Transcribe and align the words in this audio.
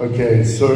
Okay, 0.00 0.44
so 0.44 0.68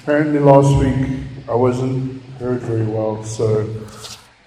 apparently 0.00 0.38
last 0.38 0.74
week 0.82 1.20
I 1.46 1.54
wasn't 1.54 2.22
heard 2.40 2.62
very 2.62 2.86
well, 2.86 3.22
so 3.22 3.68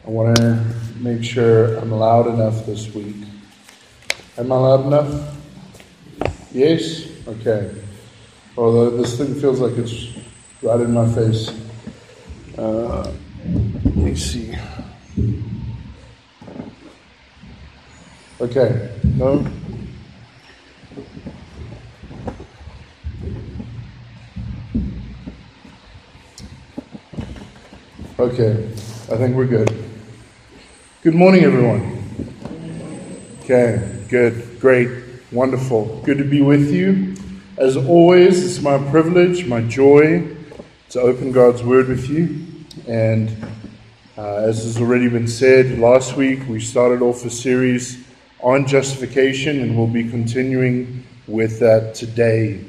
I 0.04 0.10
want 0.10 0.36
to 0.38 0.66
make 0.98 1.24
sure 1.24 1.78
I'm 1.78 1.92
loud 1.92 2.26
enough 2.26 2.66
this 2.66 2.92
week. 2.96 3.16
Am 4.40 4.52
I 4.52 4.56
loud 4.56 4.88
enough? 4.88 5.38
Yes? 6.52 7.06
Okay. 7.28 7.76
Although 8.58 8.98
this 8.98 9.20
thing 9.20 9.36
feels 9.40 9.60
like 9.60 9.78
it's 9.78 10.18
right 10.64 10.80
in 10.80 10.92
my 10.92 11.08
face. 11.14 11.52
Uh, 12.58 13.14
let 13.84 13.96
me 13.96 14.16
see. 14.16 14.52
Okay, 18.42 18.98
no? 19.04 19.46
Okay, 28.18 28.66
I 29.12 29.18
think 29.18 29.36
we're 29.36 29.46
good. 29.46 29.70
Good 31.04 31.16
morning, 31.16 31.44
everyone. 31.44 32.02
Okay, 33.42 34.06
good, 34.08 34.58
great, 34.62 35.04
wonderful. 35.34 36.02
Good 36.06 36.20
to 36.20 36.24
be 36.24 36.42
with 36.42 36.72
you. 36.72 37.18
As 37.58 37.76
always, 37.76 38.42
it's 38.42 38.64
my 38.64 38.78
privilege, 38.90 39.46
my 39.48 39.64
joy 39.64 40.34
to 40.92 41.02
open 41.02 41.34
God's 41.34 41.62
Word 41.62 41.90
with 41.90 42.10
you. 42.10 42.46
And 42.88 43.36
uh, 44.18 44.36
as 44.36 44.64
has 44.64 44.80
already 44.80 45.10
been 45.10 45.28
said, 45.28 45.78
last 45.78 46.16
week 46.16 46.40
we 46.48 46.62
started 46.62 47.02
off 47.02 47.26
a 47.26 47.30
series 47.30 48.02
on 48.40 48.66
justification, 48.66 49.60
and 49.60 49.78
we'll 49.78 49.88
be 49.88 50.10
continuing 50.10 51.06
with 51.28 51.60
that 51.60 51.96
today. 51.96 52.64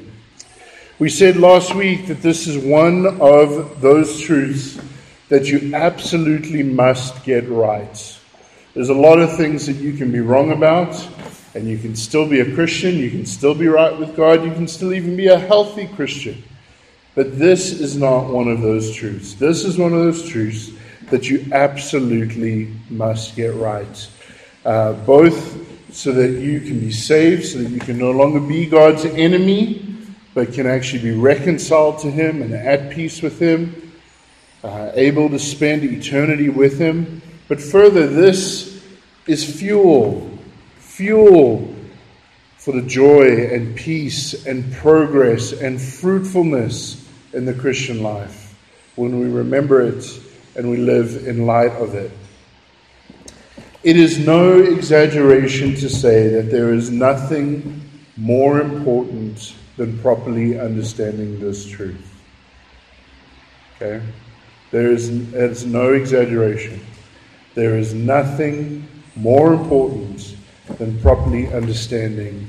We 0.99 1.07
said 1.07 1.37
last 1.37 1.73
week 1.73 2.07
that 2.07 2.21
this 2.21 2.47
is 2.47 2.57
one 2.57 3.21
of 3.21 3.79
those 3.79 4.19
truths 4.19 4.77
that 5.29 5.47
you 5.47 5.73
absolutely 5.75 6.63
must 6.63 7.23
get 7.23 7.47
right. 7.49 8.19
There's 8.73 8.89
a 8.89 8.93
lot 8.93 9.19
of 9.19 9.35
things 9.35 9.65
that 9.65 9.77
you 9.77 9.93
can 9.93 10.11
be 10.11 10.19
wrong 10.19 10.51
about, 10.51 10.95
and 11.55 11.67
you 11.67 11.77
can 11.77 11.95
still 11.95 12.27
be 12.27 12.39
a 12.39 12.55
Christian, 12.55 12.95
you 12.95 13.09
can 13.09 13.25
still 13.25 13.55
be 13.55 13.67
right 13.67 13.97
with 13.97 14.15
God, 14.15 14.43
you 14.43 14.51
can 14.51 14.67
still 14.67 14.93
even 14.93 15.17
be 15.17 15.27
a 15.27 15.39
healthy 15.39 15.87
Christian. 15.87 16.43
But 17.15 17.39
this 17.39 17.71
is 17.71 17.97
not 17.97 18.27
one 18.27 18.47
of 18.47 18.61
those 18.61 18.93
truths. 18.93 19.33
This 19.33 19.65
is 19.65 19.77
one 19.77 19.91
of 19.91 19.99
those 19.99 20.29
truths 20.29 20.71
that 21.09 21.29
you 21.29 21.47
absolutely 21.51 22.71
must 22.89 23.35
get 23.35 23.55
right. 23.55 24.09
Uh, 24.63 24.93
both 24.93 25.65
so 25.91 26.11
that 26.11 26.39
you 26.39 26.59
can 26.59 26.79
be 26.79 26.91
saved, 26.91 27.45
so 27.45 27.59
that 27.59 27.69
you 27.69 27.79
can 27.79 27.97
no 27.97 28.11
longer 28.11 28.39
be 28.39 28.67
God's 28.67 29.05
enemy, 29.05 29.95
but 30.35 30.53
can 30.53 30.67
actually 30.67 31.01
be 31.01 31.11
reconciled 31.11 31.97
to 31.99 32.11
Him 32.11 32.43
and 32.43 32.53
at 32.53 32.91
peace 32.91 33.21
with 33.23 33.39
Him, 33.39 33.86
uh, 34.63 34.91
able 34.93 35.29
to 35.29 35.39
spend 35.39 35.83
eternity 35.83 36.49
with 36.49 36.79
Him. 36.79 37.21
But 37.47 37.61
further, 37.61 38.07
this 38.07 38.83
is 39.25 39.59
fuel, 39.59 40.29
fuel 40.77 41.73
for 42.57 42.73
the 42.73 42.81
joy 42.81 43.47
and 43.53 43.75
peace 43.75 44.45
and 44.45 44.73
progress 44.73 45.53
and 45.53 45.81
fruitfulness 45.81 47.07
in 47.33 47.45
the 47.45 47.53
Christian 47.53 48.01
life 48.03 48.55
when 48.95 49.19
we 49.19 49.27
remember 49.27 49.81
it 49.81 50.19
and 50.55 50.69
we 50.69 50.77
live 50.77 51.27
in 51.27 51.45
light 51.45 51.71
of 51.73 51.93
it. 51.93 52.11
It 53.83 53.95
is 53.95 54.19
no 54.19 54.59
exaggeration 54.59 55.75
to 55.75 55.89
say 55.89 56.27
that 56.29 56.49
there 56.49 56.73
is 56.73 56.89
nothing 56.89 57.81
more 58.17 58.59
important 58.59 59.53
than 59.77 59.99
properly 59.99 60.59
understanding 60.59 61.39
this 61.39 61.65
truth. 61.65 62.21
Okay? 63.75 64.03
There 64.71 64.91
is, 64.91 65.09
it's 65.33 65.63
no 65.63 65.93
exaggeration. 65.93 66.85
There 67.55 67.77
is 67.77 67.93
nothing 67.93 68.87
more 69.15 69.53
important 69.53 70.35
than 70.77 70.99
properly 71.01 71.51
understanding 71.53 72.47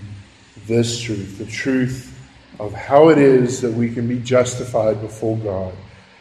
this 0.67 1.01
truth, 1.01 1.39
the 1.39 1.47
truth 1.47 2.15
of 2.59 2.75
how 2.75 3.09
it 3.09 3.19
is 3.19 3.61
that 3.61 3.73
we 3.73 3.93
can 3.93 4.09
be 4.09 4.19
justified 4.19 5.01
before 5.01 5.37
God, 5.39 5.75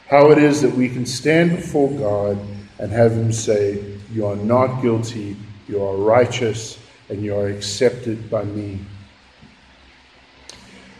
how 0.08 0.32
it 0.32 0.38
is 0.38 0.62
that 0.62 0.74
we 0.74 0.88
can 0.88 1.06
stand 1.06 1.56
before 1.56 1.90
God 1.92 2.38
and 2.80 2.92
have 2.92 3.12
Him 3.12 3.32
say, 3.32 3.84
You 4.12 4.28
are 4.28 4.36
not 4.36 4.82
guilty, 4.82 5.36
you 5.68 5.84
are 5.84 5.96
righteous, 5.96 6.78
and 7.10 7.24
you 7.24 7.36
are 7.36 7.48
accepted 7.48 8.30
by 8.30 8.44
me. 8.44 8.80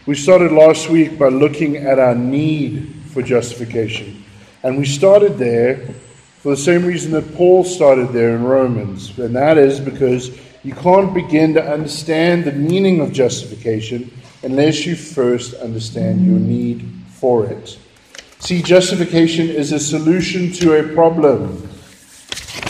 We 0.06 0.16
started 0.16 0.52
last 0.52 0.90
week 0.90 1.20
by 1.20 1.28
looking 1.28 1.78
at 1.78 2.00
our 2.00 2.16
need 2.16 2.94
for 3.12 3.22
justification. 3.22 4.24
And 4.64 4.78
we 4.78 4.86
started 4.86 5.38
there 5.38 5.88
for 6.40 6.50
the 6.50 6.58
same 6.58 6.86
reason 6.86 7.12
that 7.12 7.36
Paul 7.36 7.64
started 7.64 8.10
there 8.10 8.36
in 8.36 8.44
Romans, 8.44 9.18
and 9.18 9.36
that 9.36 9.58
is 9.58 9.80
because 9.80 10.38
you 10.64 10.74
can't 10.74 11.14
begin 11.14 11.54
to 11.54 11.64
understand 11.64 12.46
the 12.46 12.52
meaning 12.52 13.00
of 13.00 13.12
justification 13.12 14.12
unless 14.44 14.86
you 14.86 14.96
first 14.96 15.54
understand 15.56 16.26
your 16.26 16.40
need 16.40 16.90
for 17.10 17.46
it. 17.46 17.78
See, 18.40 18.62
justification 18.62 19.50
is 19.50 19.72
a 19.72 19.80
solution 19.80 20.52
to 20.54 20.80
a 20.80 20.94
problem, 20.94 21.70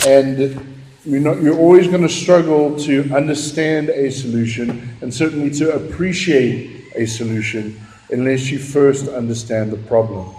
and 0.06 0.76
you're, 1.04 1.20
not, 1.20 1.42
you're 1.42 1.58
always 1.58 1.88
going 1.88 2.02
to 2.02 2.08
struggle 2.08 2.78
to 2.80 3.10
understand 3.14 3.90
a 3.90 4.10
solution 4.10 4.96
and 5.00 5.12
certainly 5.12 5.50
to 5.50 5.74
appreciate 5.74 6.92
a 6.94 7.06
solution 7.06 7.80
unless 8.10 8.50
you 8.50 8.58
first 8.58 9.08
understand 9.08 9.70
the 9.70 9.76
problem. 9.76 10.34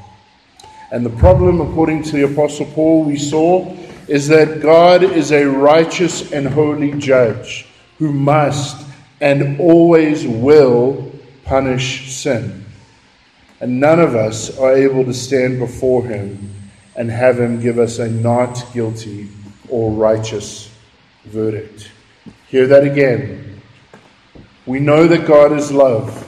And 0.91 1.05
the 1.05 1.11
problem, 1.11 1.61
according 1.61 2.03
to 2.03 2.11
the 2.13 2.25
Apostle 2.25 2.66
Paul, 2.67 3.03
we 3.03 3.17
saw, 3.17 3.75
is 4.07 4.27
that 4.29 4.61
God 4.61 5.03
is 5.03 5.31
a 5.31 5.45
righteous 5.45 6.31
and 6.31 6.47
holy 6.47 6.94
judge 6.94 7.67
who 8.00 8.11
must 8.11 8.85
and 9.22 9.59
always 9.59 10.25
will 10.25 11.11
punish 11.44 12.11
sin. 12.11 12.66
And 13.61 13.79
none 13.79 14.00
of 14.00 14.16
us 14.16 14.57
are 14.57 14.73
able 14.73 15.03
to 15.05 15.13
stand 15.13 15.59
before 15.59 16.05
him 16.05 16.53
and 16.95 17.11
have 17.11 17.39
him 17.39 17.61
give 17.61 17.77
us 17.77 18.00
a 18.00 18.09
not 18.09 18.66
guilty 18.73 19.29
or 19.67 19.91
righteous 19.91 20.71
verdict. 21.25 21.91
Hear 22.47 22.66
that 22.67 22.83
again. 22.83 23.61
We 24.66 24.79
know 24.79 25.07
that 25.07 25.27
God 25.27 25.51
is 25.51 25.71
love. 25.71 26.25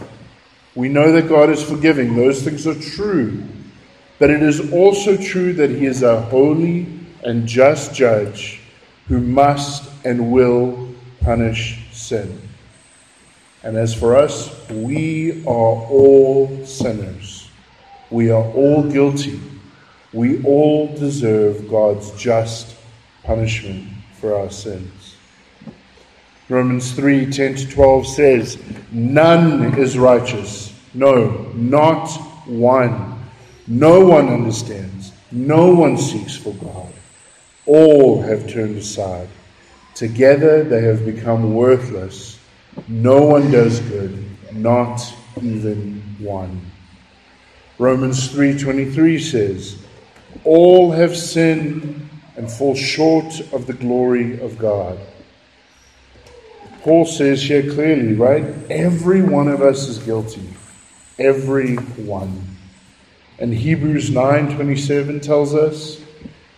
We 0.75 0.87
know 0.87 1.11
that 1.13 1.27
God 1.27 1.49
is 1.49 1.63
forgiving. 1.63 2.15
Those 2.15 2.43
things 2.43 2.67
are 2.67 2.79
true. 2.79 3.43
But 4.21 4.29
it 4.29 4.43
is 4.43 4.71
also 4.71 5.17
true 5.17 5.51
that 5.53 5.71
He 5.71 5.87
is 5.87 6.03
a 6.03 6.21
holy 6.21 6.85
and 7.23 7.47
just 7.47 7.95
judge 7.95 8.59
who 9.07 9.19
must 9.19 9.91
and 10.05 10.31
will 10.31 10.93
punish 11.21 11.79
sin. 11.91 12.39
And 13.63 13.75
as 13.75 13.95
for 13.95 14.15
us, 14.15 14.69
we 14.69 15.43
are 15.47 15.73
all 15.89 16.63
sinners. 16.67 17.49
We 18.11 18.29
are 18.29 18.43
all 18.43 18.83
guilty. 18.83 19.41
We 20.13 20.43
all 20.43 20.95
deserve 20.95 21.67
God's 21.67 22.11
just 22.11 22.75
punishment 23.23 23.89
for 24.19 24.35
our 24.35 24.51
sins. 24.51 25.15
Romans 26.47 26.91
3 26.91 27.31
10 27.31 27.55
to 27.55 27.69
12 27.71 28.05
says, 28.05 28.63
None 28.91 29.79
is 29.79 29.97
righteous. 29.97 30.71
No, 30.93 31.51
not 31.55 32.07
one. 32.45 33.10
No 33.71 34.05
one 34.05 34.27
understands. 34.27 35.13
No 35.31 35.73
one 35.73 35.97
seeks 35.97 36.35
for 36.35 36.53
God. 36.55 36.91
All 37.65 38.21
have 38.21 38.49
turned 38.49 38.75
aside. 38.75 39.29
Together 39.95 40.61
they 40.65 40.81
have 40.81 41.05
become 41.05 41.53
worthless. 41.53 42.37
No 42.89 43.21
one 43.21 43.49
does 43.49 43.79
good, 43.79 44.25
not 44.51 45.01
even 45.41 46.03
one. 46.19 46.59
Romans 47.79 48.27
3:23 48.27 49.17
says, 49.17 49.77
"All 50.43 50.91
have 50.91 51.15
sinned 51.15 52.09
and 52.35 52.51
fall 52.51 52.75
short 52.75 53.39
of 53.53 53.67
the 53.67 53.73
glory 53.73 54.37
of 54.41 54.57
God." 54.57 54.97
Paul 56.83 57.05
says 57.05 57.41
here 57.43 57.63
clearly, 57.63 58.15
right? 58.15 58.43
Every 58.69 59.21
one 59.21 59.47
of 59.47 59.61
us 59.61 59.87
is 59.87 59.97
guilty. 59.97 60.49
Every 61.17 61.75
one. 61.75 62.50
And 63.41 63.51
Hebrews 63.55 64.11
9:27 64.11 65.19
tells 65.19 65.55
us 65.55 65.99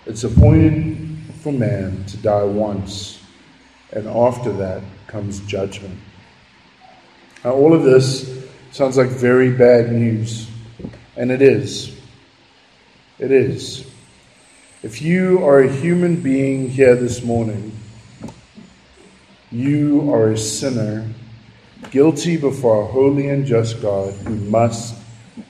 it's 0.05 0.25
appointed 0.25 0.97
for 1.39 1.53
man 1.53 2.03
to 2.07 2.17
die 2.17 2.43
once, 2.43 3.19
and 3.93 4.05
after 4.05 4.51
that 4.51 4.81
comes 5.07 5.39
judgment. 5.47 5.97
Now 7.41 7.53
all 7.53 7.73
of 7.73 7.83
this 7.83 8.29
sounds 8.73 8.97
like 8.97 9.07
very 9.07 9.49
bad 9.49 9.93
news, 9.93 10.49
and 11.15 11.31
it 11.31 11.41
is. 11.41 11.95
It 13.17 13.31
is. 13.31 13.85
If 14.83 15.01
you 15.01 15.41
are 15.45 15.61
a 15.61 15.71
human 15.71 16.17
being 16.17 16.69
here 16.69 16.97
this 16.97 17.23
morning, 17.23 17.71
you 19.53 20.11
are 20.13 20.31
a 20.31 20.37
sinner, 20.37 21.07
guilty 21.91 22.35
before 22.35 22.81
a 22.81 22.87
holy 22.87 23.29
and 23.29 23.45
just 23.45 23.81
God 23.81 24.13
who 24.25 24.35
must 24.35 24.95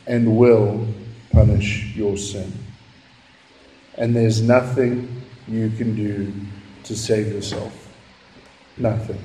and 0.05 0.37
will 0.37 0.85
punish 1.33 1.93
your 1.95 2.15
sin. 2.15 2.51
And 3.97 4.15
there's 4.15 4.41
nothing 4.41 5.21
you 5.47 5.69
can 5.71 5.95
do 5.95 6.31
to 6.85 6.95
save 6.95 7.27
yourself. 7.27 7.91
Nothing. 8.77 9.21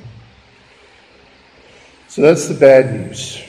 So 2.08 2.22
that's 2.22 2.49
the 2.49 2.55
bad 2.55 2.93
news. 2.93 3.43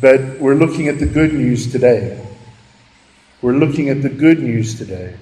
But 0.00 0.38
we're 0.40 0.54
looking 0.54 0.88
at 0.88 0.98
the 0.98 1.06
good 1.06 1.32
news 1.32 1.70
today. 1.70 2.26
We're 3.40 3.52
looking 3.52 3.88
at 3.88 4.02
the 4.02 4.08
good 4.08 4.42
news 4.42 4.76
today. 4.76 5.16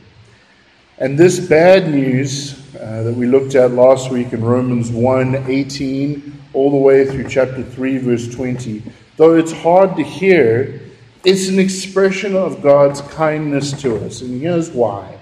And 0.98 1.18
this 1.18 1.40
bad 1.40 1.90
news 1.90 2.54
uh, 2.76 3.02
that 3.02 3.14
we 3.14 3.26
looked 3.26 3.56
at 3.56 3.72
last 3.72 4.10
week 4.10 4.32
in 4.32 4.44
Romans 4.44 4.90
1 4.90 5.50
18, 5.50 6.42
all 6.52 6.70
the 6.70 6.76
way 6.76 7.04
through 7.04 7.28
chapter 7.28 7.62
3, 7.62 7.98
verse 7.98 8.32
20, 8.32 8.82
though 9.16 9.34
it's 9.34 9.52
hard 9.52 9.96
to 9.96 10.02
hear, 10.04 10.80
it's 11.24 11.48
an 11.48 11.58
expression 11.58 12.36
of 12.36 12.62
God's 12.62 13.00
kindness 13.00 13.80
to 13.82 13.96
us. 14.04 14.20
And 14.20 14.40
here's 14.40 14.70
why. 14.70 15.18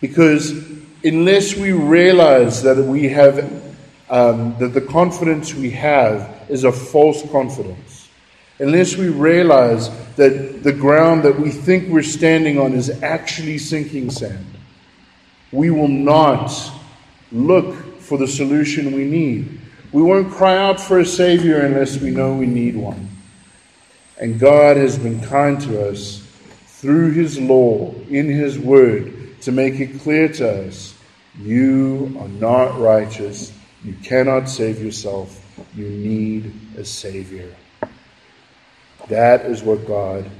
Because 0.00 0.52
unless 1.04 1.54
we 1.54 1.72
realize 1.72 2.62
that 2.62 2.82
we 2.82 3.08
have, 3.08 3.38
um, 4.08 4.56
that 4.58 4.72
the 4.72 4.80
confidence 4.80 5.54
we 5.54 5.70
have 5.70 6.46
is 6.48 6.64
a 6.64 6.72
false 6.72 7.22
confidence, 7.30 8.08
unless 8.58 8.96
we 8.96 9.08
realize 9.08 9.90
that 10.16 10.62
the 10.62 10.72
ground 10.72 11.22
that 11.24 11.38
we 11.38 11.50
think 11.50 11.88
we're 11.88 12.02
standing 12.02 12.58
on 12.58 12.72
is 12.72 12.90
actually 13.02 13.58
sinking 13.58 14.10
sand, 14.10 14.46
we 15.52 15.70
will 15.70 15.88
not 15.88 16.50
look 17.30 18.00
for 18.00 18.16
the 18.16 18.26
solution 18.26 18.92
we 18.92 19.04
need. 19.04 19.60
We 19.92 20.02
won't 20.02 20.32
cry 20.32 20.56
out 20.56 20.80
for 20.80 21.00
a 21.00 21.06
Savior 21.06 21.60
unless 21.60 22.00
we 22.00 22.10
know 22.10 22.34
we 22.34 22.46
need 22.46 22.76
one. 22.76 23.08
And 24.20 24.38
God 24.38 24.76
has 24.76 24.98
been 24.98 25.20
kind 25.22 25.58
to 25.62 25.88
us 25.88 26.22
through 26.66 27.12
His 27.12 27.40
law, 27.40 27.94
in 28.10 28.28
His 28.28 28.58
Word, 28.58 29.40
to 29.40 29.50
make 29.50 29.80
it 29.80 30.00
clear 30.00 30.28
to 30.28 30.66
us 30.66 30.94
you 31.38 32.14
are 32.20 32.28
not 32.28 32.78
righteous. 32.78 33.50
You 33.82 33.94
cannot 34.02 34.46
save 34.48 34.82
yourself. 34.82 35.42
You 35.74 35.88
need 35.88 36.52
a 36.76 36.84
Savior. 36.84 37.54
That 39.08 39.46
is 39.46 39.62
what 39.62 39.86
God 39.86 40.30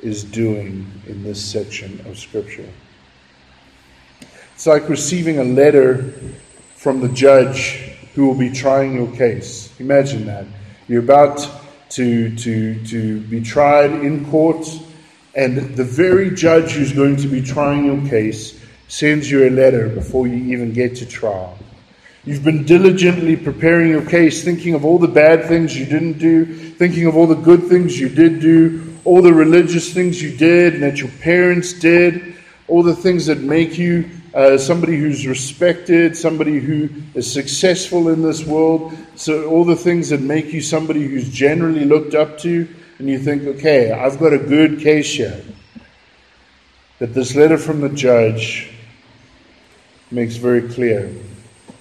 is 0.00 0.22
doing 0.22 0.86
in 1.08 1.24
this 1.24 1.44
section 1.44 2.04
of 2.06 2.16
Scripture. 2.18 2.68
It's 4.54 4.66
like 4.66 4.88
receiving 4.88 5.40
a 5.40 5.44
letter 5.44 6.12
from 6.76 7.00
the 7.00 7.08
judge 7.08 7.72
who 8.14 8.28
will 8.28 8.38
be 8.38 8.50
trying 8.50 8.94
your 8.94 9.10
case. 9.16 9.72
Imagine 9.80 10.26
that. 10.26 10.46
You're 10.86 11.02
about 11.02 11.50
to, 11.94 12.34
to, 12.36 12.84
to 12.86 13.20
be 13.20 13.40
tried 13.40 13.92
in 13.92 14.28
court, 14.30 14.66
and 15.34 15.76
the 15.76 15.84
very 15.84 16.30
judge 16.30 16.72
who's 16.72 16.92
going 16.92 17.16
to 17.16 17.28
be 17.28 17.40
trying 17.40 17.84
your 17.84 18.08
case 18.08 18.60
sends 18.88 19.30
you 19.30 19.48
a 19.48 19.50
letter 19.50 19.88
before 19.88 20.26
you 20.26 20.52
even 20.52 20.72
get 20.72 20.96
to 20.96 21.06
trial. 21.06 21.56
You've 22.24 22.42
been 22.42 22.64
diligently 22.64 23.36
preparing 23.36 23.90
your 23.90 24.04
case, 24.04 24.42
thinking 24.42 24.74
of 24.74 24.84
all 24.84 24.98
the 24.98 25.08
bad 25.08 25.44
things 25.44 25.78
you 25.78 25.84
didn't 25.84 26.18
do, 26.18 26.44
thinking 26.44 27.06
of 27.06 27.16
all 27.16 27.26
the 27.26 27.34
good 27.34 27.64
things 27.64 28.00
you 28.00 28.08
did 28.08 28.40
do, 28.40 28.96
all 29.04 29.22
the 29.22 29.32
religious 29.32 29.92
things 29.92 30.22
you 30.22 30.36
did 30.36 30.74
and 30.74 30.82
that 30.82 30.98
your 30.98 31.10
parents 31.20 31.74
did, 31.74 32.34
all 32.66 32.82
the 32.82 32.96
things 32.96 33.26
that 33.26 33.40
make 33.40 33.76
you 33.76 34.08
uh, 34.34 34.58
somebody 34.58 34.96
who's 34.96 35.26
respected, 35.26 36.16
somebody 36.16 36.58
who 36.58 36.88
is 37.14 37.32
successful 37.32 38.08
in 38.08 38.22
this 38.22 38.44
world. 38.44 38.92
So, 39.14 39.46
all 39.46 39.64
the 39.64 39.76
things 39.76 40.08
that 40.08 40.20
make 40.20 40.52
you 40.52 40.60
somebody 40.60 41.06
who's 41.06 41.30
generally 41.30 41.84
looked 41.84 42.14
up 42.14 42.38
to, 42.38 42.68
and 42.98 43.08
you 43.08 43.18
think, 43.18 43.44
okay, 43.44 43.92
I've 43.92 44.18
got 44.18 44.32
a 44.32 44.38
good 44.38 44.80
case 44.80 45.14
here. 45.14 45.42
But 46.98 47.14
this 47.14 47.34
letter 47.34 47.58
from 47.58 47.80
the 47.80 47.88
judge 47.88 48.70
makes 50.10 50.36
very 50.36 50.68
clear 50.68 51.12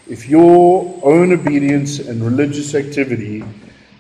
if 0.08 0.28
your 0.28 1.00
own 1.02 1.32
obedience 1.32 2.00
and 2.00 2.24
religious 2.24 2.76
activity 2.76 3.44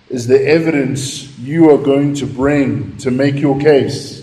is 0.09 0.27
the 0.27 0.45
evidence 0.45 1.37
you 1.39 1.69
are 1.69 1.77
going 1.77 2.13
to 2.15 2.25
bring 2.25 2.95
to 2.97 3.09
make 3.09 3.35
your 3.35 3.59
case, 3.59 4.22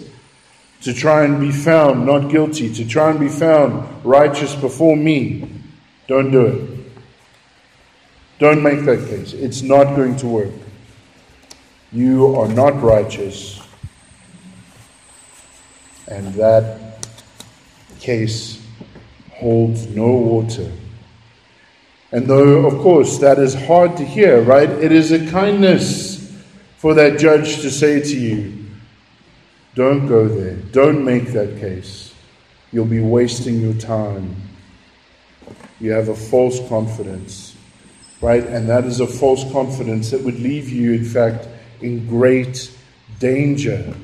to 0.82 0.94
try 0.94 1.24
and 1.24 1.40
be 1.40 1.52
found 1.52 2.06
not 2.06 2.30
guilty, 2.30 2.72
to 2.74 2.86
try 2.86 3.10
and 3.10 3.20
be 3.20 3.28
found 3.28 4.04
righteous 4.04 4.54
before 4.54 4.96
me, 4.96 5.48
don't 6.06 6.30
do 6.30 6.46
it. 6.46 6.80
Don't 8.38 8.62
make 8.62 8.84
that 8.86 9.06
case. 9.08 9.34
It's 9.34 9.62
not 9.62 9.94
going 9.94 10.16
to 10.16 10.26
work. 10.26 10.52
You 11.92 12.34
are 12.36 12.48
not 12.48 12.80
righteous. 12.82 13.60
And 16.08 16.32
that 16.34 17.06
case 18.00 18.64
holds 19.32 19.86
no 19.88 20.10
water. 20.10 20.72
And 22.12 22.26
though, 22.26 22.66
of 22.66 22.80
course, 22.80 23.18
that 23.18 23.38
is 23.38 23.54
hard 23.54 23.96
to 23.98 24.04
hear, 24.04 24.40
right? 24.40 24.68
It 24.68 24.90
is 24.90 25.12
a 25.12 25.30
kindness 25.30 26.32
for 26.78 26.94
that 26.94 27.18
judge 27.18 27.60
to 27.60 27.70
say 27.70 28.00
to 28.00 28.18
you, 28.18 28.59
don't 29.80 30.06
go 30.06 30.28
there. 30.28 30.56
Don't 30.72 31.02
make 31.06 31.28
that 31.28 31.58
case. 31.58 32.12
You'll 32.70 32.84
be 32.84 33.00
wasting 33.00 33.62
your 33.62 33.72
time. 33.72 34.36
You 35.80 35.92
have 35.92 36.10
a 36.10 36.14
false 36.14 36.60
confidence, 36.68 37.56
right? 38.20 38.44
And 38.44 38.68
that 38.68 38.84
is 38.84 39.00
a 39.00 39.06
false 39.06 39.50
confidence 39.52 40.10
that 40.10 40.20
would 40.20 40.38
leave 40.38 40.68
you, 40.68 40.92
in 40.92 41.06
fact, 41.06 41.48
in 41.80 42.06
great 42.06 42.70
danger. 43.20 43.94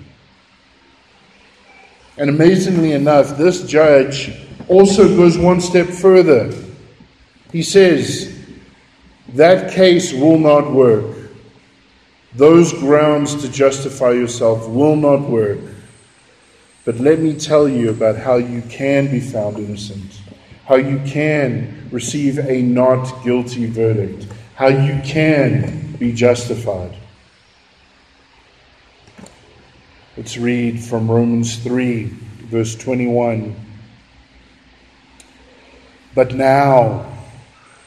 And 2.17 2.31
amazingly 2.31 2.93
enough, 2.93 3.37
this 3.37 3.62
judge 3.67 4.32
also 4.69 5.14
goes 5.14 5.37
one 5.37 5.61
step 5.61 5.88
further. 5.88 6.55
He 7.52 7.62
says, 7.62 8.34
that 9.34 9.73
case 9.73 10.14
will 10.14 10.38
not 10.38 10.73
work. 10.73 11.15
Those 12.36 12.74
grounds 12.74 13.34
to 13.42 13.50
justify 13.50 14.10
yourself 14.10 14.68
will 14.68 14.94
not 14.94 15.22
work. 15.22 15.58
But 16.84 16.96
let 16.96 17.18
me 17.18 17.34
tell 17.34 17.66
you 17.66 17.88
about 17.88 18.16
how 18.16 18.36
you 18.36 18.60
can 18.68 19.10
be 19.10 19.20
found 19.20 19.56
innocent, 19.58 20.20
how 20.66 20.76
you 20.76 21.00
can 21.06 21.88
receive 21.90 22.38
a 22.38 22.61
not 22.61 23.25
guilty 23.25 23.64
verdict, 23.64 24.26
how 24.54 24.68
you 24.68 25.00
can 25.02 25.96
be 25.99 26.12
justified. 26.12 26.94
Let's 30.18 30.37
read 30.37 30.78
from 30.78 31.11
Romans 31.11 31.56
3, 31.56 32.04
verse 32.04 32.76
21. 32.76 33.56
But 36.14 36.34
now, 36.34 37.15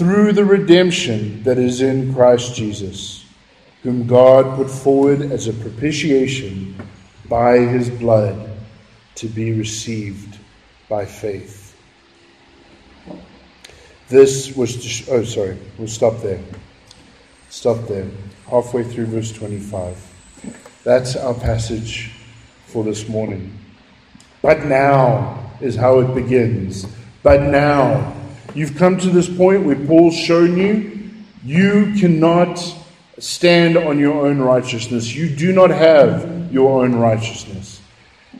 through 0.00 0.32
the 0.32 0.46
redemption 0.46 1.42
that 1.42 1.58
is 1.58 1.82
in 1.82 2.14
Christ 2.14 2.54
Jesus, 2.54 3.26
whom 3.82 4.06
God 4.06 4.56
put 4.56 4.70
forward 4.70 5.20
as 5.20 5.46
a 5.46 5.52
propitiation 5.52 6.74
by 7.28 7.58
his 7.58 7.90
blood 7.90 8.50
to 9.16 9.26
be 9.28 9.52
received 9.52 10.38
by 10.88 11.04
faith. 11.04 11.76
This 14.08 14.56
was, 14.56 14.76
to 14.76 14.88
sh- 14.88 15.06
oh, 15.10 15.22
sorry, 15.22 15.58
we'll 15.76 15.86
stop 15.86 16.16
there. 16.22 16.40
Stop 17.50 17.86
there. 17.86 18.08
Halfway 18.48 18.84
through 18.84 19.04
verse 19.04 19.32
25. 19.32 19.98
That's 20.82 21.14
our 21.14 21.34
passage 21.34 22.10
for 22.64 22.84
this 22.84 23.06
morning. 23.06 23.52
But 24.40 24.64
now 24.64 25.52
is 25.60 25.76
how 25.76 25.98
it 25.98 26.14
begins. 26.14 26.86
But 27.22 27.42
now 27.42 28.16
You've 28.54 28.76
come 28.76 28.98
to 28.98 29.08
this 29.08 29.28
point 29.28 29.64
where 29.64 29.76
Paul's 29.76 30.16
shown 30.16 30.56
you 30.56 30.96
you 31.44 31.94
cannot 31.98 32.58
stand 33.18 33.76
on 33.76 33.98
your 33.98 34.26
own 34.26 34.40
righteousness. 34.40 35.14
You 35.14 35.34
do 35.34 35.52
not 35.52 35.70
have 35.70 36.52
your 36.52 36.82
own 36.82 36.94
righteousness. 36.96 37.80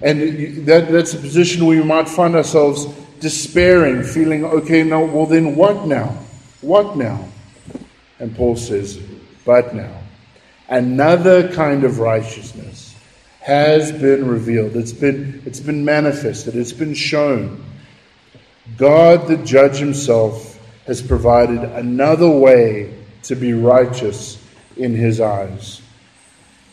And 0.03 0.67
that, 0.67 0.91
that's 0.91 1.15
a 1.15 1.19
position 1.19 1.65
where 1.65 1.79
we 1.79 1.85
might 1.85 2.09
find 2.09 2.35
ourselves 2.35 2.87
despairing, 3.21 4.03
feeling, 4.03 4.45
okay, 4.45 4.83
now, 4.83 5.05
well, 5.05 5.27
then 5.27 5.57
what 5.57 5.87
now? 5.87 6.19
What 6.61 6.97
now? 6.97 7.29
And 8.19 8.35
Paul 8.37 8.57
says, 8.57 8.99
but 9.45 9.75
now. 9.75 9.99
Another 10.69 11.53
kind 11.53 11.85
of 11.85 11.99
righteousness, 11.99 12.95
has 13.41 13.91
been 13.91 14.29
revealed. 14.29 14.77
It's 14.77 14.93
been, 14.93 15.43
it's 15.47 15.61
been 15.61 15.85
manifested. 15.85 16.55
It's 16.55 16.73
been 16.73 16.95
shown. 16.95 17.65
God, 18.77 19.27
the 19.27 19.39
judge 19.39 19.77
himself, 19.79 20.59
has 20.87 21.03
provided 21.03 21.63
another 21.63 22.29
way 22.29 22.95
to 23.25 23.35
be 23.35 23.53
righteous 23.53 24.43
in 24.77 24.95
his 24.95 25.21
eyes. 25.21 25.81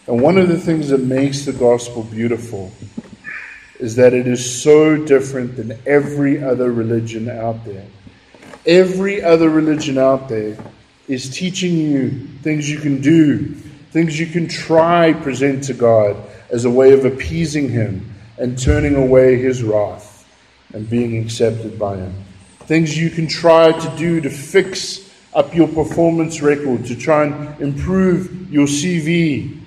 And 0.08 0.22
one 0.22 0.38
of 0.38 0.48
the 0.48 0.60
things 0.60 0.90
that 0.90 1.02
makes 1.02 1.46
the 1.46 1.54
gospel 1.54 2.04
beautiful 2.04 2.72
is 3.80 3.96
that 3.96 4.14
it 4.14 4.28
is 4.28 4.62
so 4.62 4.98
different 5.06 5.56
than 5.56 5.78
every 5.86 6.44
other 6.44 6.72
religion 6.72 7.30
out 7.30 7.64
there. 7.66 7.86
Every 8.66 9.22
other 9.22 9.50
religion 9.50 9.98
out 9.98 10.30
there 10.30 10.58
is 11.08 11.30
teaching 11.30 11.78
you 11.78 12.28
things 12.42 12.70
you 12.70 12.80
can 12.80 13.02
do, 13.02 13.54
things 13.92 14.20
you 14.20 14.28
can 14.28 14.48
try 14.48 15.14
present 15.14 15.64
to 15.66 15.74
God 15.74 16.18
as 16.50 16.66
a 16.66 16.70
way 16.70 16.94
of 16.94 17.06
appeasing 17.06 17.70
Him 17.70 18.14
and 18.38 18.58
turning 18.58 18.96
away 18.96 19.38
His 19.38 19.64
wrath 19.64 20.07
and 20.74 20.90
being 20.90 21.18
accepted 21.24 21.80
by 21.80 21.98
Him. 21.98 22.14
Things 22.62 22.98
you 22.98 23.10
can 23.10 23.28
try 23.28 23.72
to 23.72 23.98
do 23.98 24.22
to 24.22 24.30
fix 24.30 25.10
up 25.34 25.56
your 25.56 25.68
performance 25.68 26.42
record, 26.42 26.86
to 26.86 26.96
try 26.96 27.26
and 27.26 27.62
improve 27.62 28.52
your 28.52 28.68
CV. 28.68 29.60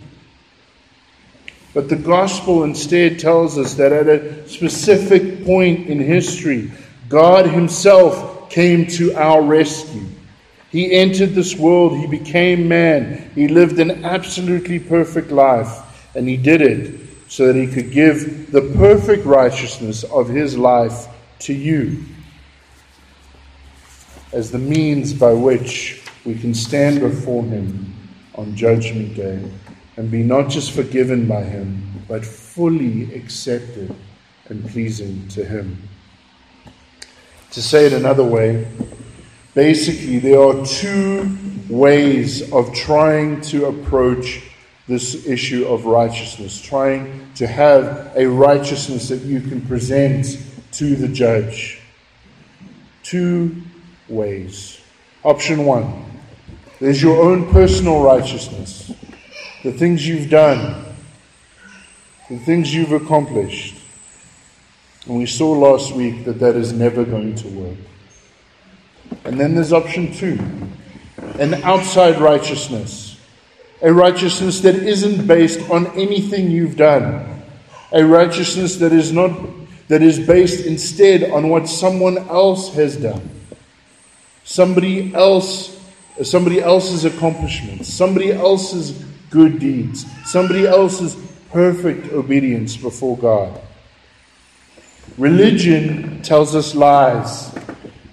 But 1.73 1.89
the 1.89 1.97
gospel 1.97 2.65
instead 2.65 3.19
tells 3.19 3.57
us 3.57 3.75
that 3.75 3.93
at 3.93 4.09
a 4.09 4.49
specific 4.49 5.45
point 5.45 5.89
in 5.89 6.01
history, 6.01 6.73
God 7.09 7.47
Himself 7.47 8.51
came 8.51 8.87
to 8.89 9.15
our 9.15 9.43
rescue. 9.43 10.05
He 10.71 10.93
entered 10.93 11.35
this 11.35 11.57
world, 11.57 11.97
He 11.99 12.07
became 12.07 12.69
man, 12.69 13.31
He 13.35 13.49
lived 13.49 13.79
an 13.79 14.05
absolutely 14.05 14.79
perfect 14.79 15.31
life, 15.31 15.69
and 16.15 16.29
He 16.29 16.37
did 16.37 16.61
it 16.61 17.10
so 17.31 17.47
that 17.47 17.55
He 17.55 17.69
could 17.69 17.93
give 17.93 18.51
the 18.51 18.61
perfect 18.77 19.25
righteousness 19.25 20.03
of 20.03 20.29
His 20.29 20.59
life 20.59 21.07
to 21.39 21.55
you 21.55 22.05
as 24.33 24.51
the 24.51 24.59
means 24.59 25.15
by 25.15 25.33
which 25.33 26.03
we 26.25 26.35
can 26.35 26.53
stand 26.53 26.99
before 26.99 27.45
Him 27.45 27.95
on 28.35 28.57
Judgment 28.57 29.15
Day 29.15 29.49
and 29.97 30.11
be 30.11 30.25
not 30.25 30.51
just 30.51 30.73
forgiven 30.73 31.29
by 31.29 31.45
Him, 31.45 32.03
but 32.09 32.27
fully 32.27 33.15
accepted 33.15 33.95
and 34.49 34.69
pleasing 34.69 35.29
to 35.29 35.45
Him. 35.45 35.89
To 37.53 37.63
say 37.63 37.87
it 37.87 37.93
another 37.93 38.25
way, 38.25 38.67
basically, 39.55 40.19
there 40.19 40.41
are 40.41 40.67
two 40.67 41.39
ways 41.69 42.53
of 42.53 42.75
trying 42.75 43.41
to 43.43 43.67
approach 43.67 44.51
this 44.91 45.25
issue 45.25 45.67
of 45.67 45.85
righteousness, 45.85 46.61
trying 46.61 47.33
to 47.37 47.47
have 47.47 48.13
a 48.17 48.27
righteousness 48.27 49.09
that 49.09 49.21
you 49.23 49.41
can 49.41 49.61
present 49.63 50.37
to 50.73 50.97
the 50.97 51.07
judge. 51.07 51.81
Two 53.05 53.63
ways. 54.09 54.81
Option 55.23 55.65
one 55.65 56.05
there's 56.81 57.01
your 57.01 57.23
own 57.23 57.53
personal 57.53 58.03
righteousness, 58.03 58.91
the 59.63 59.71
things 59.71 60.09
you've 60.09 60.29
done, 60.31 60.85
the 62.29 62.39
things 62.39 62.75
you've 62.75 62.93
accomplished. 62.93 63.77
And 65.07 65.19
we 65.19 65.27
saw 65.27 65.53
last 65.53 65.95
week 65.95 66.25
that 66.25 66.41
that 66.41 66.57
is 66.57 66.73
never 66.73 67.05
going 67.05 67.37
to 67.37 67.49
work. 67.49 67.79
And 69.25 69.39
then 69.39 69.55
there's 69.55 69.73
option 69.73 70.13
two 70.13 70.39
an 71.39 71.55
outside 71.63 72.21
righteousness, 72.21 73.10
a 73.83 73.93
righteousness 73.93 74.61
that 74.61 74.75
isn't 74.75 75.27
based 75.27 75.69
on 75.71 75.87
anything 75.99 76.51
you've 76.51 76.77
done, 76.77 77.43
a 77.93 78.05
righteousness 78.05 78.77
that 78.77 78.93
is 78.93 79.13
not 79.13 79.31
that 79.89 80.03
is 80.03 80.21
based 80.25 80.67
instead 80.67 81.31
on 81.33 81.49
what 81.49 81.69
someone 81.69 82.17
else 82.17 82.73
has 82.75 82.97
done 82.97 83.29
somebody 84.51 85.15
else, 85.15 85.79
somebody 86.25 86.61
else's 86.61 87.05
accomplishments, 87.05 87.89
somebody 87.89 88.33
else's 88.33 88.91
good 89.31 89.61
deeds, 89.61 90.05
somebody 90.25 90.67
else's 90.67 91.17
perfect 91.51 92.13
obedience 92.13 92.77
before 92.77 93.17
God. 93.17 93.61
Religion 95.19 96.21
tells 96.23 96.57
us 96.57 96.75
lies. 96.75 97.55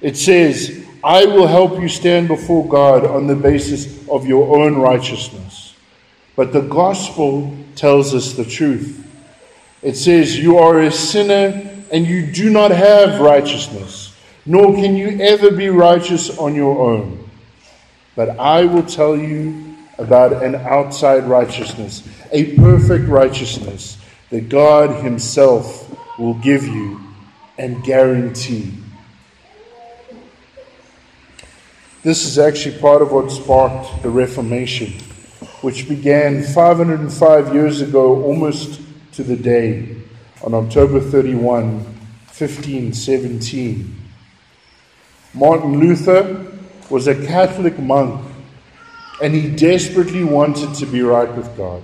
It 0.02 0.16
says, 0.16 0.77
I 1.04 1.26
will 1.26 1.48
help 1.48 1.80
you 1.80 1.88
stand 1.88 2.28
before 2.28 2.68
God 2.68 3.06
on 3.06 3.28
the 3.28 3.36
basis 3.36 4.08
of 4.08 4.26
your 4.26 4.58
own 4.58 4.78
righteousness. 4.78 5.76
But 6.36 6.54
the 6.54 6.62
gospel 6.62 7.56
tells 7.76 8.14
us 8.14 8.34
the 8.34 8.46
truth. 8.46 9.04
It 9.82 9.96
says, 9.96 10.38
You 10.38 10.58
are 10.58 10.82
a 10.82 10.92
sinner 10.92 11.86
and 11.92 12.06
you 12.06 12.32
do 12.32 12.50
not 12.50 12.72
have 12.72 13.20
righteousness 13.20 14.08
nor 14.48 14.74
can 14.74 14.96
you 14.96 15.20
ever 15.20 15.52
be 15.52 15.68
righteous 15.68 16.36
on 16.40 16.56
your 16.56 16.80
own. 16.80 17.30
But 18.16 18.40
I 18.40 18.64
will 18.64 18.84
tell 18.84 19.16
you 19.16 19.76
about 20.00 20.42
an 20.42 20.56
outside 20.56 21.26
righteousness, 21.26 22.08
a 22.32 22.56
perfect 22.56 23.10
righteousness 23.10 23.98
that 24.30 24.48
God 24.48 25.04
Himself 25.04 25.84
will 26.18 26.36
give 26.36 26.66
you 26.66 27.02
and 27.58 27.84
guarantee. 27.84 28.72
This 32.04 32.26
is 32.26 32.38
actually 32.38 32.78
part 32.80 33.02
of 33.02 33.12
what 33.12 33.32
sparked 33.32 34.04
the 34.04 34.10
Reformation, 34.10 34.94
which 35.62 35.90
began 35.90 36.44
505 36.44 37.54
years 37.54 37.82
ago, 37.82 38.24
almost 38.24 38.82
to 39.14 39.24
the 39.24 39.36
day, 39.36 39.98
on 40.44 40.54
October 40.54 41.00
31, 41.00 41.80
1517. 42.38 43.96
Martin 45.34 45.80
Luther 45.80 46.46
was 46.90 47.08
a 47.08 47.16
Catholic 47.26 47.80
monk 47.80 48.24
and 49.22 49.34
he 49.34 49.50
desperately 49.50 50.24
wanted 50.24 50.76
to 50.76 50.86
be 50.86 51.02
right 51.02 51.34
with 51.36 51.58
God. 51.58 51.84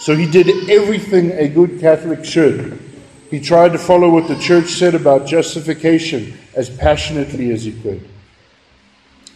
So 0.00 0.14
he 0.14 0.30
did 0.30 0.68
everything 0.68 1.32
a 1.32 1.48
good 1.48 1.80
Catholic 1.80 2.24
should. 2.24 2.78
He 3.30 3.40
tried 3.40 3.72
to 3.72 3.78
follow 3.78 4.10
what 4.10 4.28
the 4.28 4.38
church 4.38 4.66
said 4.66 4.94
about 4.94 5.26
justification 5.26 6.36
as 6.54 6.68
passionately 6.68 7.50
as 7.50 7.64
he 7.64 7.72
could. 7.72 8.06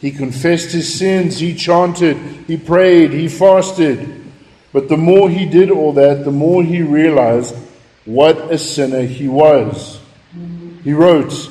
He 0.00 0.10
confessed 0.10 0.72
his 0.72 0.92
sins, 0.92 1.38
he 1.38 1.54
chanted, 1.54 2.16
he 2.46 2.56
prayed, 2.56 3.12
he 3.12 3.28
fasted. 3.28 4.24
But 4.72 4.88
the 4.88 4.96
more 4.96 5.30
he 5.30 5.46
did 5.46 5.70
all 5.70 5.92
that, 5.94 6.24
the 6.24 6.30
more 6.32 6.62
he 6.62 6.82
realized 6.82 7.54
what 8.04 8.52
a 8.52 8.58
sinner 8.58 9.02
he 9.02 9.26
was. 9.26 10.00
He 10.84 10.92
wrote, 10.92 11.50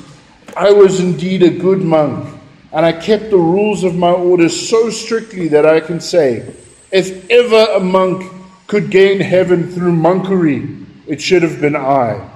I 0.56 0.70
was 0.70 1.00
indeed 1.00 1.42
a 1.42 1.50
good 1.50 1.82
monk, 1.82 2.34
and 2.72 2.86
I 2.86 2.92
kept 2.92 3.30
the 3.30 3.36
rules 3.36 3.84
of 3.84 3.96
my 3.96 4.12
order 4.12 4.48
so 4.48 4.90
strictly 4.90 5.48
that 5.48 5.66
I 5.66 5.80
can 5.80 6.00
say, 6.00 6.54
if 6.92 7.28
ever 7.30 7.72
a 7.72 7.80
monk 7.80 8.32
could 8.66 8.90
gain 8.90 9.20
heaven 9.20 9.70
through 9.70 9.92
monkery, 9.92 10.86
it 11.06 11.20
should 11.20 11.42
have 11.42 11.60
been 11.60 11.76
I. 11.76 12.30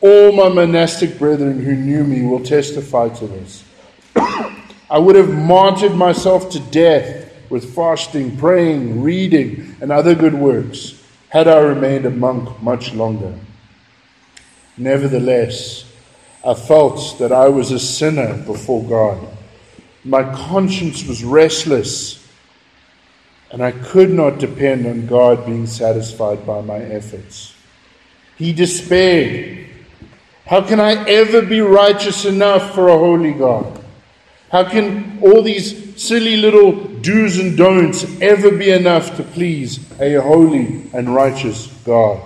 All 0.00 0.32
my 0.32 0.48
monastic 0.48 1.18
brethren 1.18 1.62
who 1.62 1.74
knew 1.76 2.04
me 2.04 2.26
will 2.26 2.42
testify 2.42 3.08
to 3.10 3.26
this. 3.26 3.64
I 4.92 4.98
would 4.98 5.16
have 5.16 5.32
martyred 5.32 5.94
myself 5.94 6.50
to 6.50 6.60
death 6.60 7.32
with 7.48 7.74
fasting, 7.74 8.36
praying, 8.36 9.02
reading, 9.02 9.74
and 9.80 9.90
other 9.90 10.14
good 10.14 10.34
works 10.34 11.02
had 11.30 11.48
I 11.48 11.60
remained 11.60 12.04
a 12.04 12.10
monk 12.10 12.62
much 12.62 12.92
longer. 12.92 13.34
Nevertheless, 14.76 15.90
I 16.44 16.52
felt 16.52 17.18
that 17.20 17.32
I 17.32 17.48
was 17.48 17.70
a 17.70 17.78
sinner 17.78 18.36
before 18.44 18.84
God. 18.84 19.26
My 20.04 20.24
conscience 20.24 21.06
was 21.06 21.24
restless, 21.24 22.28
and 23.50 23.64
I 23.64 23.72
could 23.72 24.10
not 24.10 24.40
depend 24.40 24.86
on 24.86 25.06
God 25.06 25.46
being 25.46 25.66
satisfied 25.66 26.44
by 26.44 26.60
my 26.60 26.76
efforts. 26.76 27.54
He 28.36 28.52
despaired. 28.52 29.68
How 30.44 30.60
can 30.60 30.80
I 30.80 31.02
ever 31.08 31.40
be 31.40 31.62
righteous 31.62 32.26
enough 32.26 32.74
for 32.74 32.88
a 32.88 32.98
holy 32.98 33.32
God? 33.32 33.81
How 34.52 34.68
can 34.68 35.18
all 35.22 35.40
these 35.40 35.98
silly 36.00 36.36
little 36.36 36.72
do's 36.72 37.38
and 37.38 37.56
don'ts 37.56 38.04
ever 38.20 38.50
be 38.50 38.68
enough 38.68 39.16
to 39.16 39.22
please 39.22 39.80
a 39.98 40.16
holy 40.16 40.90
and 40.92 41.14
righteous 41.14 41.68
God? 41.86 42.20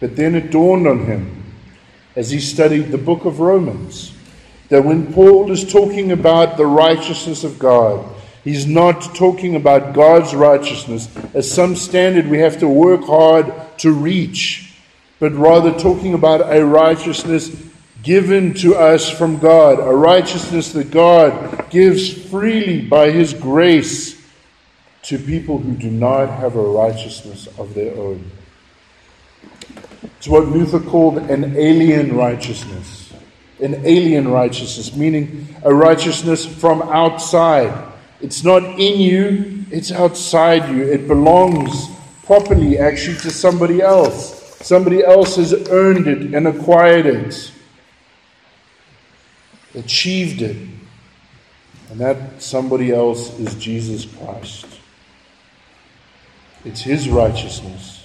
But 0.00 0.16
then 0.16 0.34
it 0.34 0.50
dawned 0.50 0.88
on 0.88 1.06
him 1.06 1.44
as 2.16 2.32
he 2.32 2.40
studied 2.40 2.90
the 2.90 2.98
book 2.98 3.24
of 3.24 3.38
Romans 3.38 4.12
that 4.68 4.84
when 4.84 5.12
Paul 5.12 5.52
is 5.52 5.70
talking 5.70 6.10
about 6.10 6.56
the 6.56 6.66
righteousness 6.66 7.44
of 7.44 7.60
God, 7.60 8.04
he's 8.42 8.66
not 8.66 9.14
talking 9.14 9.54
about 9.54 9.94
God's 9.94 10.34
righteousness 10.34 11.08
as 11.34 11.48
some 11.48 11.76
standard 11.76 12.26
we 12.26 12.38
have 12.38 12.58
to 12.58 12.68
work 12.68 13.04
hard 13.04 13.52
to 13.78 13.92
reach, 13.92 14.74
but 15.20 15.30
rather 15.34 15.72
talking 15.78 16.14
about 16.14 16.52
a 16.52 16.66
righteousness 16.66 17.67
given 18.02 18.54
to 18.54 18.74
us 18.74 19.10
from 19.10 19.38
God, 19.38 19.78
a 19.80 19.94
righteousness 19.94 20.72
that 20.72 20.90
God 20.90 21.70
gives 21.70 22.12
freely 22.30 22.80
by 22.80 23.10
his 23.10 23.34
grace 23.34 24.18
to 25.02 25.18
people 25.18 25.58
who 25.58 25.72
do 25.72 25.90
not 25.90 26.28
have 26.28 26.56
a 26.56 26.62
righteousness 26.62 27.48
of 27.58 27.74
their 27.74 27.94
own. 27.96 28.30
It's 30.18 30.28
what 30.28 30.46
Luther 30.46 30.80
called 30.80 31.18
an 31.18 31.56
alien 31.56 32.16
righteousness. 32.16 33.12
An 33.62 33.74
alien 33.84 34.28
righteousness, 34.28 34.94
meaning 34.94 35.48
a 35.64 35.74
righteousness 35.74 36.46
from 36.46 36.82
outside. 36.82 37.92
It's 38.20 38.44
not 38.44 38.62
in 38.62 39.00
you, 39.00 39.64
it's 39.70 39.90
outside 39.90 40.68
you. 40.70 40.82
It 40.82 41.08
belongs 41.08 41.88
properly, 42.24 42.78
actually, 42.78 43.16
to 43.18 43.30
somebody 43.30 43.80
else. 43.80 44.56
Somebody 44.60 45.04
else 45.04 45.36
has 45.36 45.52
earned 45.70 46.06
it 46.06 46.34
and 46.34 46.46
acquired 46.48 47.06
it, 47.06 47.52
achieved 49.74 50.42
it. 50.42 50.56
And 51.90 52.00
that 52.00 52.42
somebody 52.42 52.92
else 52.92 53.38
is 53.38 53.54
Jesus 53.54 54.04
Christ. 54.04 54.66
It's 56.64 56.82
His 56.82 57.08
righteousness, 57.08 58.04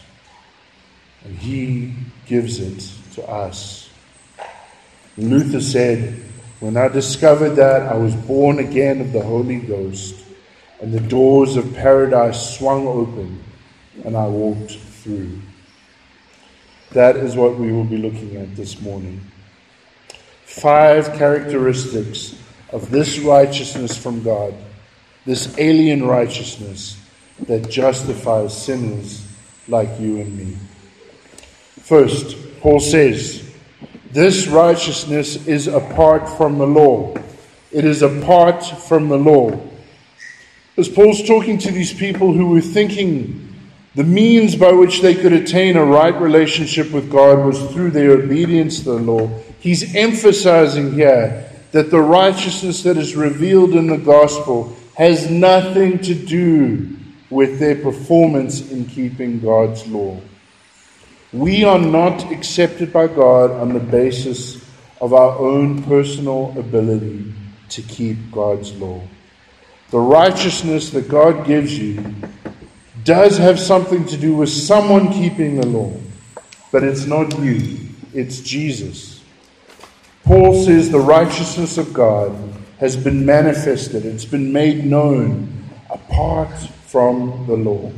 and 1.26 1.36
He 1.38 1.94
gives 2.28 2.60
it 2.60 3.14
to 3.16 3.28
us. 3.28 3.90
Luther 5.18 5.60
said, 5.60 6.22
When 6.60 6.78
I 6.78 6.88
discovered 6.88 7.52
that, 7.52 7.82
I 7.84 7.96
was 7.96 8.16
born 8.16 8.60
again 8.60 9.02
of 9.02 9.12
the 9.12 9.22
Holy 9.22 9.58
Ghost, 9.58 10.16
and 10.80 10.94
the 10.94 11.00
doors 11.00 11.58
of 11.58 11.74
paradise 11.74 12.58
swung 12.58 12.88
open, 12.88 13.44
and 14.06 14.16
I 14.16 14.28
walked 14.28 14.72
through. 14.72 15.42
That 16.92 17.18
is 17.18 17.36
what 17.36 17.58
we 17.58 17.72
will 17.72 17.84
be 17.84 17.98
looking 17.98 18.38
at 18.38 18.56
this 18.56 18.80
morning. 18.80 19.20
Five 20.62 21.14
characteristics 21.18 22.36
of 22.72 22.92
this 22.92 23.18
righteousness 23.18 23.98
from 23.98 24.22
God, 24.24 24.54
this 25.26 25.58
alien 25.58 26.06
righteousness 26.06 27.00
that 27.48 27.70
justifies 27.72 28.56
sinners 28.56 29.28
like 29.68 30.00
you 30.00 30.22
and 30.22 30.38
me. 30.38 30.58
First, 31.82 32.38
Paul 32.62 32.80
says, 32.80 33.52
this 34.12 34.48
righteousness 34.48 35.48
is 35.48 35.68
apart 35.68 36.30
from 36.38 36.60
the 36.60 36.68
law. 36.68 37.16
It 37.72 37.84
is 37.84 38.04
apart 38.04 38.64
from 38.64 39.10
the 39.10 39.18
law. 39.18 39.60
As 40.78 40.88
Paul's 40.88 41.28
talking 41.28 41.58
to 41.58 41.72
these 41.72 41.94
people 41.94 42.32
who 42.32 42.50
were 42.50 42.62
thinking 42.62 43.56
the 43.96 44.04
means 44.04 44.56
by 44.56 44.72
which 44.72 45.02
they 45.02 45.16
could 45.16 45.34
attain 45.34 45.78
a 45.78 45.86
right 45.86 46.14
relationship 46.14 46.92
with 46.92 47.12
God 47.12 47.44
was 47.44 47.60
through 47.72 47.92
their 47.92 48.12
obedience 48.12 48.80
to 48.80 48.92
the 48.92 49.00
law, 49.00 49.30
he's 49.64 49.96
emphasizing 49.96 50.92
here 50.92 51.50
that 51.72 51.90
the 51.90 52.02
righteousness 52.02 52.84
that 52.84 52.98
is 52.98 53.16
revealed 53.16 53.72
in 53.74 53.88
the 53.88 53.98
gospel 53.98 54.76
has 54.96 55.30
nothing 55.30 55.98
to 56.00 56.14
do 56.14 56.96
with 57.30 57.60
their 57.60 57.76
performance 57.76 58.70
in 58.70 58.86
keeping 58.86 59.40
God's 59.40 59.88
law. 59.88 60.20
We 61.32 61.64
are 61.64 61.80
not 61.80 62.30
accepted 62.32 62.92
by 62.92 63.08
God 63.08 63.52
on 63.52 63.74
the 63.74 63.80
basis 63.80 64.64
of 65.02 65.14
our 65.14 65.36
own 65.40 65.82
personal 65.84 66.54
ability 66.60 67.34
to 67.70 67.82
keep 67.82 68.18
God's 68.32 68.74
law. 68.76 69.02
The 69.90 70.00
righteousness 70.00 70.90
that 70.92 71.08
God 71.08 71.48
gives 71.48 71.80
you 71.80 72.04
does 73.04 73.38
have 73.38 73.60
something 73.60 74.06
to 74.08 74.18
do 74.18 74.36
with 74.36 74.50
someone 74.50 75.12
keeping 75.12 75.56
the 75.56 75.66
law, 75.66 75.94
but 76.72 76.84
it's 76.84 77.06
not 77.06 77.40
you, 77.40 77.80
it's 78.14 78.42
Jesus. 78.42 79.23
Paul 80.34 80.56
says 80.56 80.90
the 80.90 81.00
righteousness 81.00 81.78
of 81.78 81.94
God 81.94 82.36
has 82.80 82.98
been 82.98 83.24
manifested, 83.24 84.04
it's 84.04 84.26
been 84.26 84.52
made 84.52 84.84
known 84.84 85.70
apart 85.92 86.58
from 86.88 87.46
the 87.46 87.56
law. 87.56 87.92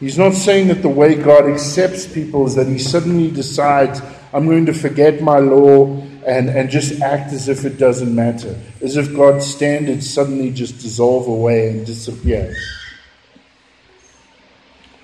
He's 0.00 0.18
not 0.18 0.34
saying 0.34 0.66
that 0.66 0.82
the 0.82 0.88
way 0.88 1.14
God 1.14 1.48
accepts 1.48 2.08
people 2.08 2.44
is 2.48 2.56
that 2.56 2.66
he 2.66 2.80
suddenly 2.80 3.30
decides, 3.30 4.02
I'm 4.32 4.46
going 4.46 4.66
to 4.66 4.72
forget 4.72 5.22
my 5.22 5.38
law 5.38 5.96
and, 6.26 6.50
and 6.50 6.68
just 6.68 7.00
act 7.00 7.32
as 7.32 7.48
if 7.48 7.64
it 7.64 7.78
doesn't 7.78 8.12
matter, 8.12 8.60
as 8.80 8.96
if 8.96 9.14
God's 9.14 9.46
standards 9.46 10.12
suddenly 10.12 10.50
just 10.50 10.80
dissolve 10.80 11.28
away 11.28 11.68
and 11.68 11.86
disappear. 11.86 12.52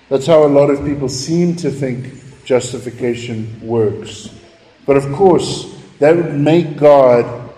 That's 0.09 0.27
how 0.27 0.43
a 0.45 0.51
lot 0.51 0.71
of 0.71 0.85
people 0.85 1.09
seem 1.09 1.55
to 1.59 1.71
think 1.71 2.45
justification 2.45 3.61
works. 3.65 4.31
But 4.91 4.97
of 4.97 5.13
course, 5.13 5.73
that 6.01 6.17
would 6.17 6.35
make 6.35 6.77
God 6.77 7.49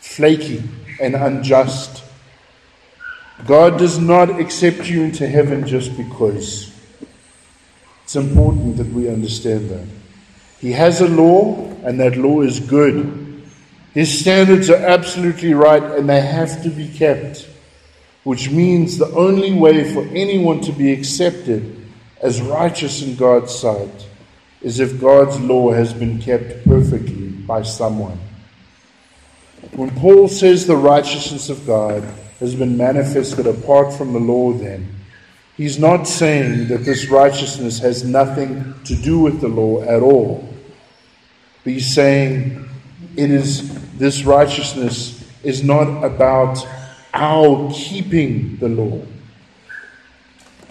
flaky 0.00 0.62
and 0.98 1.14
unjust. 1.14 2.02
God 3.44 3.78
does 3.78 3.98
not 3.98 4.40
accept 4.40 4.88
you 4.88 5.02
into 5.02 5.28
heaven 5.28 5.66
just 5.66 5.94
because. 5.98 6.74
It's 8.04 8.16
important 8.16 8.78
that 8.78 8.86
we 8.86 9.10
understand 9.10 9.68
that. 9.68 9.86
He 10.60 10.72
has 10.72 11.02
a 11.02 11.08
law, 11.08 11.56
and 11.84 12.00
that 12.00 12.16
law 12.16 12.40
is 12.40 12.58
good. 12.58 13.44
His 13.92 14.20
standards 14.20 14.70
are 14.70 14.82
absolutely 14.82 15.52
right, 15.52 15.82
and 15.82 16.08
they 16.08 16.22
have 16.22 16.62
to 16.62 16.70
be 16.70 16.88
kept, 16.88 17.46
which 18.24 18.48
means 18.48 18.96
the 18.96 19.10
only 19.10 19.52
way 19.52 19.92
for 19.92 20.04
anyone 20.16 20.62
to 20.62 20.72
be 20.72 20.90
accepted 20.90 21.86
as 22.22 22.40
righteous 22.40 23.02
in 23.02 23.16
God's 23.16 23.54
sight 23.54 24.06
is 24.62 24.80
if 24.80 25.00
God's 25.00 25.40
law 25.40 25.72
has 25.72 25.94
been 25.94 26.18
kept 26.20 26.64
perfectly 26.64 27.28
by 27.28 27.62
someone. 27.62 28.18
When 29.72 29.90
Paul 29.90 30.28
says 30.28 30.66
the 30.66 30.76
righteousness 30.76 31.48
of 31.48 31.66
God 31.66 32.02
has 32.40 32.54
been 32.54 32.76
manifested 32.76 33.46
apart 33.46 33.92
from 33.92 34.12
the 34.12 34.18
law, 34.18 34.52
then, 34.52 34.88
he's 35.56 35.78
not 35.78 36.04
saying 36.04 36.68
that 36.68 36.84
this 36.84 37.08
righteousness 37.08 37.78
has 37.78 38.04
nothing 38.04 38.74
to 38.84 38.94
do 38.94 39.18
with 39.18 39.40
the 39.40 39.48
law 39.48 39.82
at 39.82 40.02
all. 40.02 40.48
But 41.64 41.74
he's 41.74 41.92
saying 41.92 42.68
it 43.16 43.30
is 43.30 43.68
this 43.98 44.24
righteousness 44.24 45.28
is 45.42 45.62
not 45.62 46.04
about 46.04 46.58
our 47.12 47.70
keeping 47.72 48.56
the 48.56 48.68
law. 48.68 49.04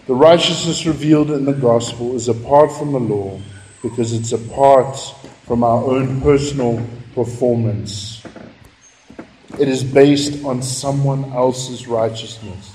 The 0.07 0.15
righteousness 0.15 0.87
revealed 0.87 1.29
in 1.29 1.45
the 1.45 1.53
gospel 1.53 2.15
is 2.15 2.27
apart 2.27 2.71
from 2.71 2.93
the 2.93 2.99
law 2.99 3.39
because 3.81 4.13
it's 4.13 4.31
apart 4.31 4.97
from 5.45 5.63
our 5.63 5.83
own 5.83 6.21
personal 6.21 6.85
performance. 7.15 8.23
It 9.59 9.67
is 9.67 9.83
based 9.83 10.43
on 10.45 10.61
someone 10.61 11.25
else's 11.33 11.87
righteousness, 11.87 12.71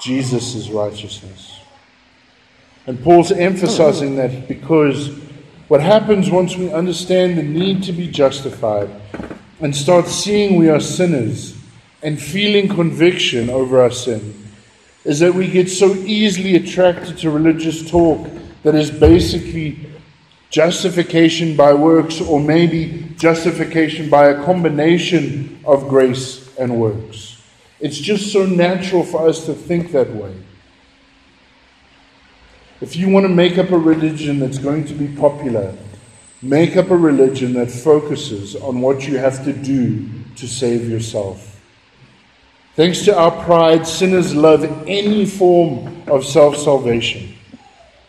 Jesus' 0.00 0.68
righteousness. 0.68 1.60
And 2.86 3.02
Paul's 3.02 3.32
emphasizing 3.32 4.16
that 4.16 4.46
because 4.48 5.08
what 5.68 5.80
happens 5.80 6.30
once 6.30 6.56
we 6.56 6.72
understand 6.72 7.36
the 7.36 7.42
need 7.42 7.82
to 7.84 7.92
be 7.92 8.08
justified 8.08 8.88
and 9.60 9.74
start 9.74 10.06
seeing 10.06 10.56
we 10.56 10.68
are 10.68 10.80
sinners 10.80 11.56
and 12.02 12.20
feeling 12.20 12.68
conviction 12.68 13.50
over 13.50 13.80
our 13.80 13.90
sin 13.90 14.46
is 15.04 15.18
that 15.20 15.34
we 15.34 15.48
get 15.48 15.68
so 15.68 15.94
easily 15.94 16.56
attracted 16.56 17.18
to 17.18 17.30
religious 17.30 17.90
talk 17.90 18.28
that 18.62 18.74
is 18.74 18.90
basically 18.90 19.78
justification 20.50 21.56
by 21.56 21.74
works, 21.74 22.20
or 22.20 22.40
maybe 22.40 23.14
justification 23.16 24.08
by 24.08 24.28
a 24.28 24.44
combination 24.44 25.60
of 25.64 25.88
grace 25.88 26.56
and 26.56 26.80
works. 26.80 27.42
It's 27.80 27.98
just 27.98 28.32
so 28.32 28.46
natural 28.46 29.04
for 29.04 29.28
us 29.28 29.44
to 29.46 29.54
think 29.54 29.92
that 29.92 30.10
way. 30.10 30.34
If 32.80 32.96
you 32.96 33.08
want 33.08 33.24
to 33.24 33.32
make 33.32 33.58
up 33.58 33.70
a 33.70 33.78
religion 33.78 34.38
that's 34.38 34.58
going 34.58 34.84
to 34.86 34.94
be 34.94 35.08
popular, 35.08 35.74
make 36.42 36.76
up 36.76 36.90
a 36.90 36.96
religion 36.96 37.54
that 37.54 37.70
focuses 37.70 38.54
on 38.56 38.80
what 38.80 39.06
you 39.06 39.18
have 39.18 39.44
to 39.44 39.52
do 39.52 40.08
to 40.36 40.46
save 40.46 40.88
yourself. 40.88 41.60
Thanks 42.74 43.04
to 43.06 43.18
our 43.18 43.30
pride, 43.44 43.86
sinners 43.86 44.34
love 44.34 44.62
any 44.86 45.24
form 45.24 46.02
of 46.08 46.26
self 46.26 46.56
salvation. 46.58 47.35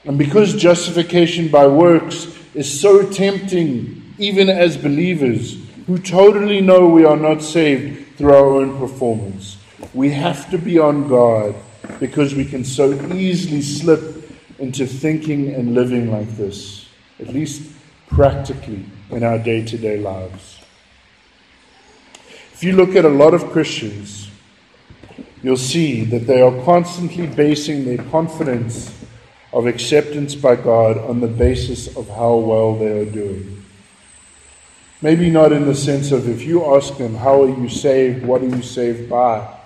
And 0.08 0.18
because 0.18 0.56
justification 0.56 1.50
by 1.50 1.68
works 1.68 2.34
is 2.56 2.80
so 2.80 3.08
tempting, 3.10 4.14
even 4.18 4.50
as 4.50 4.78
believers 4.78 5.58
who 5.86 5.98
totally 5.98 6.62
know 6.62 6.88
we 6.88 7.04
are 7.04 7.18
not 7.18 7.42
saved 7.42 8.16
through 8.18 8.34
our 8.34 8.46
own 8.46 8.80
performance, 8.80 9.58
we 9.94 10.10
have 10.12 10.50
to 10.52 10.58
be 10.58 10.80
on 10.80 11.10
guard 11.10 11.56
because 12.00 12.34
we 12.34 12.46
can 12.46 12.64
so 12.64 12.94
easily 13.12 13.62
slip 13.62 14.32
into 14.60 14.88
thinking 14.88 15.54
and 15.54 15.76
living 15.76 16.10
like 16.10 16.30
this, 16.38 16.88
at 17.20 17.28
least 17.28 17.70
practically 18.08 18.86
in 19.10 19.24
our 19.24 19.38
day 19.38 19.64
to 19.66 19.78
day 19.78 19.98
lives. 19.98 20.60
If 22.54 22.64
you 22.64 22.72
look 22.72 22.96
at 22.96 23.04
a 23.04 23.10
lot 23.10 23.34
of 23.34 23.52
Christians, 23.52 24.30
you'll 25.44 25.58
see 25.58 26.06
that 26.06 26.26
they 26.26 26.42
are 26.42 26.64
constantly 26.64 27.28
basing 27.28 27.84
their 27.84 28.04
confidence 28.06 28.97
of 29.54 29.66
acceptance 29.66 30.36
by 30.36 30.56
God 30.56 30.98
on 30.98 31.20
the 31.20 31.28
basis 31.28 31.96
of 31.96 32.10
how 32.10 32.36
well 32.36 32.76
they 32.76 33.00
are 33.00 33.06
doing. 33.06 33.66
Maybe 35.02 35.30
not 35.30 35.54
in 35.54 35.66
the 35.66 35.76
sense 35.76 36.12
of 36.12 36.28
if 36.28 36.44
you 36.44 36.76
ask 36.76 36.98
them, 36.98 37.16
How 37.16 37.44
are 37.44 37.50
you 37.50 37.70
saved? 37.70 38.26
What 38.26 38.42
are 38.42 38.50
you 38.50 38.62
saved 38.62 39.10
by? 39.10 39.58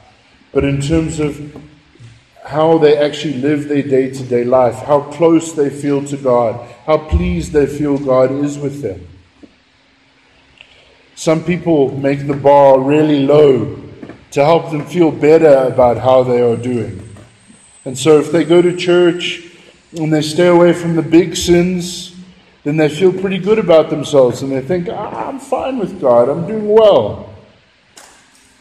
but 0.52 0.66
in 0.66 0.82
terms 0.82 1.20
of 1.20 1.56
how 2.44 2.78
they 2.78 2.98
actually 2.98 3.36
live 3.36 3.68
their 3.68 3.84
day 3.84 4.10
to 4.10 4.24
day 4.24 4.44
life, 4.44 4.76
how 4.76 5.02
close 5.02 5.54
they 5.54 5.70
feel 5.70 6.04
to 6.06 6.18
God, 6.18 6.70
how 6.86 6.98
pleased 6.98 7.54
they 7.54 7.66
feel 7.66 7.98
God 7.98 8.32
is 8.32 8.58
with 8.58 8.82
them. 8.82 9.08
Some 11.16 11.44
people 11.44 11.96
make 11.98 12.28
the 12.28 12.36
bar 12.36 12.80
really 12.80 13.26
low 13.26 13.80
to 14.32 14.44
help 14.44 14.72
them 14.72 14.86
feel 14.86 15.12
better 15.12 15.68
about 15.68 15.98
how 15.98 16.24
they 16.24 16.42
are 16.42 16.58
doing. 16.58 17.08
And 17.86 17.98
so 17.98 18.20
if 18.20 18.32
they 18.32 18.44
go 18.44 18.62
to 18.62 18.76
church 18.76 19.48
and 19.98 20.12
they 20.12 20.22
stay 20.22 20.48
away 20.48 20.74
from 20.74 20.96
the 20.96 21.02
big 21.02 21.36
sins, 21.36 22.16
then 22.64 22.78
they 22.78 22.90
feel 22.90 23.12
pretty 23.12 23.38
good 23.38 23.60
about 23.60 23.90
themselves 23.90 24.42
and 24.42 24.52
they 24.52 24.62
think, 24.62 24.88
ah, 24.90 25.28
I'm 25.28 25.40
fine 25.40 25.80
with 25.80 26.00
God, 26.00 26.30
I'm 26.30 26.48
doing 26.48 26.68
well. 26.68 27.34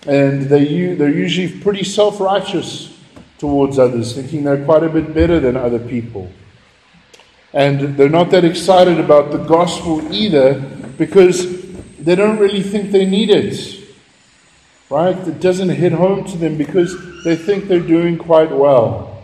And 0.07 0.43
they, 0.45 0.95
they're 0.95 1.15
usually 1.15 1.61
pretty 1.61 1.85
self 1.85 2.21
righteous 2.21 2.99
towards 3.39 3.79
others, 3.79 4.15
thinking 4.15 4.45
they're 4.45 4.65
quite 4.65 4.83
a 4.83 4.89
bit 4.89 5.15
better 5.15 5.39
than 5.39 5.57
other 5.57 5.79
people. 5.79 6.31
And 7.53 7.97
they're 7.97 8.09
not 8.09 8.31
that 8.31 8.45
excited 8.45 9.01
about 9.01 9.33
the 9.33 9.39
gospel 9.39 10.13
either 10.13 10.61
because 10.97 11.61
they 11.99 12.15
don't 12.15 12.39
really 12.39 12.63
think 12.63 12.91
they 12.93 13.05
need 13.05 13.31
it. 13.31 13.79
Right? 14.89 15.17
It 15.17 15.41
doesn't 15.41 15.69
hit 15.69 15.93
home 15.93 16.25
to 16.25 16.37
them 16.37 16.57
because 16.57 16.97
they 17.25 17.37
think 17.37 17.69
they're 17.69 17.81
doing 17.81 18.19
quite 18.19 18.51
well. 18.51 19.20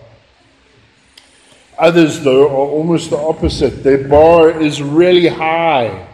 Others, 1.79 2.21
though, 2.21 2.47
are 2.49 2.71
almost 2.71 3.11
the 3.11 3.19
opposite. 3.19 3.83
Their 3.83 4.09
bar 4.09 4.51
is 4.51 4.83
really 4.83 5.29
high. 5.29 6.09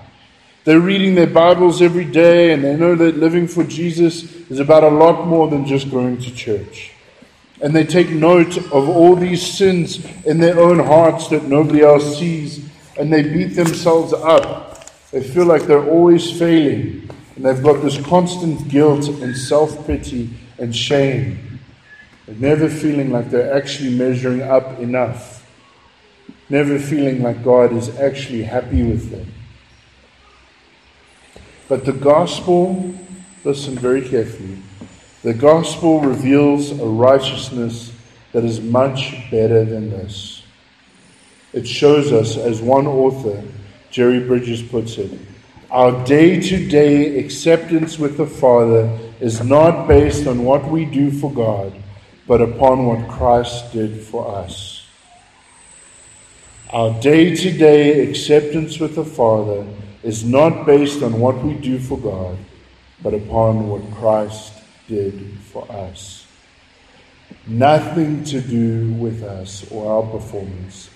They're 0.64 0.80
reading 0.80 1.14
their 1.14 1.28
Bibles 1.28 1.82
every 1.82 2.04
day 2.04 2.52
and 2.52 2.62
they 2.62 2.76
know 2.76 2.94
that 2.96 3.16
living 3.16 3.46
for 3.48 3.64
Jesus 3.64 4.24
is 4.48 4.60
about 4.60 4.84
a 4.84 4.88
lot 4.88 5.26
more 5.26 5.48
than 5.48 5.66
just 5.66 5.90
going 5.90 6.18
to 6.18 6.34
church. 6.34 6.92
And 7.60 7.74
they 7.74 7.84
take 7.84 8.10
note 8.10 8.56
of 8.56 8.88
all 8.88 9.14
these 9.14 9.44
sins 9.44 10.04
in 10.24 10.38
their 10.38 10.60
own 10.60 10.78
hearts 10.80 11.28
that 11.28 11.44
nobody 11.44 11.82
else 11.82 12.18
sees 12.18 12.68
and 12.96 13.12
they 13.12 13.22
beat 13.22 13.54
themselves 13.54 14.12
up. 14.12 14.88
They 15.10 15.22
feel 15.22 15.46
like 15.46 15.62
they're 15.62 15.88
always 15.88 16.36
failing 16.36 17.08
and 17.34 17.44
they've 17.44 17.62
got 17.62 17.82
this 17.82 18.00
constant 18.04 18.68
guilt 18.68 19.08
and 19.08 19.36
self 19.36 19.86
pity 19.86 20.30
and 20.58 20.74
shame. 20.74 21.60
They're 22.26 22.36
never 22.36 22.68
feeling 22.68 23.10
like 23.10 23.30
they're 23.30 23.52
actually 23.52 23.96
measuring 23.96 24.42
up 24.42 24.78
enough 24.78 25.41
never 26.52 26.78
feeling 26.78 27.22
like 27.22 27.42
God 27.42 27.72
is 27.72 27.88
actually 27.98 28.42
happy 28.42 28.82
with 28.82 29.10
them. 29.10 29.26
But 31.66 31.86
the 31.86 31.94
gospel, 31.94 32.94
listen 33.42 33.74
very 33.74 34.06
carefully, 34.06 34.58
the 35.22 35.32
gospel 35.32 36.00
reveals 36.00 36.70
a 36.70 36.84
righteousness 36.84 37.90
that 38.32 38.44
is 38.44 38.60
much 38.60 39.14
better 39.30 39.64
than 39.64 39.88
this. 39.88 40.42
It 41.54 41.66
shows 41.66 42.12
us, 42.12 42.36
as 42.36 42.60
one 42.60 42.86
author, 42.86 43.42
Jerry 43.90 44.20
Bridges 44.20 44.60
puts 44.60 44.98
it, 44.98 45.10
our 45.70 46.04
day 46.04 46.38
to 46.38 46.68
day 46.68 47.18
acceptance 47.18 47.98
with 47.98 48.18
the 48.18 48.26
Father 48.26 48.98
is 49.20 49.42
not 49.42 49.88
based 49.88 50.26
on 50.26 50.44
what 50.44 50.70
we 50.70 50.84
do 50.84 51.10
for 51.10 51.32
God, 51.32 51.72
but 52.26 52.42
upon 52.42 52.84
what 52.84 53.08
Christ 53.08 53.72
did 53.72 54.02
for 54.02 54.36
us. 54.36 54.81
Our 56.72 56.98
day 57.02 57.36
to 57.36 57.52
day 57.52 58.08
acceptance 58.08 58.78
with 58.78 58.94
the 58.94 59.04
Father 59.04 59.66
is 60.02 60.24
not 60.24 60.64
based 60.64 61.02
on 61.02 61.20
what 61.20 61.44
we 61.44 61.52
do 61.52 61.78
for 61.78 61.98
God, 61.98 62.38
but 63.02 63.12
upon 63.12 63.68
what 63.68 63.82
Christ 63.94 64.54
did 64.88 65.38
for 65.52 65.70
us. 65.70 66.26
Nothing 67.46 68.24
to 68.24 68.40
do 68.40 68.90
with 68.94 69.22
us 69.22 69.70
or 69.70 69.92
our 69.92 70.10
performance. 70.10 70.88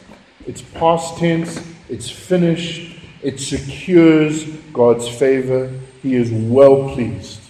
It's 0.46 0.62
past 0.62 1.18
tense, 1.18 1.62
it's 1.90 2.08
finished, 2.08 2.98
it 3.22 3.38
secures 3.38 4.44
God's 4.72 5.06
favor. 5.06 5.70
He 6.02 6.14
is 6.14 6.30
well 6.30 6.94
pleased 6.94 7.42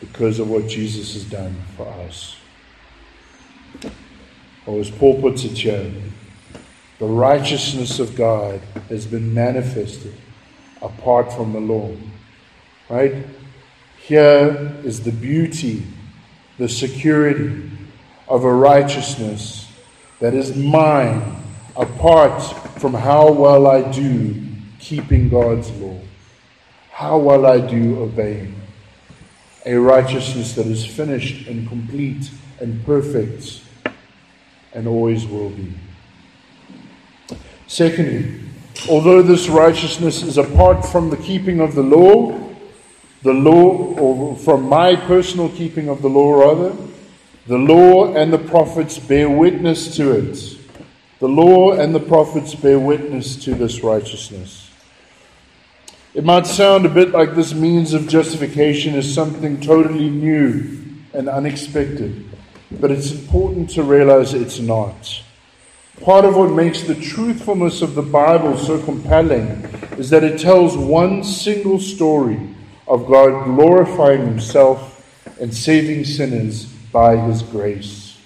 because 0.00 0.38
of 0.38 0.50
what 0.50 0.68
Jesus 0.68 1.14
has 1.14 1.24
done 1.24 1.56
for 1.78 1.88
us. 1.88 2.36
Or 4.66 4.80
as 4.80 4.90
Paul 4.90 5.20
puts 5.20 5.44
it 5.44 5.58
here, 5.58 5.90
the 6.98 7.06
righteousness 7.06 7.98
of 7.98 8.14
God 8.14 8.60
has 8.88 9.06
been 9.06 9.32
manifested 9.32 10.14
apart 10.82 11.32
from 11.32 11.52
the 11.52 11.60
law. 11.60 11.90
Right? 12.88 13.24
Here 13.98 14.76
is 14.84 15.02
the 15.02 15.12
beauty, 15.12 15.84
the 16.58 16.68
security 16.68 17.70
of 18.28 18.44
a 18.44 18.52
righteousness 18.52 19.70
that 20.20 20.34
is 20.34 20.56
mine 20.56 21.36
apart 21.76 22.42
from 22.78 22.92
how 22.92 23.32
well 23.32 23.66
I 23.66 23.90
do 23.90 24.42
keeping 24.78 25.28
God's 25.28 25.70
law, 25.72 25.98
how 26.90 27.18
well 27.18 27.46
I 27.46 27.60
do 27.60 28.00
obeying. 28.00 28.54
A 29.66 29.74
righteousness 29.74 30.54
that 30.54 30.66
is 30.66 30.84
finished 30.84 31.46
and 31.46 31.68
complete 31.68 32.30
and 32.60 32.84
perfect 32.84 33.62
and 34.74 34.86
always 34.86 35.26
will 35.26 35.50
be. 35.50 35.72
Secondly, 37.66 38.40
although 38.88 39.22
this 39.22 39.48
righteousness 39.48 40.22
is 40.22 40.38
apart 40.38 40.84
from 40.84 41.10
the 41.10 41.16
keeping 41.16 41.60
of 41.60 41.74
the 41.74 41.82
law, 41.82 42.38
the 43.22 43.32
law, 43.32 43.94
or 43.98 44.36
from 44.36 44.68
my 44.68 44.96
personal 44.96 45.48
keeping 45.50 45.88
of 45.88 46.02
the 46.02 46.08
law 46.08 46.32
rather, 46.32 46.76
the 47.46 47.58
law 47.58 48.14
and 48.14 48.32
the 48.32 48.38
prophets 48.38 48.98
bear 48.98 49.28
witness 49.28 49.96
to 49.96 50.12
it. 50.12 50.56
The 51.18 51.28
law 51.28 51.72
and 51.72 51.94
the 51.94 52.00
prophets 52.00 52.54
bear 52.54 52.78
witness 52.78 53.36
to 53.44 53.54
this 53.54 53.82
righteousness. 53.82 54.70
It 56.14 56.24
might 56.24 56.46
sound 56.46 56.86
a 56.86 56.88
bit 56.88 57.10
like 57.10 57.34
this 57.34 57.52
means 57.54 57.92
of 57.92 58.08
justification 58.08 58.94
is 58.94 59.12
something 59.12 59.60
totally 59.60 60.10
new 60.10 60.78
and 61.12 61.28
unexpected, 61.28 62.29
but 62.70 62.90
it's 62.90 63.10
important 63.10 63.70
to 63.70 63.82
realize 63.82 64.34
it's 64.34 64.60
not. 64.60 65.22
Part 66.00 66.24
of 66.24 66.36
what 66.36 66.52
makes 66.52 66.82
the 66.82 66.94
truthfulness 66.94 67.82
of 67.82 67.94
the 67.94 68.02
Bible 68.02 68.56
so 68.56 68.82
compelling 68.82 69.64
is 69.98 70.08
that 70.10 70.24
it 70.24 70.40
tells 70.40 70.76
one 70.76 71.24
single 71.24 71.78
story 71.78 72.40
of 72.88 73.06
God 73.06 73.44
glorifying 73.44 74.24
Himself 74.24 74.96
and 75.40 75.54
saving 75.54 76.04
sinners 76.04 76.64
by 76.92 77.16
His 77.16 77.42
grace. 77.42 78.18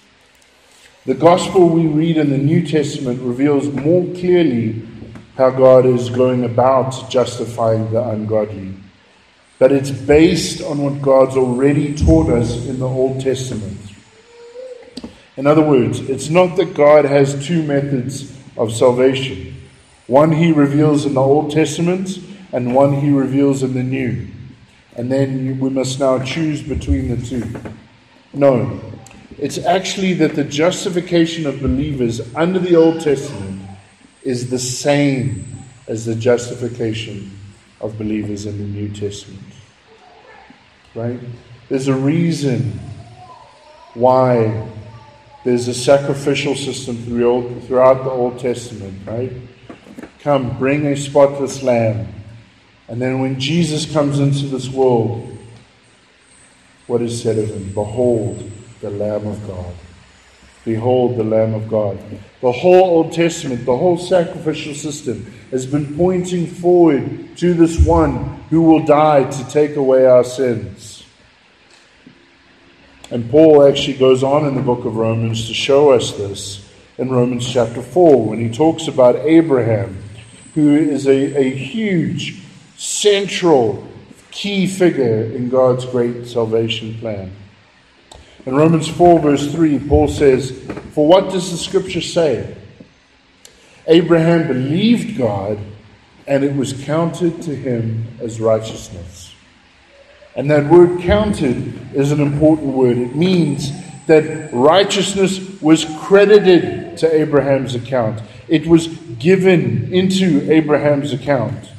The 1.04 1.14
gospel 1.14 1.68
we 1.68 1.86
read 1.86 2.16
in 2.16 2.30
the 2.30 2.38
New 2.38 2.66
Testament 2.66 3.20
reveals 3.20 3.68
more 3.68 4.04
clearly 4.14 4.82
how 5.36 5.50
God 5.50 5.84
is 5.84 6.08
going 6.10 6.44
about 6.44 7.10
justifying 7.10 7.90
the 7.92 8.08
ungodly. 8.08 8.72
But 9.58 9.72
it's 9.72 9.90
based 9.90 10.62
on 10.62 10.78
what 10.78 11.02
God's 11.02 11.36
already 11.36 11.94
taught 11.94 12.30
us 12.30 12.66
in 12.66 12.78
the 12.78 12.88
Old 12.88 13.20
Testament. 13.20 13.93
In 15.36 15.46
other 15.46 15.62
words, 15.62 16.00
it's 16.00 16.28
not 16.28 16.56
that 16.56 16.74
God 16.74 17.04
has 17.04 17.46
two 17.46 17.62
methods 17.62 18.32
of 18.56 18.72
salvation 18.72 19.54
one 20.06 20.32
he 20.32 20.52
reveals 20.52 21.06
in 21.06 21.14
the 21.14 21.20
Old 21.20 21.50
Testament, 21.50 22.18
and 22.52 22.74
one 22.74 23.00
he 23.00 23.10
reveals 23.10 23.62
in 23.62 23.72
the 23.72 23.82
New. 23.82 24.26
And 24.96 25.10
then 25.10 25.58
we 25.58 25.70
must 25.70 25.98
now 25.98 26.22
choose 26.22 26.62
between 26.62 27.08
the 27.08 27.26
two. 27.26 27.60
No, 28.34 28.80
it's 29.38 29.58
actually 29.58 30.12
that 30.14 30.34
the 30.34 30.44
justification 30.44 31.46
of 31.46 31.60
believers 31.60 32.20
under 32.34 32.58
the 32.58 32.76
Old 32.76 33.00
Testament 33.00 33.62
is 34.22 34.50
the 34.50 34.58
same 34.58 35.46
as 35.88 36.04
the 36.04 36.14
justification 36.14 37.38
of 37.80 37.98
believers 37.98 38.46
in 38.46 38.58
the 38.58 38.64
New 38.64 38.88
Testament. 38.90 39.42
Right? 40.94 41.18
There's 41.68 41.88
a 41.88 41.94
reason 41.94 42.78
why 43.94 44.68
there's 45.44 45.68
a 45.68 45.74
sacrificial 45.74 46.54
system 46.54 46.96
throughout 46.96 48.04
the 48.04 48.10
Old 48.10 48.38
Testament, 48.38 48.94
right? 49.06 49.32
Come, 50.20 50.58
bring 50.58 50.86
a 50.86 50.96
spotless 50.96 51.62
lamb. 51.62 52.08
And 52.88 53.00
then 53.00 53.20
when 53.20 53.38
Jesus 53.38 53.90
comes 53.90 54.20
into 54.20 54.46
this 54.46 54.68
world, 54.68 55.30
what 56.86 57.02
is 57.02 57.22
said 57.22 57.38
of 57.38 57.48
him? 57.50 57.72
Behold, 57.72 58.50
the 58.80 58.90
Lamb 58.90 59.26
of 59.26 59.46
God. 59.46 59.74
Behold, 60.64 61.18
the 61.18 61.24
Lamb 61.24 61.52
of 61.52 61.68
God. 61.68 61.98
The 62.40 62.52
whole 62.52 62.84
Old 62.84 63.12
Testament, 63.12 63.66
the 63.66 63.76
whole 63.76 63.98
sacrificial 63.98 64.74
system 64.74 65.30
has 65.50 65.66
been 65.66 65.94
pointing 65.96 66.46
forward 66.46 67.36
to 67.36 67.52
this 67.52 67.84
one 67.86 68.14
who 68.48 68.62
will 68.62 68.84
die 68.84 69.30
to 69.30 69.48
take 69.50 69.76
away 69.76 70.06
our 70.06 70.24
sins. 70.24 70.93
And 73.14 73.30
Paul 73.30 73.62
actually 73.62 73.96
goes 73.96 74.24
on 74.24 74.44
in 74.44 74.56
the 74.56 74.60
book 74.60 74.84
of 74.84 74.96
Romans 74.96 75.46
to 75.46 75.54
show 75.54 75.92
us 75.92 76.10
this 76.10 76.68
in 76.98 77.10
Romans 77.10 77.48
chapter 77.48 77.80
4 77.80 78.26
when 78.26 78.40
he 78.40 78.52
talks 78.52 78.88
about 78.88 79.14
Abraham, 79.14 80.02
who 80.54 80.74
is 80.74 81.06
a, 81.06 81.38
a 81.38 81.48
huge, 81.48 82.42
central, 82.76 83.86
key 84.32 84.66
figure 84.66 85.26
in 85.26 85.48
God's 85.48 85.84
great 85.84 86.26
salvation 86.26 86.98
plan. 86.98 87.30
In 88.46 88.56
Romans 88.56 88.88
4, 88.88 89.20
verse 89.20 89.52
3, 89.52 89.78
Paul 89.88 90.08
says, 90.08 90.50
For 90.90 91.06
what 91.06 91.30
does 91.30 91.52
the 91.52 91.56
scripture 91.56 92.00
say? 92.00 92.56
Abraham 93.86 94.48
believed 94.48 95.16
God, 95.16 95.60
and 96.26 96.42
it 96.42 96.56
was 96.56 96.72
counted 96.84 97.42
to 97.42 97.54
him 97.54 98.08
as 98.18 98.40
righteousness. 98.40 99.23
And 100.36 100.50
that 100.50 100.66
word 100.66 101.00
counted 101.00 101.94
is 101.94 102.10
an 102.10 102.20
important 102.20 102.74
word. 102.74 102.98
It 102.98 103.14
means 103.14 103.70
that 104.06 104.52
righteousness 104.52 105.60
was 105.62 105.86
credited 106.00 106.98
to 106.98 107.14
Abraham's 107.14 107.74
account, 107.74 108.20
it 108.48 108.66
was 108.66 108.88
given 109.18 109.92
into 109.92 110.50
Abraham's 110.52 111.12
account. 111.12 111.70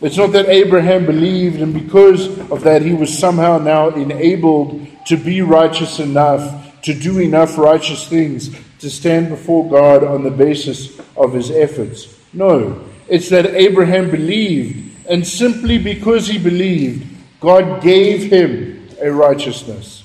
It's 0.00 0.16
not 0.16 0.32
that 0.32 0.48
Abraham 0.48 1.06
believed, 1.06 1.60
and 1.60 1.72
because 1.72 2.26
of 2.50 2.62
that, 2.64 2.82
he 2.82 2.92
was 2.92 3.16
somehow 3.16 3.58
now 3.58 3.88
enabled 3.90 4.86
to 5.06 5.16
be 5.16 5.40
righteous 5.40 5.98
enough, 5.98 6.80
to 6.82 6.94
do 6.94 7.20
enough 7.20 7.56
righteous 7.56 8.08
things, 8.08 8.50
to 8.80 8.90
stand 8.90 9.28
before 9.28 9.70
God 9.70 10.04
on 10.04 10.22
the 10.22 10.30
basis 10.30 10.98
of 11.16 11.32
his 11.32 11.50
efforts. 11.50 12.18
No, 12.32 12.84
it's 13.08 13.28
that 13.30 13.46
Abraham 13.46 14.10
believed, 14.10 15.06
and 15.08 15.26
simply 15.26 15.78
because 15.78 16.26
he 16.26 16.38
believed, 16.38 17.13
God 17.44 17.82
gave 17.82 18.32
him 18.32 18.88
a 19.02 19.12
righteousness. 19.12 20.02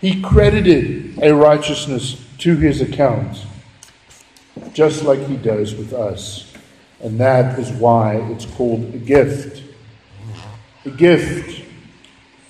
he 0.00 0.22
credited 0.22 1.22
a 1.22 1.34
righteousness 1.34 2.24
to 2.38 2.56
his 2.56 2.80
account, 2.80 3.44
just 4.72 5.02
like 5.02 5.18
he 5.26 5.36
does 5.36 5.74
with 5.74 5.92
us. 5.92 6.50
And 7.02 7.20
that 7.20 7.58
is 7.58 7.70
why 7.72 8.16
it's 8.32 8.46
called 8.46 8.94
a 8.94 8.98
gift. 8.98 9.62
A 10.86 10.90
gift. 10.90 11.62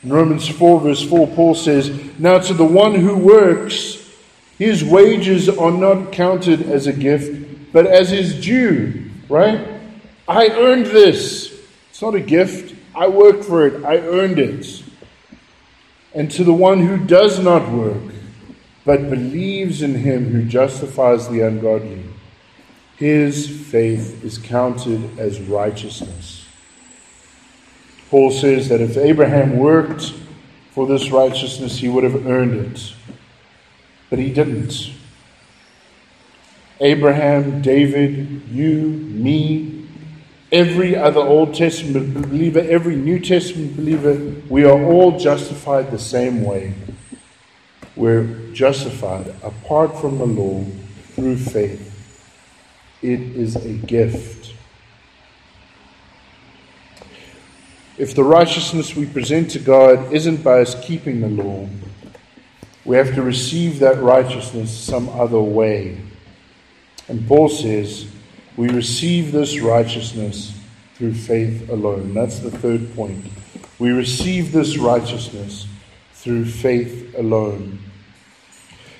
In 0.04 0.12
Romans 0.12 0.46
4, 0.46 0.80
verse 0.80 1.02
4, 1.02 1.26
Paul 1.26 1.56
says, 1.56 1.90
Now 2.16 2.38
to 2.38 2.54
the 2.54 2.64
one 2.64 2.94
who 2.94 3.16
works, 3.16 4.08
his 4.56 4.84
wages 4.84 5.48
are 5.48 5.72
not 5.72 6.12
counted 6.12 6.62
as 6.62 6.86
a 6.86 6.92
gift, 6.92 7.72
but 7.72 7.88
as 7.88 8.10
his 8.10 8.40
due, 8.40 9.10
right? 9.28 9.66
I 10.28 10.50
earned 10.50 10.86
this. 10.86 11.52
It's 11.90 12.00
not 12.00 12.14
a 12.14 12.20
gift. 12.20 12.69
I 12.94 13.08
worked 13.08 13.44
for 13.44 13.66
it. 13.66 13.84
I 13.84 13.98
earned 13.98 14.38
it. 14.38 14.82
And 16.14 16.30
to 16.32 16.44
the 16.44 16.52
one 16.52 16.86
who 16.86 16.96
does 16.98 17.38
not 17.38 17.70
work, 17.70 18.12
but 18.84 19.10
believes 19.10 19.82
in 19.82 19.94
him 19.94 20.26
who 20.32 20.44
justifies 20.44 21.28
the 21.28 21.40
ungodly, 21.40 22.04
his 22.96 23.48
faith 23.48 24.24
is 24.24 24.38
counted 24.38 25.18
as 25.18 25.40
righteousness. 25.40 26.44
Paul 28.10 28.32
says 28.32 28.68
that 28.68 28.80
if 28.80 28.96
Abraham 28.96 29.56
worked 29.56 30.12
for 30.72 30.86
this 30.86 31.10
righteousness, 31.10 31.78
he 31.78 31.88
would 31.88 32.04
have 32.04 32.26
earned 32.26 32.54
it. 32.54 32.94
But 34.10 34.18
he 34.18 34.32
didn't. 34.32 34.90
Abraham, 36.80 37.62
David, 37.62 38.42
you, 38.50 38.88
me, 38.88 39.79
every 40.52 40.96
other 40.96 41.20
Old 41.20 41.54
Testament 41.54 42.14
believer, 42.14 42.60
every 42.60 42.96
New 42.96 43.20
Testament 43.20 43.76
believer, 43.76 44.14
we 44.48 44.64
are 44.64 44.82
all 44.82 45.18
justified 45.18 45.90
the 45.90 45.98
same 45.98 46.42
way. 46.42 46.74
We're 47.96 48.24
justified 48.52 49.34
apart 49.42 49.98
from 50.00 50.18
the 50.18 50.26
law 50.26 50.64
through 51.14 51.36
faith. 51.36 51.86
It 53.02 53.20
is 53.20 53.56
a 53.56 53.72
gift. 53.72 54.54
If 57.98 58.14
the 58.14 58.24
righteousness 58.24 58.96
we 58.96 59.06
present 59.06 59.50
to 59.50 59.58
God 59.58 60.12
isn't 60.12 60.42
by 60.42 60.62
us 60.62 60.74
keeping 60.84 61.20
the 61.20 61.28
law, 61.28 61.68
we 62.84 62.96
have 62.96 63.14
to 63.14 63.22
receive 63.22 63.78
that 63.80 64.00
righteousness 64.00 64.76
some 64.76 65.08
other 65.10 65.40
way. 65.40 66.00
And 67.08 67.26
Paul 67.28 67.48
says, 67.48 68.06
we 68.60 68.68
receive 68.68 69.32
this 69.32 69.58
righteousness 69.58 70.52
through 70.96 71.14
faith 71.14 71.70
alone. 71.70 72.12
That's 72.12 72.40
the 72.40 72.50
third 72.50 72.94
point. 72.94 73.24
We 73.78 73.88
receive 73.88 74.52
this 74.52 74.76
righteousness 74.76 75.66
through 76.12 76.44
faith 76.44 77.14
alone. 77.16 77.78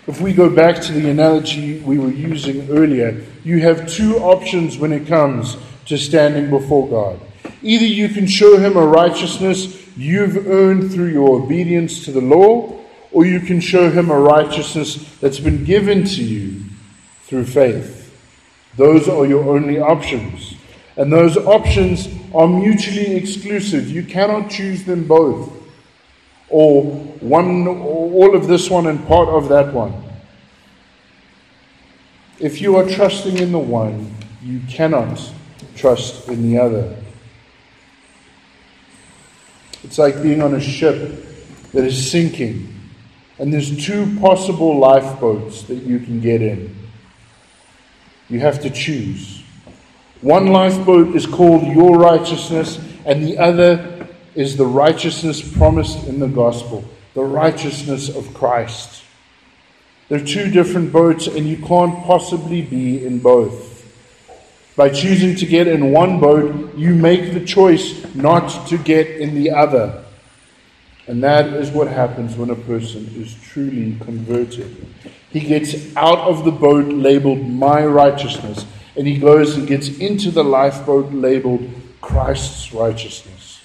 If 0.06 0.18
we 0.18 0.32
go 0.32 0.48
back 0.48 0.80
to 0.84 0.92
the 0.92 1.10
analogy 1.10 1.78
we 1.80 1.98
were 1.98 2.10
using 2.10 2.70
earlier, 2.70 3.22
you 3.44 3.60
have 3.60 3.86
two 3.86 4.16
options 4.16 4.78
when 4.78 4.92
it 4.92 5.06
comes 5.06 5.58
to 5.84 5.98
standing 5.98 6.48
before 6.48 6.88
God. 6.88 7.20
Either 7.60 7.84
you 7.84 8.08
can 8.08 8.26
show 8.26 8.56
him 8.56 8.78
a 8.78 8.86
righteousness 8.86 9.86
you've 9.94 10.46
earned 10.46 10.90
through 10.90 11.12
your 11.12 11.42
obedience 11.42 12.02
to 12.06 12.12
the 12.12 12.22
law, 12.22 12.80
or 13.12 13.26
you 13.26 13.40
can 13.40 13.60
show 13.60 13.90
him 13.90 14.10
a 14.10 14.18
righteousness 14.18 15.18
that's 15.18 15.38
been 15.38 15.64
given 15.64 16.04
to 16.04 16.24
you 16.24 16.62
through 17.24 17.44
faith. 17.44 17.99
Those 18.76 19.08
are 19.08 19.26
your 19.26 19.48
only 19.48 19.78
options. 19.78 20.54
And 20.96 21.12
those 21.12 21.36
options 21.36 22.08
are 22.34 22.46
mutually 22.46 23.16
exclusive. 23.16 23.90
You 23.90 24.04
cannot 24.04 24.50
choose 24.50 24.84
them 24.84 25.06
both 25.06 25.60
or 26.50 26.82
one, 27.20 27.66
or 27.66 27.76
all 27.76 28.36
of 28.36 28.48
this 28.48 28.68
one 28.68 28.86
and 28.88 29.06
part 29.06 29.28
of 29.28 29.48
that 29.48 29.72
one. 29.72 29.94
If 32.38 32.60
you 32.60 32.76
are 32.76 32.88
trusting 32.88 33.38
in 33.38 33.52
the 33.52 33.58
one, 33.58 34.14
you 34.42 34.60
cannot 34.68 35.32
trust 35.76 36.28
in 36.28 36.42
the 36.42 36.58
other. 36.58 36.96
It's 39.84 39.98
like 39.98 40.22
being 40.22 40.42
on 40.42 40.54
a 40.54 40.60
ship 40.60 41.24
that 41.72 41.84
is 41.84 42.10
sinking, 42.10 42.74
and 43.38 43.52
there's 43.52 43.84
two 43.84 44.18
possible 44.18 44.78
lifeboats 44.78 45.62
that 45.64 45.76
you 45.76 46.00
can 46.00 46.20
get 46.20 46.42
in. 46.42 46.76
You 48.30 48.40
have 48.40 48.62
to 48.62 48.70
choose. 48.70 49.42
One 50.20 50.46
lifeboat 50.46 51.16
is 51.16 51.26
called 51.26 51.66
your 51.66 51.98
righteousness, 51.98 52.78
and 53.04 53.26
the 53.26 53.38
other 53.38 54.06
is 54.34 54.56
the 54.56 54.66
righteousness 54.66 55.40
promised 55.56 56.06
in 56.06 56.20
the 56.20 56.28
gospel, 56.28 56.84
the 57.14 57.22
righteousness 57.22 58.08
of 58.08 58.32
Christ. 58.32 59.02
They're 60.08 60.24
two 60.24 60.50
different 60.50 60.92
boats, 60.92 61.26
and 61.26 61.46
you 61.46 61.56
can't 61.56 62.04
possibly 62.04 62.62
be 62.62 63.04
in 63.04 63.18
both. 63.18 63.68
By 64.76 64.90
choosing 64.90 65.36
to 65.36 65.46
get 65.46 65.66
in 65.66 65.92
one 65.92 66.20
boat, 66.20 66.76
you 66.76 66.94
make 66.94 67.32
the 67.32 67.44
choice 67.44 68.14
not 68.14 68.68
to 68.68 68.78
get 68.78 69.08
in 69.08 69.34
the 69.34 69.50
other. 69.50 69.99
And 71.10 71.24
that 71.24 71.46
is 71.54 71.72
what 71.72 71.88
happens 71.88 72.36
when 72.36 72.50
a 72.50 72.54
person 72.54 73.04
is 73.16 73.34
truly 73.34 73.96
converted. 73.98 74.86
He 75.30 75.40
gets 75.40 75.96
out 75.96 76.18
of 76.18 76.44
the 76.44 76.52
boat 76.52 76.86
labeled 76.86 77.44
my 77.44 77.84
righteousness, 77.84 78.64
and 78.94 79.08
he 79.08 79.18
goes 79.18 79.56
and 79.56 79.66
gets 79.66 79.88
into 79.98 80.30
the 80.30 80.44
lifeboat 80.44 81.12
labeled 81.12 81.68
Christ's 82.00 82.72
righteousness. 82.72 83.60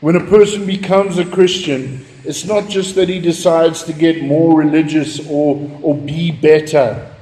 When 0.00 0.14
a 0.14 0.24
person 0.24 0.64
becomes 0.64 1.18
a 1.18 1.24
Christian, 1.24 2.06
it's 2.22 2.44
not 2.44 2.68
just 2.68 2.94
that 2.94 3.08
he 3.08 3.18
decides 3.18 3.82
to 3.82 3.92
get 3.92 4.22
more 4.22 4.56
religious 4.56 5.28
or, 5.28 5.68
or 5.82 5.96
be 5.96 6.30
better. 6.30 7.12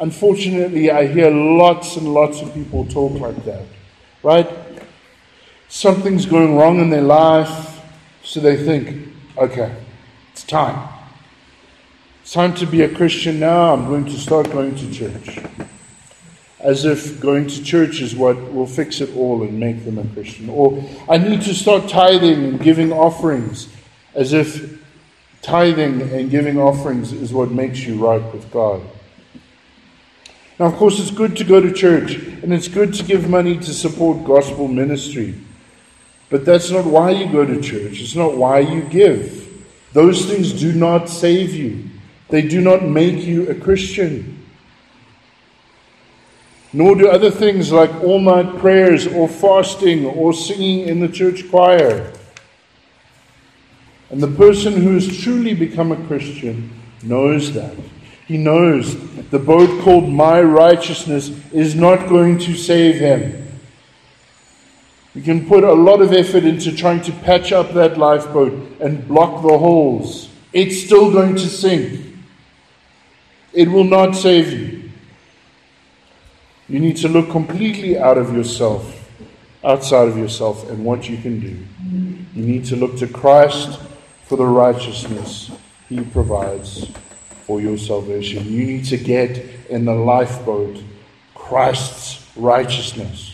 Unfortunately, 0.00 0.90
I 0.90 1.06
hear 1.06 1.30
lots 1.30 1.98
and 1.98 2.14
lots 2.14 2.40
of 2.40 2.54
people 2.54 2.86
talk 2.86 3.12
like 3.12 3.44
that, 3.44 3.66
right? 4.22 4.48
Something's 5.68 6.24
going 6.24 6.56
wrong 6.56 6.80
in 6.80 6.88
their 6.88 7.02
life, 7.02 7.71
so 8.32 8.40
they 8.40 8.56
think, 8.56 9.12
okay, 9.36 9.76
it's 10.32 10.42
time. 10.42 10.88
It's 12.22 12.32
time 12.32 12.54
to 12.54 12.64
be 12.64 12.80
a 12.80 12.88
Christian 12.88 13.38
now. 13.38 13.74
I'm 13.74 13.84
going 13.84 14.06
to 14.06 14.16
start 14.16 14.50
going 14.50 14.74
to 14.74 14.90
church 14.90 15.38
as 16.60 16.86
if 16.86 17.20
going 17.20 17.46
to 17.48 17.62
church 17.62 18.00
is 18.00 18.16
what 18.16 18.54
will 18.54 18.66
fix 18.66 19.02
it 19.02 19.14
all 19.16 19.42
and 19.42 19.60
make 19.60 19.84
them 19.84 19.98
a 19.98 20.06
Christian. 20.14 20.48
Or 20.48 20.82
I 21.10 21.18
need 21.18 21.42
to 21.42 21.52
start 21.52 21.90
tithing 21.90 22.42
and 22.42 22.58
giving 22.58 22.90
offerings, 22.90 23.68
as 24.14 24.32
if 24.32 24.82
tithing 25.42 26.00
and 26.00 26.30
giving 26.30 26.58
offerings 26.58 27.12
is 27.12 27.34
what 27.34 27.50
makes 27.50 27.80
you 27.80 28.02
right 28.02 28.32
with 28.32 28.50
God. 28.50 28.80
Now, 30.58 30.68
of 30.68 30.76
course, 30.76 30.98
it's 30.98 31.10
good 31.10 31.36
to 31.36 31.44
go 31.44 31.60
to 31.60 31.70
church 31.70 32.14
and 32.14 32.54
it's 32.54 32.68
good 32.68 32.94
to 32.94 33.04
give 33.04 33.28
money 33.28 33.58
to 33.58 33.74
support 33.74 34.24
gospel 34.24 34.68
ministry. 34.68 35.34
But 36.32 36.44
that's 36.44 36.72
not 36.72 36.84
why 36.84 37.10
you 37.12 37.30
go 37.30 37.44
to 37.46 37.60
church. 37.60 38.00
It's 38.00 38.16
not 38.16 38.36
why 38.36 38.58
you 38.58 38.82
give. 38.82 39.64
Those 39.92 40.26
things 40.26 40.52
do 40.52 40.72
not 40.72 41.08
save 41.08 41.54
you, 41.54 41.90
they 42.28 42.42
do 42.42 42.60
not 42.60 42.82
make 42.82 43.22
you 43.24 43.48
a 43.48 43.54
Christian 43.54 44.42
nor 46.72 46.94
do 46.94 47.08
other 47.08 47.30
things 47.30 47.70
like 47.70 47.90
all 48.02 48.20
night 48.20 48.58
prayers 48.58 49.06
or 49.06 49.28
fasting 49.28 50.06
or 50.06 50.32
singing 50.32 50.88
in 50.88 51.00
the 51.00 51.08
church 51.08 51.48
choir. 51.50 52.12
And 54.10 54.22
the 54.22 54.28
person 54.28 54.74
who 54.74 54.94
has 54.94 55.18
truly 55.18 55.54
become 55.54 55.92
a 55.92 56.06
Christian 56.06 56.70
knows 57.02 57.52
that. 57.52 57.76
He 58.26 58.38
knows 58.38 58.96
the 59.30 59.38
boat 59.38 59.82
called 59.82 60.08
my 60.08 60.40
righteousness 60.40 61.30
is 61.52 61.74
not 61.74 62.08
going 62.08 62.38
to 62.40 62.54
save 62.54 62.96
him. 62.96 63.41
We 65.14 65.20
can 65.22 65.46
put 65.46 65.62
a 65.62 65.72
lot 65.72 66.00
of 66.00 66.12
effort 66.12 66.44
into 66.44 66.74
trying 66.74 67.02
to 67.02 67.12
patch 67.12 67.52
up 67.52 67.72
that 67.74 67.98
lifeboat 67.98 68.80
and 68.80 69.06
block 69.06 69.42
the 69.42 69.58
holes. 69.58 70.30
It's 70.52 70.82
still 70.82 71.10
going 71.12 71.34
to 71.36 71.48
sink. 71.48 72.16
It 73.52 73.68
will 73.68 73.84
not 73.84 74.12
save 74.12 74.52
you. 74.52 74.90
You 76.68 76.80
need 76.80 76.96
to 76.98 77.08
look 77.08 77.30
completely 77.30 77.98
out 77.98 78.16
of 78.16 78.34
yourself, 78.34 79.10
outside 79.62 80.08
of 80.08 80.16
yourself, 80.16 80.70
and 80.70 80.84
what 80.84 81.08
you 81.08 81.18
can 81.18 81.40
do. 81.40 81.58
You 82.34 82.46
need 82.46 82.64
to 82.66 82.76
look 82.76 82.96
to 82.98 83.06
Christ 83.06 83.78
for 84.24 84.36
the 84.36 84.46
righteousness 84.46 85.50
He 85.90 86.00
provides 86.00 86.90
for 87.46 87.60
your 87.60 87.76
salvation. 87.76 88.50
You 88.50 88.64
need 88.64 88.86
to 88.86 88.96
get 88.96 89.36
in 89.68 89.84
the 89.84 89.94
lifeboat 89.94 90.82
Christ's 91.34 92.26
righteousness. 92.36 93.31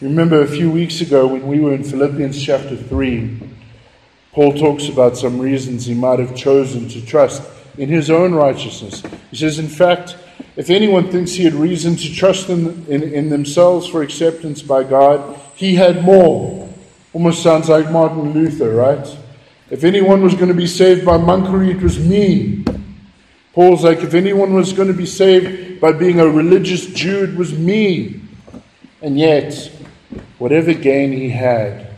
Remember 0.00 0.42
a 0.42 0.46
few 0.46 0.70
weeks 0.70 1.00
ago 1.00 1.26
when 1.26 1.44
we 1.48 1.58
were 1.58 1.74
in 1.74 1.82
Philippians 1.82 2.40
chapter 2.40 2.76
3, 2.76 3.36
Paul 4.32 4.52
talks 4.52 4.86
about 4.86 5.16
some 5.16 5.40
reasons 5.40 5.86
he 5.86 5.94
might 5.94 6.20
have 6.20 6.36
chosen 6.36 6.88
to 6.90 7.04
trust 7.04 7.42
in 7.76 7.88
his 7.88 8.08
own 8.08 8.32
righteousness. 8.32 9.02
He 9.32 9.36
says, 9.36 9.58
in 9.58 9.66
fact, 9.66 10.16
if 10.54 10.70
anyone 10.70 11.10
thinks 11.10 11.32
he 11.32 11.42
had 11.42 11.54
reason 11.54 11.96
to 11.96 12.14
trust 12.14 12.48
in, 12.48 12.86
in, 12.86 13.02
in 13.02 13.28
themselves 13.28 13.88
for 13.88 14.02
acceptance 14.02 14.62
by 14.62 14.84
God, 14.84 15.36
he 15.56 15.74
had 15.74 16.04
more. 16.04 16.68
Almost 17.12 17.42
sounds 17.42 17.68
like 17.68 17.90
Martin 17.90 18.32
Luther, 18.32 18.70
right? 18.70 19.18
If 19.68 19.82
anyone 19.82 20.22
was 20.22 20.34
going 20.34 20.46
to 20.46 20.54
be 20.54 20.68
saved 20.68 21.04
by 21.04 21.18
monkery, 21.18 21.74
it 21.74 21.82
was 21.82 21.98
me. 21.98 22.64
Paul's 23.52 23.82
like, 23.82 23.98
if 23.98 24.14
anyone 24.14 24.54
was 24.54 24.72
going 24.72 24.86
to 24.86 24.94
be 24.94 25.06
saved 25.06 25.80
by 25.80 25.90
being 25.90 26.20
a 26.20 26.28
religious 26.28 26.86
Jew, 26.86 27.24
it 27.24 27.34
was 27.34 27.52
me. 27.58 28.20
And 29.02 29.18
yet, 29.18 29.72
whatever 30.38 30.72
gain 30.72 31.12
he 31.12 31.30
had 31.30 31.88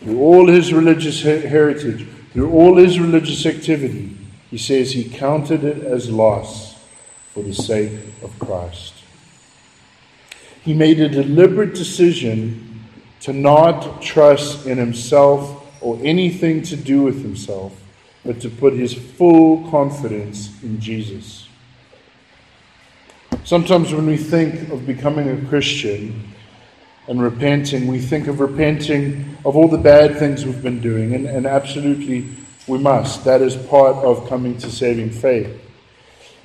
through 0.00 0.20
all 0.20 0.48
his 0.48 0.72
religious 0.72 1.22
heritage, 1.22 2.06
through 2.32 2.50
all 2.52 2.76
his 2.76 2.98
religious 3.00 3.46
activity, 3.46 4.16
he 4.50 4.58
says 4.58 4.92
he 4.92 5.08
counted 5.08 5.64
it 5.64 5.82
as 5.84 6.10
loss 6.10 6.76
for 7.32 7.42
the 7.42 7.54
sake 7.54 7.92
of 8.22 8.38
Christ. 8.38 8.94
He 10.62 10.74
made 10.74 11.00
a 11.00 11.08
deliberate 11.08 11.74
decision 11.74 12.84
to 13.20 13.32
not 13.32 14.02
trust 14.02 14.66
in 14.66 14.78
himself 14.78 15.62
or 15.82 15.98
anything 16.02 16.62
to 16.62 16.76
do 16.76 17.02
with 17.02 17.22
himself, 17.22 17.80
but 18.24 18.40
to 18.40 18.48
put 18.48 18.72
his 18.72 18.94
full 18.94 19.70
confidence 19.70 20.62
in 20.62 20.80
Jesus. 20.80 21.48
Sometimes 23.44 23.92
when 23.92 24.06
we 24.06 24.16
think 24.16 24.70
of 24.70 24.86
becoming 24.86 25.28
a 25.28 25.48
Christian 25.48 26.33
and 27.08 27.22
repenting, 27.22 27.86
we 27.86 27.98
think 27.98 28.26
of 28.26 28.40
repenting 28.40 29.36
of 29.44 29.56
all 29.56 29.68
the 29.68 29.78
bad 29.78 30.18
things 30.18 30.44
we've 30.44 30.62
been 30.62 30.80
doing, 30.80 31.14
and, 31.14 31.26
and 31.26 31.46
absolutely 31.46 32.26
we 32.66 32.78
must. 32.78 33.24
That 33.24 33.42
is 33.42 33.56
part 33.56 33.96
of 33.96 34.28
coming 34.28 34.56
to 34.58 34.70
saving 34.70 35.10
faith. 35.10 35.60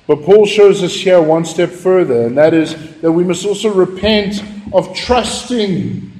But 0.06 0.22
Paul 0.22 0.44
shows 0.44 0.82
us 0.82 0.92
here 0.92 1.22
one 1.22 1.44
step 1.44 1.70
further, 1.70 2.26
and 2.26 2.36
that 2.36 2.52
is 2.52 3.00
that 3.00 3.12
we 3.12 3.24
must 3.24 3.46
also 3.46 3.72
repent 3.72 4.42
of 4.72 4.94
trusting 4.94 6.10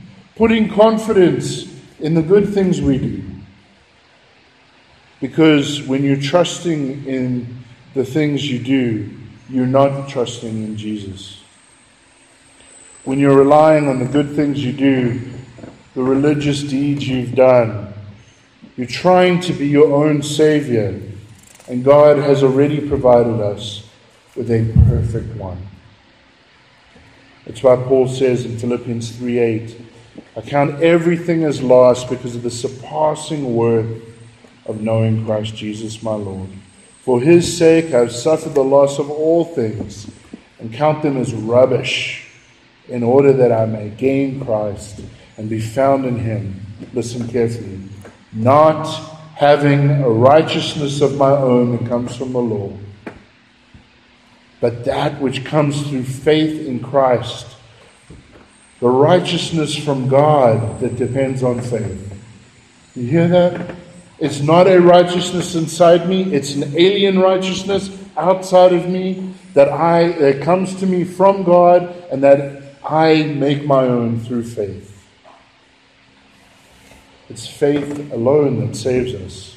putting 0.41 0.71
confidence 0.71 1.71
in 1.99 2.15
the 2.15 2.23
good 2.23 2.49
things 2.49 2.81
we 2.81 2.97
do. 2.97 3.23
Because 5.21 5.83
when 5.83 6.03
you're 6.03 6.17
trusting 6.17 7.05
in 7.05 7.63
the 7.93 8.07
things 8.07 8.51
you 8.51 8.59
do, 8.59 9.11
you're 9.51 9.67
not 9.67 10.09
trusting 10.09 10.65
in 10.65 10.79
Jesus. 10.79 11.40
When 13.05 13.19
you're 13.19 13.37
relying 13.37 13.89
on 13.89 13.99
the 13.99 14.05
good 14.05 14.37
things 14.37 14.63
you 14.63 14.73
do, 14.73 15.21
the 15.95 16.03
religious 16.03 16.63
deeds 16.63 17.09
you've 17.09 17.35
done, 17.35 17.95
you're 18.77 18.87
trying 18.87 19.41
to 19.41 19.55
be 19.55 19.67
your 19.67 19.93
own 19.93 20.23
Savior, 20.23 21.01
and 21.67 21.83
God 21.83 22.19
has 22.19 22.43
already 22.43 22.87
provided 22.87 23.41
us 23.41 23.89
with 24.37 24.51
a 24.51 24.71
perfect 24.87 25.35
one. 25.37 25.67
That's 27.47 27.63
why 27.63 27.77
Paul 27.77 28.07
says 28.07 28.45
in 28.45 28.59
Philippians 28.59 29.17
3 29.17 29.39
8, 29.39 29.81
I 30.37 30.41
count 30.43 30.83
everything 30.83 31.45
as 31.45 31.63
lost 31.63 32.09
because 32.11 32.37
of 32.37 32.43
the 32.43 32.51
surpassing 32.51 33.55
worth 33.55 34.03
of 34.67 34.83
knowing 34.83 35.25
Christ 35.25 35.57
Jesus 35.57 36.03
my 36.03 36.15
Lord. 36.15 36.51
For 37.01 37.21
his 37.21 37.57
sake 37.57 37.87
I 37.95 38.01
have 38.01 38.13
suffered 38.13 38.55
the 38.55 38.63
loss 38.63 38.99
of 38.99 39.11
all 39.11 39.45
things 39.45 40.11
and 40.59 40.73
count 40.73 41.03
them 41.03 41.17
as 41.17 41.33
rubbish 41.35 42.30
in 42.91 43.03
order 43.03 43.33
that 43.33 43.53
I 43.53 43.67
may 43.67 43.91
gain 43.91 44.45
Christ 44.45 45.01
and 45.37 45.49
be 45.49 45.61
found 45.61 46.05
in 46.05 46.19
him. 46.19 46.61
Listen 46.93 47.27
carefully. 47.29 47.81
Not 48.33 48.87
having 49.35 49.91
a 50.03 50.11
righteousness 50.11 51.01
of 51.01 51.17
my 51.17 51.31
own 51.31 51.77
that 51.77 51.89
comes 51.89 52.15
from 52.17 52.33
the 52.33 52.41
law, 52.41 52.77
but 54.61 54.85
that 54.85 55.21
which 55.21 55.45
comes 55.45 55.89
through 55.89 56.05
faith 56.05 56.67
in 56.67 56.81
Christ 56.81 57.57
the 58.81 58.89
righteousness 58.89 59.77
from 59.77 60.09
God 60.09 60.81
that 60.81 60.97
depends 60.97 61.43
on 61.43 61.61
faith. 61.61 62.19
You 62.97 63.07
hear 63.07 63.29
that? 63.29 63.77
It's 64.19 64.41
not 64.41 64.67
a 64.67 64.81
righteousness 64.81 65.55
inside 65.55 66.09
me, 66.09 66.35
it's 66.35 66.55
an 66.55 66.75
alien 66.77 67.19
righteousness 67.19 67.91
outside 68.17 68.73
of 68.73 68.89
me 68.89 69.35
that 69.55 69.69
I 69.69 70.13
that 70.13 70.43
comes 70.43 70.75
to 70.77 70.87
me 70.87 71.05
from 71.05 71.45
God 71.45 71.95
and 72.11 72.23
that 72.23 72.70
I 72.85 73.25
make 73.25 73.65
my 73.65 73.85
own 73.85 74.21
through 74.21 74.45
faith. 74.45 74.87
It's 77.29 77.47
faith 77.47 78.13
alone 78.13 78.67
that 78.67 78.75
saves 78.75 79.15
us. 79.15 79.57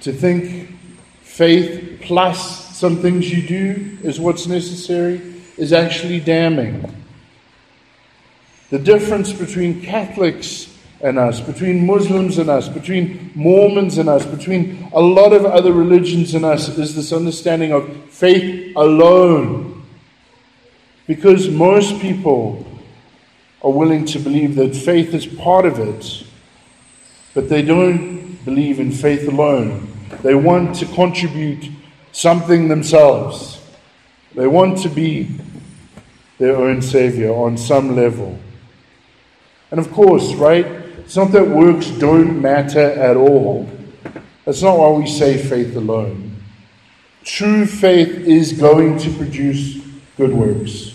To 0.00 0.12
think 0.12 0.76
faith 1.22 2.00
plus 2.02 2.76
some 2.76 2.96
things 2.96 3.30
you 3.30 3.46
do 3.46 3.98
is 4.02 4.18
what's 4.18 4.46
necessary 4.46 5.20
is 5.56 5.72
actually 5.72 6.20
damning. 6.20 6.94
The 8.70 8.78
difference 8.78 9.32
between 9.32 9.82
Catholics 9.82 10.76
and 11.00 11.18
us, 11.18 11.40
between 11.40 11.86
Muslims 11.86 12.38
and 12.38 12.50
us, 12.50 12.68
between 12.68 13.30
Mormons 13.34 13.98
and 13.98 14.08
us, 14.08 14.26
between 14.26 14.88
a 14.92 15.00
lot 15.00 15.32
of 15.32 15.44
other 15.44 15.72
religions 15.72 16.34
and 16.34 16.44
us 16.44 16.68
is 16.68 16.94
this 16.94 17.12
understanding 17.12 17.72
of 17.72 17.88
faith 18.10 18.72
alone. 18.76 19.67
Because 21.08 21.48
most 21.48 22.00
people 22.00 22.64
are 23.62 23.70
willing 23.72 24.04
to 24.04 24.20
believe 24.20 24.54
that 24.56 24.76
faith 24.76 25.14
is 25.14 25.26
part 25.26 25.64
of 25.64 25.80
it, 25.80 26.22
but 27.34 27.48
they 27.48 27.62
don't 27.62 28.36
believe 28.44 28.78
in 28.78 28.92
faith 28.92 29.26
alone. 29.26 29.90
They 30.22 30.34
want 30.34 30.76
to 30.76 30.86
contribute 30.86 31.70
something 32.12 32.68
themselves. 32.68 33.60
They 34.34 34.46
want 34.46 34.78
to 34.82 34.90
be 34.90 35.30
their 36.38 36.56
own 36.56 36.82
savior 36.82 37.32
on 37.32 37.56
some 37.56 37.96
level. 37.96 38.38
And 39.70 39.80
of 39.80 39.90
course, 39.90 40.34
right, 40.34 40.66
it's 40.66 41.16
not 41.16 41.32
that 41.32 41.48
works 41.48 41.88
don't 41.88 42.40
matter 42.40 42.80
at 42.80 43.16
all. 43.16 43.68
That's 44.44 44.62
not 44.62 44.78
why 44.78 44.90
we 44.90 45.06
say 45.06 45.36
faith 45.36 45.74
alone. 45.74 46.36
True 47.24 47.66
faith 47.66 48.10
is 48.10 48.52
going 48.52 48.98
to 48.98 49.10
produce 49.14 49.78
good 50.16 50.32
works. 50.32 50.87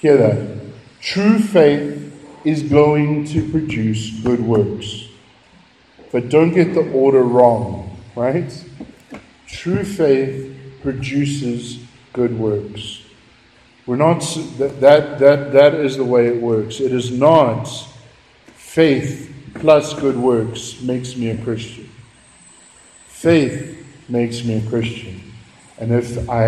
Hear 0.00 0.16
that. 0.16 0.60
True 1.00 1.38
faith 1.38 1.96
is 2.44 2.62
going 2.62 3.26
to 3.26 3.48
produce 3.50 4.20
good 4.20 4.40
works. 4.40 5.08
But 6.12 6.28
don't 6.28 6.52
get 6.52 6.74
the 6.74 6.90
order 6.92 7.22
wrong, 7.22 7.96
right? 8.16 8.52
True 9.46 9.84
faith 9.84 10.56
produces 10.82 11.78
good 12.12 12.38
works. 12.38 13.02
We're 13.86 13.96
not 13.96 14.20
that 14.58 14.80
that 14.80 15.18
that, 15.18 15.52
that 15.52 15.74
is 15.74 15.96
the 15.96 16.04
way 16.04 16.26
it 16.26 16.40
works. 16.40 16.80
It 16.80 16.92
is 16.92 17.10
not 17.10 17.68
Faith 18.70 19.34
plus 19.54 19.94
good 19.94 20.16
works 20.16 20.80
makes 20.80 21.16
me 21.16 21.30
a 21.30 21.36
Christian. 21.42 21.90
Faith 23.08 23.84
makes 24.08 24.44
me 24.44 24.58
a 24.64 24.70
Christian. 24.70 25.20
And 25.78 25.90
if 25.90 26.30
I, 26.30 26.46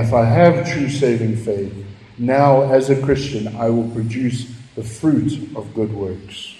if 0.00 0.12
I 0.12 0.24
have 0.24 0.68
true 0.68 0.88
saving 0.88 1.36
faith, 1.36 1.72
now 2.18 2.62
as 2.62 2.90
a 2.90 3.00
Christian, 3.00 3.48
I 3.56 3.68
will 3.70 3.88
produce 3.90 4.50
the 4.74 4.82
fruit 4.82 5.56
of 5.56 5.74
good 5.74 5.92
works. 5.92 6.56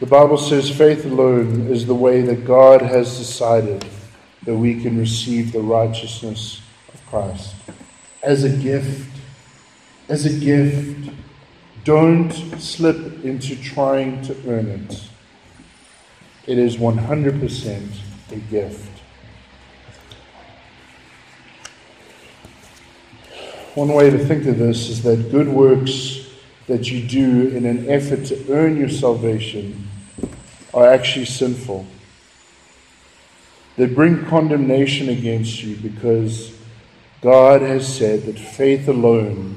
The 0.00 0.06
Bible 0.06 0.38
says 0.38 0.70
faith 0.70 1.04
alone 1.04 1.68
is 1.68 1.86
the 1.86 1.94
way 1.94 2.20
that 2.22 2.44
God 2.44 2.82
has 2.82 3.16
decided 3.16 3.84
that 4.44 4.56
we 4.56 4.82
can 4.82 4.98
receive 4.98 5.52
the 5.52 5.60
righteousness 5.60 6.60
of 6.92 7.06
Christ 7.06 7.54
as 8.22 8.44
a 8.44 8.50
gift 8.50 9.14
as 10.08 10.26
a 10.26 10.38
gift. 10.38 11.10
Don't 11.84 12.32
slip 12.60 13.24
into 13.24 13.56
trying 13.56 14.22
to 14.22 14.36
earn 14.48 14.68
it. 14.68 15.08
It 16.46 16.58
is 16.58 16.76
100% 16.76 17.98
a 18.30 18.36
gift. 18.36 18.93
One 23.74 23.92
way 23.92 24.08
to 24.08 24.18
think 24.18 24.46
of 24.46 24.56
this 24.56 24.88
is 24.88 25.02
that 25.02 25.32
good 25.32 25.48
works 25.48 26.30
that 26.68 26.92
you 26.92 27.02
do 27.02 27.48
in 27.48 27.66
an 27.66 27.90
effort 27.90 28.24
to 28.26 28.52
earn 28.52 28.76
your 28.76 28.88
salvation 28.88 29.88
are 30.72 30.86
actually 30.86 31.24
sinful. 31.24 31.84
They 33.76 33.86
bring 33.86 34.26
condemnation 34.26 35.08
against 35.08 35.64
you 35.64 35.74
because 35.74 36.56
God 37.20 37.62
has 37.62 37.92
said 37.92 38.26
that 38.26 38.38
faith 38.38 38.86
alone 38.86 39.56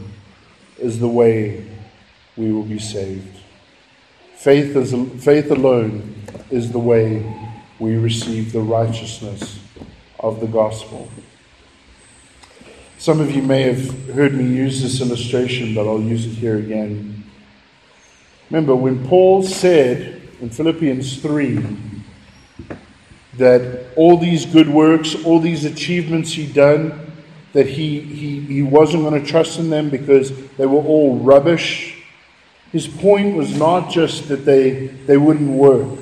is 0.80 0.98
the 0.98 1.08
way 1.08 1.70
we 2.36 2.52
will 2.52 2.64
be 2.64 2.80
saved. 2.80 3.38
Faith, 4.36 4.76
is, 4.76 4.96
faith 5.24 5.52
alone 5.52 6.16
is 6.50 6.72
the 6.72 6.80
way 6.80 7.24
we 7.78 7.96
receive 7.96 8.52
the 8.52 8.62
righteousness 8.62 9.60
of 10.20 10.40
the 10.40 10.48
gospel. 10.48 11.08
Some 13.00 13.22
of 13.22 13.30
you 13.30 13.44
may 13.44 13.62
have 13.62 14.10
heard 14.16 14.34
me 14.34 14.44
use 14.44 14.82
this 14.82 15.02
illustration, 15.02 15.76
but 15.76 15.88
I'll 15.88 16.02
use 16.02 16.26
it 16.26 16.32
here 16.32 16.58
again. 16.58 17.24
Remember, 18.50 18.76
when 18.76 19.08
Paul 19.08 19.44
said 19.44 20.20
in 20.42 20.50
Philippians 20.50 21.22
3 21.22 21.64
that 23.36 23.94
all 23.96 24.18
these 24.18 24.48
good 24.48 24.68
works, 24.68 25.16
all 25.26 25.40
these 25.40 25.64
achievements 25.64 26.34
he'd 26.34 26.56
done, 26.56 27.14
that 27.54 27.68
he, 27.68 28.00
he, 28.00 28.40
he 28.40 28.62
wasn't 28.64 29.04
going 29.04 29.22
to 29.22 29.28
trust 29.28 29.60
in 29.60 29.70
them 29.70 29.92
because 29.92 30.32
they 30.58 30.66
were 30.66 30.82
all 30.82 31.20
rubbish. 31.20 32.04
His 32.72 32.88
point 32.88 33.36
was 33.36 33.56
not 33.56 33.92
just 33.92 34.28
that 34.30 34.44
they, 34.44 34.88
they 34.88 35.18
wouldn't 35.18 35.52
work, 35.52 36.00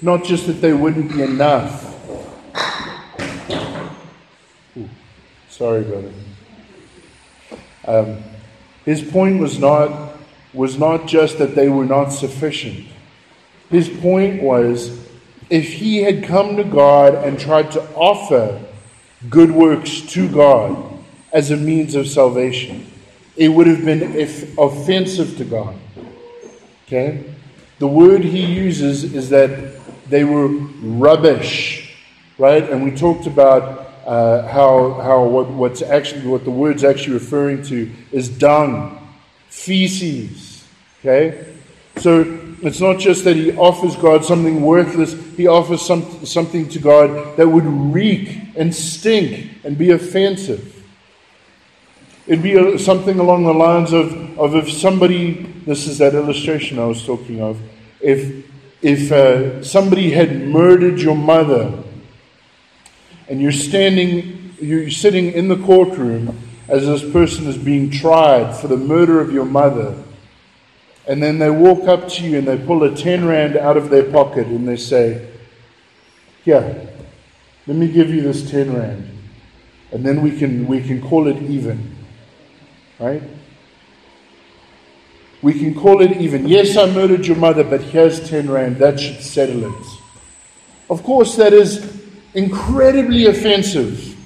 not 0.00 0.22
just 0.22 0.46
that 0.46 0.60
they 0.60 0.72
wouldn't 0.72 1.12
be 1.12 1.22
enough. 1.22 1.84
Ooh, 4.76 4.88
sorry, 5.48 5.82
brother. 5.82 6.12
Um, 7.86 8.22
his 8.84 9.02
point 9.02 9.40
was 9.40 9.58
not, 9.58 10.16
was 10.52 10.78
not 10.78 11.06
just 11.06 11.38
that 11.38 11.54
they 11.54 11.68
were 11.68 11.84
not 11.84 12.08
sufficient. 12.08 12.86
His 13.70 13.88
point 13.88 14.42
was 14.42 15.06
if 15.50 15.72
he 15.74 15.98
had 16.02 16.24
come 16.24 16.56
to 16.56 16.64
God 16.64 17.14
and 17.14 17.38
tried 17.38 17.70
to 17.72 17.82
offer 17.94 18.60
good 19.28 19.50
works 19.50 20.00
to 20.12 20.28
God 20.28 20.98
as 21.32 21.50
a 21.50 21.56
means 21.56 21.94
of 21.94 22.08
salvation, 22.08 22.86
it 23.36 23.48
would 23.48 23.66
have 23.66 23.84
been 23.84 24.02
offensive 24.58 25.36
to 25.38 25.44
God. 25.44 25.76
Okay? 26.86 27.24
The 27.78 27.86
word 27.86 28.24
he 28.24 28.44
uses 28.44 29.04
is 29.14 29.28
that 29.30 29.80
they 30.08 30.24
were 30.24 30.48
rubbish, 30.48 31.94
right? 32.38 32.68
And 32.68 32.82
we 32.82 32.90
talked 32.90 33.26
about 33.26 33.87
uh, 34.08 34.48
how, 34.48 34.94
how 34.94 35.22
what, 35.22 35.50
what's 35.50 35.82
actually, 35.82 36.26
what 36.26 36.42
the 36.44 36.50
word's 36.50 36.82
actually 36.82 37.12
referring 37.12 37.62
to 37.62 37.90
is 38.10 38.30
dung, 38.30 39.06
feces. 39.50 40.66
Okay? 41.00 41.54
So 41.98 42.22
it's 42.62 42.80
not 42.80 42.98
just 42.98 43.24
that 43.24 43.36
he 43.36 43.54
offers 43.58 43.96
God 43.96 44.24
something 44.24 44.62
worthless, 44.62 45.12
he 45.36 45.46
offers 45.46 45.82
some, 45.82 46.24
something 46.24 46.70
to 46.70 46.78
God 46.78 47.36
that 47.36 47.46
would 47.46 47.66
reek 47.66 48.56
and 48.56 48.74
stink 48.74 49.50
and 49.62 49.76
be 49.76 49.90
offensive. 49.90 50.74
It'd 52.26 52.42
be 52.42 52.54
a, 52.54 52.78
something 52.78 53.18
along 53.18 53.44
the 53.44 53.52
lines 53.52 53.92
of, 53.92 54.38
of 54.38 54.54
if 54.54 54.72
somebody, 54.72 55.34
this 55.66 55.86
is 55.86 55.98
that 55.98 56.14
illustration 56.14 56.78
I 56.78 56.86
was 56.86 57.04
talking 57.04 57.42
of, 57.42 57.60
if, 58.00 58.46
if 58.80 59.12
uh, 59.12 59.62
somebody 59.62 60.12
had 60.12 60.40
murdered 60.40 60.98
your 60.98 61.14
mother 61.14 61.84
and 63.28 63.40
you're 63.40 63.52
standing, 63.52 64.54
you're 64.60 64.90
sitting 64.90 65.32
in 65.32 65.48
the 65.48 65.56
courtroom 65.56 66.38
as 66.68 66.86
this 66.86 67.08
person 67.12 67.46
is 67.46 67.56
being 67.56 67.90
tried 67.90 68.54
for 68.54 68.68
the 68.68 68.76
murder 68.76 69.20
of 69.20 69.32
your 69.32 69.44
mother. 69.44 70.02
And 71.06 71.22
then 71.22 71.38
they 71.38 71.50
walk 71.50 71.88
up 71.88 72.08
to 72.08 72.24
you 72.24 72.38
and 72.38 72.46
they 72.46 72.58
pull 72.58 72.82
a 72.84 72.94
10 72.94 73.26
rand 73.26 73.56
out 73.56 73.76
of 73.76 73.90
their 73.90 74.10
pocket 74.10 74.46
and 74.46 74.68
they 74.68 74.76
say, 74.76 75.30
Here, 76.44 76.88
let 77.66 77.76
me 77.76 77.88
give 77.88 78.10
you 78.10 78.20
this 78.20 78.50
10 78.50 78.74
rand. 78.74 79.10
And 79.90 80.04
then 80.04 80.20
we 80.20 80.38
can, 80.38 80.66
we 80.66 80.82
can 80.82 81.00
call 81.00 81.26
it 81.28 81.42
even. 81.42 81.96
Right? 82.98 83.22
We 85.40 85.54
can 85.58 85.74
call 85.74 86.02
it 86.02 86.16
even. 86.16 86.48
Yes, 86.48 86.76
I 86.76 86.90
murdered 86.90 87.26
your 87.26 87.36
mother, 87.36 87.64
but 87.64 87.80
here's 87.80 88.28
10 88.28 88.50
rand. 88.50 88.76
That 88.76 88.98
should 88.98 89.22
settle 89.22 89.64
it. 89.64 89.86
Of 90.90 91.02
course, 91.02 91.36
that 91.36 91.52
is 91.52 91.97
incredibly 92.38 93.26
offensive. 93.26 94.16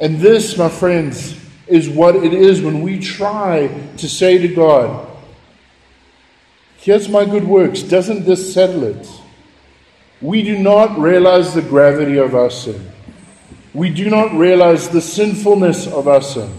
And 0.00 0.18
this, 0.18 0.58
my 0.58 0.68
friends, 0.68 1.38
is 1.68 1.88
what 1.88 2.16
it 2.16 2.34
is 2.34 2.60
when 2.60 2.82
we 2.82 2.98
try 2.98 3.68
to 3.96 4.08
say 4.08 4.38
to 4.38 4.48
God, 4.48 5.06
Here's 6.78 7.08
my 7.08 7.24
good 7.24 7.44
works. 7.44 7.82
Doesn't 7.82 8.24
this 8.24 8.54
settle 8.54 8.84
it? 8.84 9.08
We 10.20 10.42
do 10.42 10.58
not 10.58 10.98
realize 10.98 11.52
the 11.52 11.62
gravity 11.62 12.18
of 12.18 12.34
our 12.34 12.50
sin. 12.50 12.90
We 13.74 13.90
do 13.90 14.08
not 14.08 14.32
realize 14.32 14.88
the 14.88 15.00
sinfulness 15.00 15.86
of 15.86 16.08
our 16.08 16.22
sin. 16.22 16.50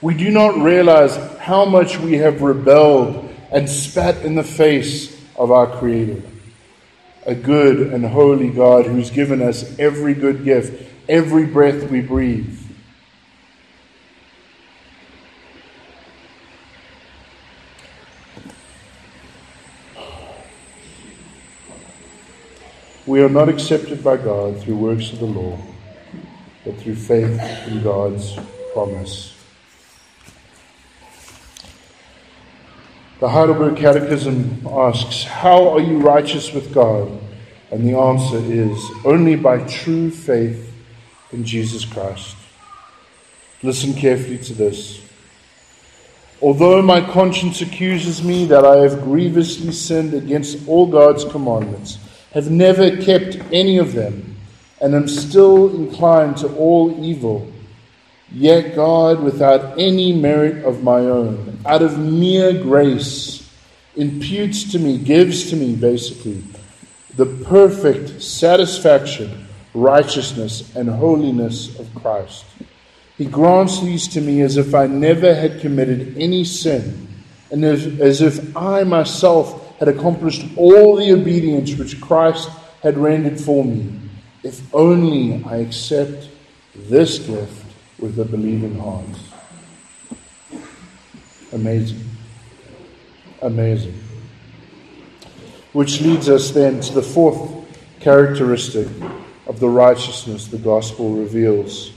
We 0.00 0.14
do 0.14 0.30
not 0.30 0.56
realize 0.56 1.16
how 1.38 1.64
much 1.64 1.98
we 1.98 2.14
have 2.14 2.40
rebelled 2.40 3.28
and 3.52 3.68
spat 3.68 4.24
in 4.24 4.36
the 4.36 4.44
face 4.44 5.14
of 5.36 5.50
our 5.50 5.66
Creator 5.66 6.22
a 7.28 7.34
good 7.34 7.92
and 7.92 8.06
holy 8.06 8.48
God 8.48 8.86
who's 8.86 9.10
given 9.10 9.42
us 9.42 9.78
every 9.78 10.14
good 10.14 10.44
gift, 10.44 10.90
every 11.10 11.44
breath 11.44 11.90
we 11.90 12.00
breathe. 12.00 12.58
We 23.04 23.20
are 23.20 23.28
not 23.28 23.50
accepted 23.50 24.02
by 24.02 24.16
God 24.16 24.62
through 24.62 24.76
works 24.76 25.12
of 25.12 25.18
the 25.18 25.26
law, 25.26 25.58
but 26.64 26.78
through 26.78 26.96
faith 26.96 27.38
in 27.66 27.82
God's 27.82 28.38
promise. 28.72 29.37
The 33.20 33.28
Heidelberg 33.28 33.76
Catechism 33.76 34.64
asks, 34.70 35.24
How 35.24 35.70
are 35.70 35.80
you 35.80 35.98
righteous 35.98 36.52
with 36.52 36.72
God? 36.72 37.10
And 37.72 37.84
the 37.84 37.98
answer 37.98 38.38
is, 38.38 38.80
Only 39.04 39.34
by 39.34 39.58
true 39.66 40.08
faith 40.08 40.72
in 41.32 41.44
Jesus 41.44 41.84
Christ. 41.84 42.36
Listen 43.60 43.92
carefully 43.92 44.38
to 44.38 44.54
this. 44.54 45.00
Although 46.40 46.80
my 46.80 47.00
conscience 47.00 47.60
accuses 47.60 48.22
me 48.22 48.44
that 48.46 48.64
I 48.64 48.76
have 48.82 49.02
grievously 49.02 49.72
sinned 49.72 50.14
against 50.14 50.68
all 50.68 50.86
God's 50.86 51.24
commandments, 51.24 51.98
have 52.34 52.52
never 52.52 52.96
kept 52.98 53.36
any 53.52 53.78
of 53.78 53.94
them, 53.94 54.36
and 54.80 54.94
am 54.94 55.08
still 55.08 55.74
inclined 55.74 56.36
to 56.36 56.54
all 56.54 57.04
evil, 57.04 57.52
Yet 58.30 58.76
God, 58.76 59.22
without 59.22 59.78
any 59.78 60.12
merit 60.12 60.64
of 60.64 60.82
my 60.82 60.98
own, 60.98 61.58
out 61.64 61.82
of 61.82 61.98
mere 61.98 62.52
grace, 62.52 63.50
imputes 63.96 64.70
to 64.72 64.78
me, 64.78 64.98
gives 64.98 65.48
to 65.50 65.56
me, 65.56 65.74
basically, 65.74 66.42
the 67.16 67.26
perfect 67.26 68.22
satisfaction, 68.22 69.46
righteousness, 69.72 70.74
and 70.76 70.88
holiness 70.88 71.78
of 71.78 71.92
Christ. 71.94 72.44
He 73.16 73.24
grants 73.24 73.80
these 73.80 74.06
to 74.08 74.20
me 74.20 74.42
as 74.42 74.56
if 74.56 74.74
I 74.74 74.86
never 74.86 75.34
had 75.34 75.60
committed 75.60 76.16
any 76.18 76.44
sin, 76.44 77.08
and 77.50 77.64
as, 77.64 77.86
as 77.98 78.20
if 78.20 78.54
I 78.56 78.84
myself 78.84 79.76
had 79.78 79.88
accomplished 79.88 80.44
all 80.56 80.96
the 80.96 81.12
obedience 81.12 81.74
which 81.74 82.00
Christ 82.00 82.50
had 82.82 82.98
rendered 82.98 83.40
for 83.40 83.64
me, 83.64 83.90
if 84.44 84.62
only 84.74 85.42
I 85.44 85.56
accept 85.56 86.28
this 86.74 87.18
gift 87.18 87.67
with 87.98 88.18
a 88.18 88.24
believing 88.24 88.78
heart. 88.78 89.04
Amazing. 91.52 92.04
Amazing. 93.42 93.98
Which 95.72 96.00
leads 96.00 96.28
us 96.28 96.50
then 96.50 96.80
to 96.80 96.94
the 96.94 97.02
fourth 97.02 97.54
characteristic 98.00 98.88
of 99.46 99.60
the 99.60 99.68
righteousness 99.68 100.46
the 100.46 100.58
gospel 100.58 101.14
reveals. 101.14 101.92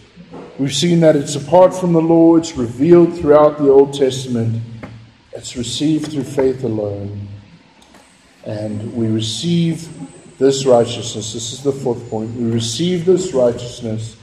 We've 0.58 0.74
seen 0.74 1.00
that 1.02 1.16
it's 1.16 1.36
apart 1.36 1.74
from 1.74 1.94
the 1.94 2.02
law, 2.02 2.38
it's 2.38 2.56
revealed 2.56 3.18
throughout 3.18 3.58
the 3.58 3.70
Old 3.70 3.94
Testament, 3.94 4.62
it's 5.34 5.56
received 5.58 6.12
through 6.12 6.24
faith 6.24 6.64
alone. 6.64 7.28
And 8.46 8.94
we 8.96 9.08
receive 9.08 9.88
this 10.38 10.66
righteousness. 10.66 11.34
This 11.34 11.54
is 11.54 11.64
the 11.64 11.72
fourth 11.72 12.10
point. 12.10 12.36
We 12.36 12.50
receive 12.50 13.06
this 13.06 13.34
righteousness 13.34 14.18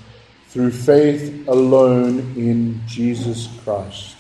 through 0.49 0.71
faith 0.71 1.47
alone 1.47 2.19
in 2.37 2.81
Jesus 2.87 3.49
Christ. 3.65 4.17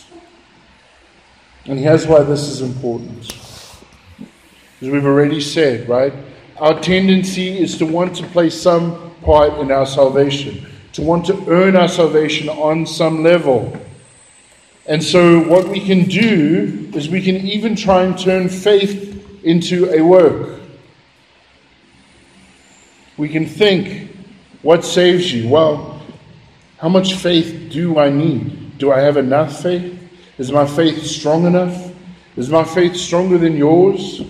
And 1.64 1.79
here's 1.79 2.07
why 2.07 2.22
this 2.22 2.43
is 2.49 2.61
important. 2.61 3.35
As 4.81 4.89
we've 4.89 5.05
already 5.05 5.41
said, 5.41 5.89
right? 5.89 6.12
Our 6.59 6.81
tendency 6.81 7.59
is 7.59 7.79
to 7.79 7.87
want 7.87 8.16
to 8.16 8.26
play 8.29 8.51
some 8.51 9.14
part 9.22 9.59
in 9.59 9.70
our 9.70 9.87
salvation, 9.87 10.66
to 10.93 11.03
want 11.03 11.26
to 11.26 11.45
earn 11.49 11.76
our 11.76 11.89
salvation 11.89 12.49
on 12.49 12.87
some 12.87 13.22
level. 13.22 13.76
And 14.87 15.03
so, 15.03 15.41
what 15.41 15.68
we 15.68 15.81
can 15.81 16.05
do 16.05 16.91
is 16.95 17.09
we 17.09 17.22
can 17.22 17.37
even 17.37 17.76
try 17.76 18.03
and 18.05 18.18
turn 18.18 18.49
faith 18.49 19.45
into 19.45 19.91
a 19.93 20.01
work. 20.03 20.61
We 23.16 23.29
can 23.29 23.47
think, 23.47 24.16
what 24.62 24.85
saves 24.85 25.33
you? 25.33 25.49
Well, 25.49 25.98
how 26.79 26.89
much 26.89 27.14
faith 27.14 27.70
do 27.72 27.99
I 27.99 28.09
need? 28.09 28.79
Do 28.79 28.93
I 28.93 29.01
have 29.01 29.16
enough 29.16 29.62
faith? 29.62 29.95
Is 30.39 30.53
my 30.53 30.64
faith 30.64 31.05
strong 31.05 31.45
enough? 31.45 31.93
Is 32.37 32.49
my 32.49 32.62
faith 32.62 32.95
stronger 32.95 33.37
than 33.37 33.57
yours? 33.57 34.22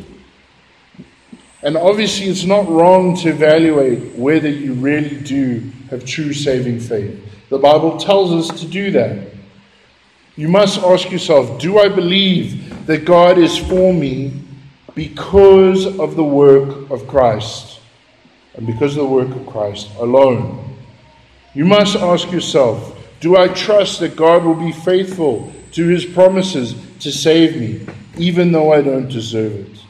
And 1.63 1.77
obviously, 1.77 2.27
it's 2.27 2.45
not 2.45 2.67
wrong 2.69 3.17
to 3.19 3.29
evaluate 3.29 4.15
whether 4.15 4.49
you 4.49 4.73
really 4.73 5.21
do 5.21 5.71
have 5.91 6.07
true 6.07 6.33
saving 6.33 6.81
faith. 6.81 7.23
The 7.51 7.59
Bible 7.59 7.99
tells 7.99 8.33
us 8.33 8.61
to 8.61 8.67
do 8.67 8.93
that. 8.93 9.29
You 10.37 10.49
must 10.49 10.79
ask 10.79 11.11
yourself 11.11 11.61
Do 11.61 11.79
I 11.79 11.89
believe 11.89 12.87
that 12.87 13.05
God 13.05 13.37
is 13.37 13.59
for 13.59 13.93
me 13.93 14.41
because 14.95 15.85
of 15.99 16.17
the 16.17 16.25
work 16.25 16.91
of 16.91 17.07
Christ? 17.09 17.81
And 18.55 18.67
because 18.67 18.97
of 18.97 19.03
the 19.03 19.09
work 19.09 19.29
of 19.29 19.47
Christ 19.47 19.91
alone. 19.99 20.68
You 21.59 21.65
must 21.65 21.97
ask 21.97 22.31
yourself 22.31 22.97
Do 23.19 23.37
I 23.37 23.49
trust 23.49 23.99
that 23.99 24.15
God 24.15 24.45
will 24.45 24.55
be 24.55 24.71
faithful 24.71 25.53
to 25.73 25.89
his 25.89 26.05
promises 26.05 26.77
to 27.01 27.11
save 27.11 27.61
me, 27.61 27.85
even 28.17 28.53
though 28.53 28.73
I 28.73 28.81
don't 28.81 29.09
deserve 29.09 29.55
it, 29.55 29.81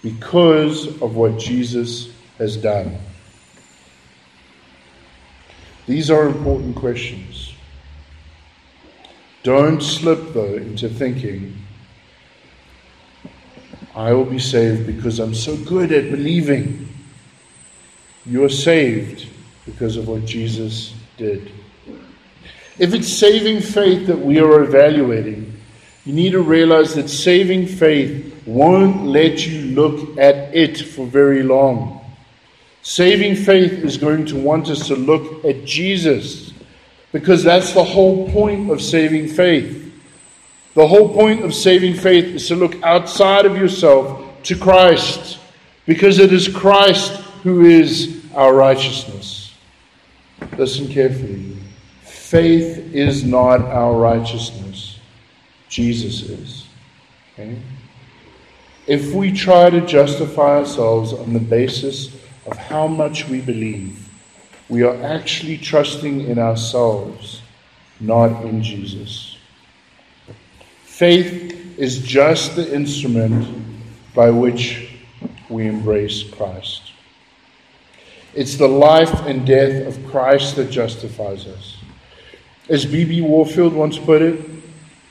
because 0.00 0.86
of 1.02 1.14
what 1.14 1.38
Jesus 1.38 2.10
has 2.38 2.56
done? 2.56 2.96
These 5.86 6.10
are 6.10 6.26
important 6.26 6.76
questions. 6.76 7.52
Don't 9.42 9.82
slip, 9.82 10.32
though, 10.32 10.54
into 10.54 10.88
thinking, 10.88 11.58
I 13.94 14.14
will 14.14 14.24
be 14.24 14.38
saved 14.38 14.86
because 14.86 15.18
I'm 15.18 15.34
so 15.34 15.58
good 15.58 15.92
at 15.92 16.10
believing. 16.10 16.88
You 18.24 18.44
are 18.44 18.48
saved 18.48 19.28
because 19.66 19.98
of 19.98 20.08
what 20.08 20.24
Jesus 20.24 20.94
did. 21.22 21.52
If 22.78 22.94
it's 22.94 23.12
saving 23.12 23.60
faith 23.60 24.06
that 24.08 24.18
we 24.18 24.40
are 24.40 24.62
evaluating, 24.62 25.52
you 26.04 26.12
need 26.12 26.32
to 26.32 26.42
realize 26.42 26.94
that 26.94 27.08
saving 27.08 27.66
faith 27.66 28.42
won't 28.44 29.04
let 29.04 29.46
you 29.46 29.66
look 29.66 30.18
at 30.18 30.54
it 30.54 30.78
for 30.78 31.06
very 31.06 31.44
long. 31.44 32.00
Saving 32.82 33.36
faith 33.36 33.72
is 33.72 33.96
going 33.96 34.26
to 34.26 34.36
want 34.36 34.68
us 34.68 34.88
to 34.88 34.96
look 34.96 35.44
at 35.44 35.64
Jesus 35.64 36.52
because 37.12 37.44
that's 37.44 37.72
the 37.72 37.84
whole 37.84 38.28
point 38.32 38.70
of 38.70 38.82
saving 38.82 39.28
faith. 39.28 39.78
The 40.74 40.88
whole 40.88 41.14
point 41.14 41.44
of 41.44 41.54
saving 41.54 41.94
faith 41.94 42.24
is 42.24 42.48
to 42.48 42.56
look 42.56 42.82
outside 42.82 43.46
of 43.46 43.56
yourself 43.56 44.42
to 44.44 44.56
Christ 44.56 45.38
because 45.86 46.18
it 46.18 46.32
is 46.32 46.48
Christ 46.48 47.12
who 47.44 47.64
is 47.66 48.24
our 48.34 48.54
righteousness. 48.54 49.41
Listen 50.58 50.88
carefully. 50.88 51.56
Faith 52.02 52.94
is 52.94 53.24
not 53.24 53.60
our 53.60 53.94
righteousness, 53.94 54.98
Jesus 55.68 56.22
is. 56.22 56.66
Okay? 57.34 57.58
If 58.86 59.14
we 59.14 59.32
try 59.32 59.70
to 59.70 59.80
justify 59.86 60.58
ourselves 60.58 61.12
on 61.12 61.32
the 61.32 61.40
basis 61.40 62.14
of 62.46 62.56
how 62.56 62.86
much 62.86 63.28
we 63.28 63.40
believe, 63.40 64.08
we 64.68 64.82
are 64.82 65.00
actually 65.02 65.58
trusting 65.58 66.22
in 66.22 66.38
ourselves, 66.38 67.42
not 68.00 68.44
in 68.44 68.62
Jesus. 68.62 69.36
Faith 70.82 71.78
is 71.78 72.00
just 72.02 72.56
the 72.56 72.74
instrument 72.74 73.46
by 74.14 74.30
which 74.30 74.96
we 75.48 75.66
embrace 75.66 76.22
Christ. 76.22 76.81
It's 78.34 78.56
the 78.56 78.68
life 78.68 79.26
and 79.26 79.46
death 79.46 79.86
of 79.86 80.06
Christ 80.06 80.56
that 80.56 80.70
justifies 80.70 81.46
us. 81.46 81.76
As 82.68 82.86
B.B. 82.86 83.20
Warfield 83.20 83.74
once 83.74 83.98
put 83.98 84.22
it, 84.22 84.48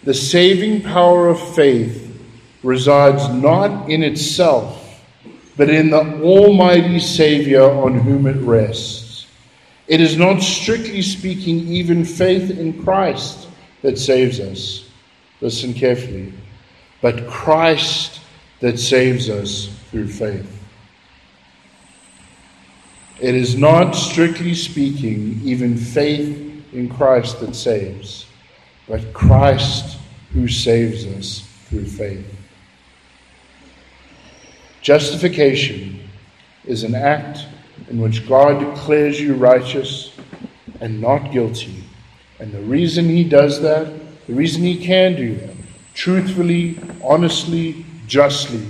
the 0.03 0.13
saving 0.13 0.81
power 0.81 1.27
of 1.27 1.55
faith 1.55 2.07
resides 2.63 3.27
not 3.29 3.89
in 3.89 4.01
itself, 4.03 5.01
but 5.57 5.69
in 5.69 5.91
the 5.91 6.21
Almighty 6.23 6.99
Savior 6.99 7.63
on 7.63 7.99
whom 7.99 8.25
it 8.25 8.37
rests. 8.37 9.27
It 9.87 10.01
is 10.01 10.17
not, 10.17 10.41
strictly 10.41 11.01
speaking, 11.01 11.67
even 11.67 12.05
faith 12.05 12.49
in 12.49 12.81
Christ 12.83 13.47
that 13.81 13.99
saves 13.99 14.39
us. 14.39 14.89
Listen 15.41 15.73
carefully. 15.73 16.33
But 17.01 17.27
Christ 17.27 18.21
that 18.61 18.79
saves 18.79 19.29
us 19.29 19.67
through 19.89 20.07
faith. 20.07 20.60
It 23.21 23.35
is 23.35 23.55
not, 23.55 23.91
strictly 23.91 24.55
speaking, 24.55 25.39
even 25.43 25.77
faith 25.77 26.73
in 26.73 26.89
Christ 26.89 27.39
that 27.41 27.55
saves, 27.55 28.25
but 28.87 29.13
Christ 29.13 29.99
who 30.33 30.47
saves 30.47 31.05
us 31.05 31.47
through 31.65 31.85
faith. 31.85 32.25
Justification 34.81 35.99
is 36.65 36.83
an 36.83 36.95
act 36.95 37.45
in 37.91 38.01
which 38.01 38.27
God 38.27 38.59
declares 38.59 39.21
you 39.21 39.35
righteous 39.35 40.17
and 40.79 40.99
not 40.99 41.31
guilty. 41.31 41.83
And 42.39 42.51
the 42.51 42.61
reason 42.61 43.05
He 43.05 43.23
does 43.23 43.61
that, 43.61 43.93
the 44.25 44.33
reason 44.33 44.63
He 44.63 44.83
can 44.83 45.15
do 45.15 45.35
that, 45.35 45.55
truthfully, 45.93 46.79
honestly, 47.03 47.85
justly, 48.07 48.65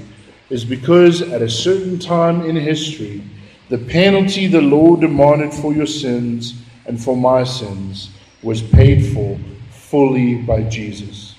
is 0.49 0.66
because 0.66 1.22
at 1.22 1.41
a 1.41 1.49
certain 1.49 1.97
time 1.97 2.41
in 2.41 2.58
history, 2.58 3.24
the 3.72 3.78
penalty 3.78 4.47
the 4.47 4.59
Lord 4.59 4.99
demanded 4.99 5.53
for 5.53 5.72
your 5.74 5.86
sins 5.86 6.55
and 6.86 7.01
for 7.01 7.15
my 7.15 7.45
sins 7.45 8.09
was 8.43 8.61
paid 8.61 9.13
for 9.13 9.39
fully 9.69 10.36
by 10.36 10.63
Jesus. 10.63 11.36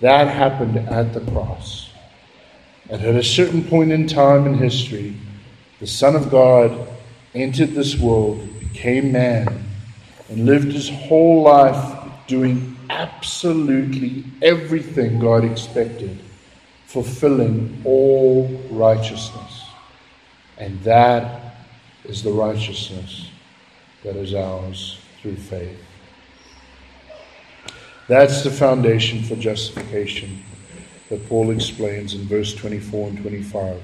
That 0.00 0.26
happened 0.26 0.78
at 0.78 1.12
the 1.12 1.20
cross. 1.20 1.90
And 2.88 3.02
at 3.02 3.14
a 3.14 3.22
certain 3.22 3.62
point 3.62 3.92
in 3.92 4.08
time 4.08 4.46
in 4.46 4.54
history, 4.54 5.16
the 5.78 5.86
Son 5.86 6.16
of 6.16 6.30
God 6.30 6.88
entered 7.34 7.72
this 7.72 7.98
world, 7.98 8.48
became 8.58 9.12
man, 9.12 9.46
and 10.30 10.46
lived 10.46 10.72
his 10.72 10.88
whole 10.88 11.42
life 11.42 12.10
doing 12.26 12.74
absolutely 12.88 14.24
everything 14.40 15.18
God 15.18 15.44
expected, 15.44 16.18
fulfilling 16.86 17.82
all 17.84 18.48
righteousness. 18.70 19.64
And 20.56 20.82
that 20.84 21.45
is 22.08 22.22
the 22.22 22.32
righteousness 22.32 23.30
that 24.04 24.16
is 24.16 24.34
ours 24.34 24.98
through 25.20 25.36
faith. 25.36 25.78
That's 28.08 28.44
the 28.44 28.50
foundation 28.50 29.22
for 29.22 29.34
justification 29.36 30.42
that 31.08 31.28
Paul 31.28 31.50
explains 31.50 32.14
in 32.14 32.22
verse 32.22 32.54
24 32.54 33.08
and 33.08 33.18
25. 33.20 33.82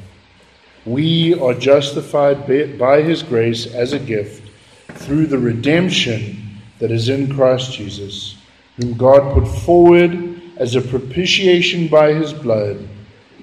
We 0.85 1.35
are 1.41 1.55
justified 1.55 2.47
by 2.79 3.03
his 3.03 3.23
grace 3.23 3.73
as 3.73 3.93
a 3.93 3.99
gift 3.99 4.51
through 4.89 5.27
the 5.27 5.39
redemption 5.39 6.59
that 6.79 6.91
is 6.91 7.09
in 7.09 7.35
Christ 7.35 7.73
Jesus, 7.73 8.37
whom 8.77 8.97
God 8.97 9.35
put 9.35 9.47
forward 9.47 10.41
as 10.57 10.75
a 10.75 10.81
propitiation 10.81 11.89
by 11.89 12.13
his 12.13 12.33
blood 12.33 12.89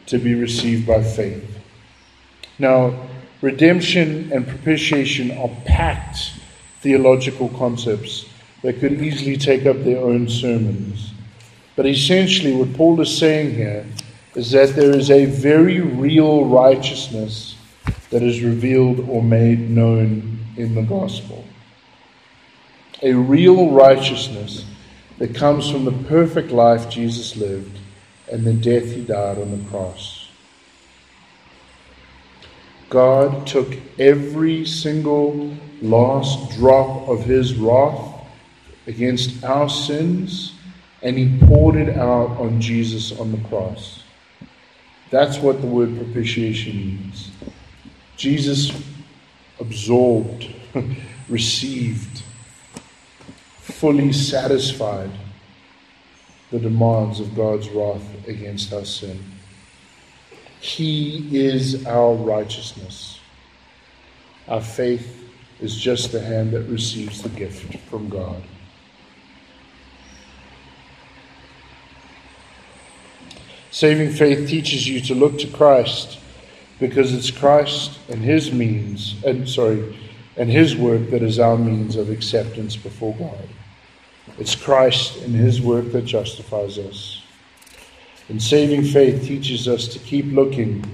to 0.07 0.17
be 0.17 0.35
received 0.35 0.87
by 0.87 1.03
faith. 1.03 1.45
Now, 2.57 3.08
redemption 3.41 4.31
and 4.31 4.47
propitiation 4.47 5.31
are 5.37 5.49
packed 5.65 6.33
theological 6.81 7.49
concepts 7.49 8.25
that 8.61 8.79
could 8.79 9.01
easily 9.01 9.37
take 9.37 9.65
up 9.65 9.83
their 9.83 9.99
own 9.99 10.27
sermons. 10.29 11.11
But 11.75 11.85
essentially, 11.85 12.53
what 12.53 12.73
Paul 12.73 12.99
is 12.99 13.17
saying 13.17 13.53
here 13.53 13.85
is 14.35 14.51
that 14.51 14.75
there 14.75 14.95
is 14.95 15.09
a 15.09 15.25
very 15.25 15.79
real 15.79 16.45
righteousness 16.45 17.55
that 18.09 18.21
is 18.21 18.41
revealed 18.41 19.07
or 19.09 19.23
made 19.23 19.69
known 19.69 20.39
in 20.57 20.75
the 20.75 20.81
gospel. 20.81 21.45
A 23.01 23.13
real 23.13 23.71
righteousness 23.71 24.65
that 25.19 25.35
comes 25.35 25.69
from 25.69 25.85
the 25.85 26.09
perfect 26.09 26.51
life 26.51 26.89
Jesus 26.89 27.37
lived 27.37 27.79
and 28.31 28.45
the 28.45 28.53
death 28.53 28.91
he 28.91 29.03
died 29.03 29.37
on 29.37 29.51
the 29.51 29.69
cross. 29.69 30.18
God 32.89 33.45
took 33.47 33.77
every 33.97 34.65
single 34.65 35.55
last 35.81 36.51
drop 36.57 37.07
of 37.07 37.23
his 37.23 37.55
wrath 37.55 38.25
against 38.87 39.43
our 39.43 39.69
sins 39.69 40.53
and 41.01 41.17
he 41.17 41.39
poured 41.45 41.75
it 41.75 41.97
out 41.97 42.31
on 42.31 42.59
Jesus 42.59 43.17
on 43.17 43.31
the 43.31 43.47
cross. 43.47 44.03
That's 45.11 45.37
what 45.37 45.61
the 45.61 45.67
word 45.67 45.95
propitiation 45.95 46.75
means. 46.75 47.31
Jesus 48.17 48.71
absorbed, 49.59 50.47
received 51.29 52.23
fully 53.79 54.11
satisfied 54.11 55.09
the 56.51 56.59
demands 56.59 57.21
of 57.21 57.33
God's 57.33 57.69
wrath 57.69 58.03
against 58.27 58.73
our 58.73 58.83
sin. 58.83 59.23
He 60.59 61.27
is 61.31 61.85
our 61.85 62.13
righteousness. 62.13 63.19
Our 64.47 64.61
faith 64.61 65.29
is 65.59 65.77
just 65.77 66.11
the 66.11 66.21
hand 66.21 66.51
that 66.51 66.63
receives 66.63 67.21
the 67.21 67.29
gift 67.29 67.77
from 67.89 68.09
God. 68.09 68.41
Saving 73.71 74.11
faith 74.11 74.49
teaches 74.49 74.87
you 74.87 74.99
to 75.01 75.15
look 75.15 75.37
to 75.39 75.47
Christ 75.47 76.19
because 76.79 77.13
it's 77.13 77.29
Christ 77.29 77.99
and 78.09 78.21
his 78.21 78.51
means 78.51 79.15
and 79.23 79.47
sorry 79.47 79.95
and 80.37 80.49
his 80.49 80.75
work 80.75 81.09
that 81.09 81.21
is 81.21 81.37
our 81.37 81.57
means 81.57 81.95
of 81.97 82.09
acceptance 82.09 82.75
before 82.75 83.13
God. 83.15 83.47
It's 84.37 84.55
Christ 84.55 85.17
and 85.17 85.35
his 85.35 85.61
work 85.61 85.91
that 85.91 86.05
justifies 86.05 86.77
us. 86.77 87.18
And 88.29 88.41
saving 88.41 88.83
faith 88.83 89.23
teaches 89.23 89.67
us 89.67 89.87
to 89.87 89.99
keep 89.99 90.25
looking, 90.27 90.85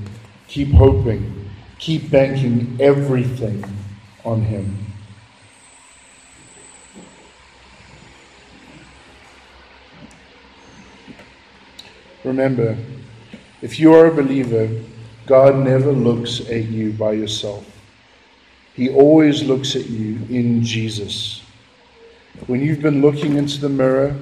keep 0.48 0.72
hoping, 0.72 1.50
keep 1.80 2.10
banking 2.10 2.78
everything 2.80 3.64
on 4.24 4.42
him. 4.42 4.78
Remember, 12.24 12.78
if 13.62 13.80
you 13.80 13.94
are 13.94 14.08
a 14.08 14.14
believer, 14.14 14.70
God 15.26 15.58
never 15.58 15.92
looks 15.92 16.40
at 16.50 16.66
you 16.66 16.94
by 16.94 17.12
yourself. 17.12 17.66
He 18.74 18.90
always 18.90 19.44
looks 19.44 19.76
at 19.76 19.90
you 19.90 20.20
in 20.30 20.64
Jesus. 20.64 21.42
When 22.48 22.62
you've 22.62 22.82
been 22.82 23.02
looking 23.02 23.38
into 23.38 23.60
the 23.60 23.70
mirror 23.70 24.16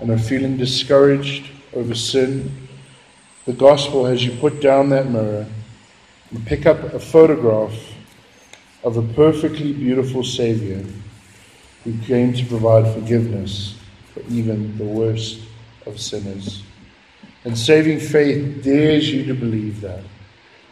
and 0.00 0.10
are 0.10 0.18
feeling 0.18 0.56
discouraged 0.56 1.50
over 1.74 1.94
sin, 1.94 2.68
the 3.46 3.52
gospel 3.52 4.06
has 4.06 4.24
you 4.24 4.32
put 4.38 4.60
down 4.60 4.88
that 4.90 5.10
mirror 5.10 5.46
and 6.30 6.46
pick 6.46 6.66
up 6.66 6.82
a 6.94 6.98
photograph 6.98 7.74
of 8.82 8.96
a 8.96 9.02
perfectly 9.14 9.72
beautiful 9.72 10.24
Savior 10.24 10.84
who 11.84 11.98
came 12.02 12.32
to 12.32 12.44
provide 12.46 12.92
forgiveness 12.94 13.78
for 14.12 14.20
even 14.30 14.76
the 14.78 14.84
worst 14.84 15.40
of 15.86 16.00
sinners. 16.00 16.62
And 17.44 17.56
saving 17.56 18.00
faith 18.00 18.64
dares 18.64 19.12
you 19.12 19.24
to 19.26 19.34
believe 19.34 19.80
that. 19.82 20.02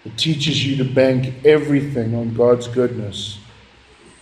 It 0.05 0.17
teaches 0.17 0.67
you 0.67 0.77
to 0.77 0.85
bank 0.85 1.45
everything 1.45 2.15
on 2.15 2.35
God's 2.35 2.67
goodness 2.67 3.39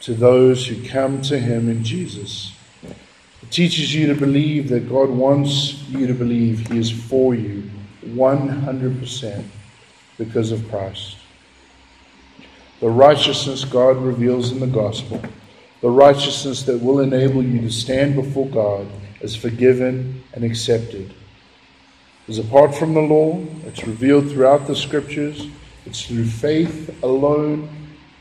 to 0.01 0.15
those 0.15 0.67
who 0.67 0.87
come 0.89 1.23
to 1.23 1.39
Him 1.39 1.69
in 1.69 1.85
Jesus. 1.85 2.53
Teaches 3.51 3.93
you 3.95 4.07
to 4.07 4.15
believe 4.15 4.69
that 4.69 4.89
God 4.89 5.11
wants 5.11 5.83
you 5.89 6.07
to 6.07 6.15
believe 6.15 6.69
He 6.69 6.79
is 6.79 6.91
for 6.91 7.35
you 7.35 7.69
100% 8.05 9.45
because 10.19 10.53
of 10.53 10.69
Christ. 10.69 11.17
The 12.81 12.89
righteousness 12.89 13.65
God 13.65 13.97
reveals 13.97 14.53
in 14.53 14.61
the 14.61 14.67
gospel, 14.67 15.21
the 15.81 15.91
righteousness 15.91 16.63
that 16.63 16.81
will 16.81 17.01
enable 17.01 17.43
you 17.43 17.61
to 17.63 17.71
stand 17.71 18.15
before 18.15 18.47
God 18.47 18.87
as 19.23 19.35
forgiven 19.35 20.23
and 20.33 20.45
accepted 20.45 21.13
is 22.29 22.39
apart 22.39 22.75
from 22.75 22.95
the 22.95 23.01
law. 23.01 23.45
It's 23.67 23.85
revealed 23.85 24.31
throughout 24.31 24.69
the 24.69 24.77
scriptures. 24.77 25.49
It's 25.85 26.07
through 26.07 26.27
faith 26.27 27.03
alone 27.03 27.69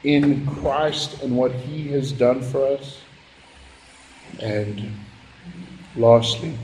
in 0.04 0.48
Christ 0.48 1.22
and 1.22 1.38
what 1.38 1.52
He 1.52 1.90
has 1.90 2.12
done 2.12 2.42
for 2.42 2.66
us. 2.66 3.00
And 4.40 4.92
lastly, 5.96 6.58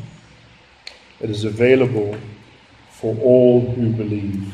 it 1.19 1.29
is 1.29 1.43
available 1.43 2.17
for 2.91 3.15
all 3.17 3.61
who 3.61 3.91
believe. 3.91 4.53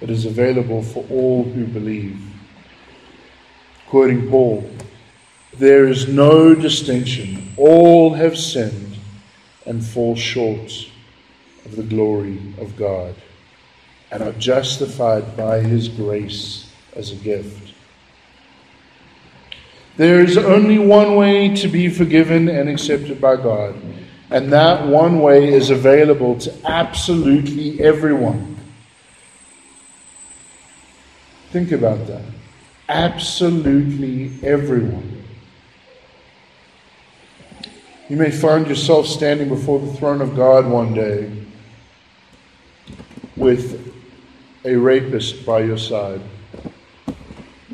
It 0.00 0.10
is 0.10 0.24
available 0.24 0.82
for 0.82 1.04
all 1.10 1.44
who 1.44 1.66
believe. 1.66 2.20
Quoting 3.88 4.28
Paul, 4.30 4.70
there 5.54 5.88
is 5.88 6.08
no 6.08 6.54
distinction. 6.54 7.52
All 7.56 8.14
have 8.14 8.38
sinned 8.38 8.96
and 9.66 9.84
fall 9.84 10.14
short 10.14 10.72
of 11.64 11.76
the 11.76 11.82
glory 11.82 12.38
of 12.58 12.76
God 12.76 13.14
and 14.10 14.22
are 14.22 14.32
justified 14.32 15.36
by 15.36 15.60
his 15.60 15.88
grace 15.88 16.72
as 16.94 17.12
a 17.12 17.16
gift. 17.16 17.67
There 19.98 20.20
is 20.20 20.38
only 20.38 20.78
one 20.78 21.16
way 21.16 21.56
to 21.56 21.66
be 21.66 21.88
forgiven 21.88 22.48
and 22.48 22.68
accepted 22.68 23.20
by 23.20 23.34
God, 23.34 23.74
and 24.30 24.52
that 24.52 24.86
one 24.86 25.18
way 25.18 25.52
is 25.52 25.70
available 25.70 26.38
to 26.38 26.54
absolutely 26.64 27.80
everyone. 27.80 28.56
Think 31.50 31.72
about 31.72 32.06
that. 32.06 32.22
Absolutely 32.88 34.38
everyone. 34.44 35.24
You 38.08 38.18
may 38.18 38.30
find 38.30 38.68
yourself 38.68 39.08
standing 39.08 39.48
before 39.48 39.80
the 39.80 39.92
throne 39.94 40.20
of 40.20 40.36
God 40.36 40.64
one 40.64 40.94
day 40.94 41.28
with 43.34 43.92
a 44.64 44.76
rapist 44.76 45.44
by 45.44 45.58
your 45.58 45.76
side, 45.76 46.20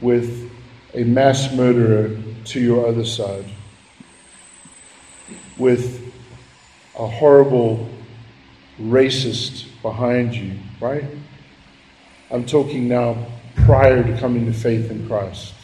with 0.00 0.53
a 0.94 1.04
mass 1.04 1.52
murderer 1.52 2.16
to 2.44 2.60
your 2.60 2.86
other 2.86 3.04
side, 3.04 3.44
with 5.58 6.12
a 6.96 7.06
horrible 7.06 7.88
racist 8.80 9.66
behind 9.82 10.34
you, 10.34 10.52
right? 10.80 11.04
I'm 12.30 12.46
talking 12.46 12.88
now 12.88 13.26
prior 13.66 14.02
to 14.02 14.18
coming 14.18 14.46
to 14.46 14.52
faith 14.52 14.90
in 14.90 15.06
Christ. 15.06 15.54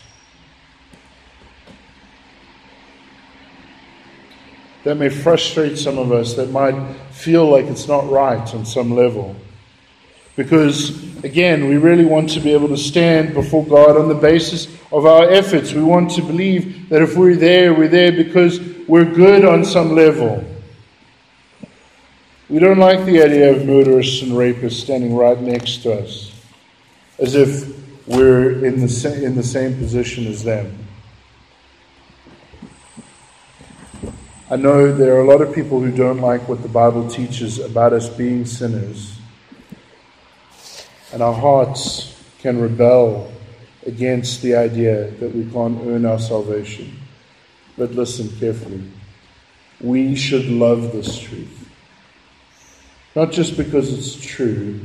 That 4.85 4.97
may 4.97 5.11
frustrate 5.11 5.79
some 5.79 5.99
of 5.99 6.11
us, 6.11 6.35
that 6.35 6.51
might 6.51 6.95
feel 7.11 7.49
like 7.49 7.67
it's 7.67 7.87
not 7.87 8.11
right 8.11 8.55
on 8.55 8.65
some 8.65 8.95
level. 8.95 9.37
Because, 10.41 11.23
again, 11.23 11.69
we 11.69 11.77
really 11.77 12.07
want 12.07 12.31
to 12.31 12.41
be 12.41 12.55
able 12.55 12.69
to 12.69 12.77
stand 12.79 13.35
before 13.35 13.63
God 13.67 13.99
on 13.99 14.09
the 14.09 14.15
basis 14.15 14.75
of 14.91 15.05
our 15.05 15.29
efforts. 15.31 15.75
We 15.75 15.83
want 15.83 16.13
to 16.13 16.23
believe 16.23 16.89
that 16.89 17.03
if 17.03 17.15
we're 17.15 17.37
there, 17.37 17.75
we're 17.75 17.89
there 17.89 18.11
because 18.11 18.59
we're 18.89 19.05
good 19.05 19.45
on 19.45 19.67
some 19.67 19.95
level. 19.95 20.43
We 22.49 22.59
don't 22.59 22.79
like 22.79 23.05
the 23.05 23.23
idea 23.23 23.55
of 23.55 23.67
murderers 23.67 24.23
and 24.23 24.33
rapists 24.33 24.81
standing 24.81 25.15
right 25.15 25.39
next 25.39 25.83
to 25.83 25.93
us, 25.93 26.33
as 27.19 27.35
if 27.35 27.77
we're 28.07 28.65
in 28.65 28.81
the, 28.81 28.89
sa- 28.89 29.11
in 29.11 29.35
the 29.35 29.43
same 29.43 29.77
position 29.77 30.27
as 30.27 30.43
them. 30.43 30.75
I 34.51 34.57
know 34.57 34.91
there 34.91 35.17
are 35.17 35.21
a 35.21 35.29
lot 35.29 35.43
of 35.43 35.55
people 35.55 35.81
who 35.81 35.95
don't 35.95 36.21
like 36.21 36.49
what 36.49 36.63
the 36.63 36.69
Bible 36.69 37.11
teaches 37.11 37.59
about 37.59 37.93
us 37.93 38.09
being 38.09 38.47
sinners 38.47 39.20
and 41.13 41.23
our 41.23 41.35
hearts 41.35 42.17
can 42.39 42.61
rebel 42.61 43.31
against 43.87 44.43
the 44.43 44.55
idea 44.55 45.11
that 45.13 45.35
we 45.35 45.45
can't 45.51 45.81
earn 45.87 46.05
our 46.05 46.19
salvation. 46.19 46.99
But 47.77 47.93
listen 47.93 48.29
carefully. 48.39 48.83
We 49.81 50.15
should 50.15 50.47
love 50.47 50.93
this 50.93 51.19
truth. 51.19 51.69
Not 53.17 53.33
just 53.33 53.57
because 53.57 53.93
it's 53.93 54.25
true, 54.25 54.81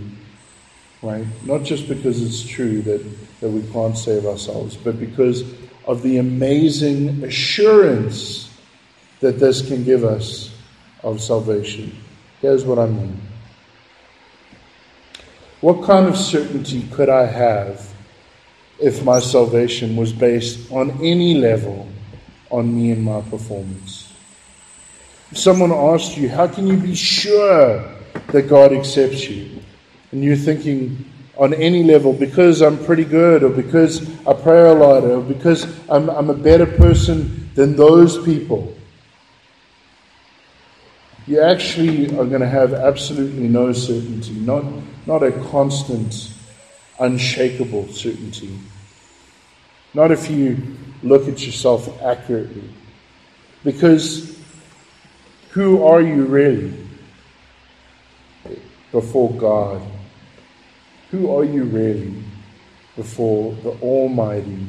right? 1.01 1.26
Not 1.43 1.63
just 1.63 1.88
because 1.88 2.21
it's 2.21 2.43
true 2.43 2.82
that, 2.84 3.05
that 3.41 3.49
we 3.49 3.61
can't 3.71 3.97
save 3.97 4.26
ourselves, 4.26 4.76
but 4.76 4.99
because 4.99 5.43
of 5.86 6.01
the 6.01 6.17
amazing 6.17 7.23
assurance 7.23 8.49
that 9.19 9.39
this 9.39 9.67
can 9.67 9.84
give 9.84 10.03
us 10.03 10.55
of 11.03 11.21
salvation. 11.21 11.95
Here's 12.41 12.65
what 12.65 12.80
I 12.80 12.88
mean. 12.88 13.21
What 15.66 15.84
kind 15.84 16.05
of 16.05 16.16
certainty 16.16 16.84
could 16.91 17.09
I 17.09 17.26
have 17.26 17.91
if 18.80 19.03
my 19.03 19.18
salvation 19.18 19.95
was 19.95 20.13
based 20.13 20.72
on 20.72 20.91
any 21.03 21.34
level 21.34 21.89
on 22.51 22.76
me 22.76 22.91
and 22.91 23.03
my 23.03 23.22
performance? 23.22 24.13
If 25.32 25.39
someone 25.39 25.72
asked 25.72 26.18
you, 26.18 26.30
How 26.30 26.45
can 26.45 26.68
you 26.68 26.78
be 26.78 26.93
sure 26.93 27.84
that 28.28 28.43
God 28.43 28.74
accepts 28.74 29.28
you? 29.28 29.59
And 30.11 30.24
you're 30.24 30.36
thinking, 30.36 31.03
on 31.36 31.51
any 31.55 31.82
level, 31.82 32.13
because 32.13 32.61
I'm 32.61 32.78
pretty 32.86 33.03
good, 33.03 33.41
or 33.41 33.49
because 33.49 34.07
I 34.28 34.34
pray 34.34 34.70
a 34.70 34.74
lot, 34.76 35.03
or 35.03 35.20
because 35.20 35.66
I'm, 35.89 36.11
I'm 36.11 36.30
a 36.30 36.36
better 36.36 36.68
person 36.68 37.49
than 37.55 37.76
those 37.76 38.24
people 38.24 38.76
you 41.28 41.41
actually 41.41 42.05
are 42.20 42.26
going 42.26 42.41
to 42.41 42.47
have 42.47 42.74
absolutely 42.74 43.47
no 43.47 43.74
certainty, 43.74 44.34
not, 44.34 44.63
not 45.06 45.24
a 45.24 45.32
constant, 45.32 46.32
unshakable 46.99 47.88
certainty. 47.89 48.58
Not 49.93 50.12
if 50.12 50.30
you 50.30 50.58
look 51.03 51.28
at 51.28 51.45
yourself 51.45 52.01
accurately. 52.01 52.70
Because 53.64 54.36
Who 55.56 55.86
are 55.86 56.01
you 56.01 56.26
really 56.26 56.74
before 58.91 59.32
God? 59.32 59.82
Who 61.12 61.34
are 61.34 61.45
you 61.45 61.64
really 61.64 62.14
before 62.97 63.53
the 63.64 63.70
Almighty, 63.82 64.68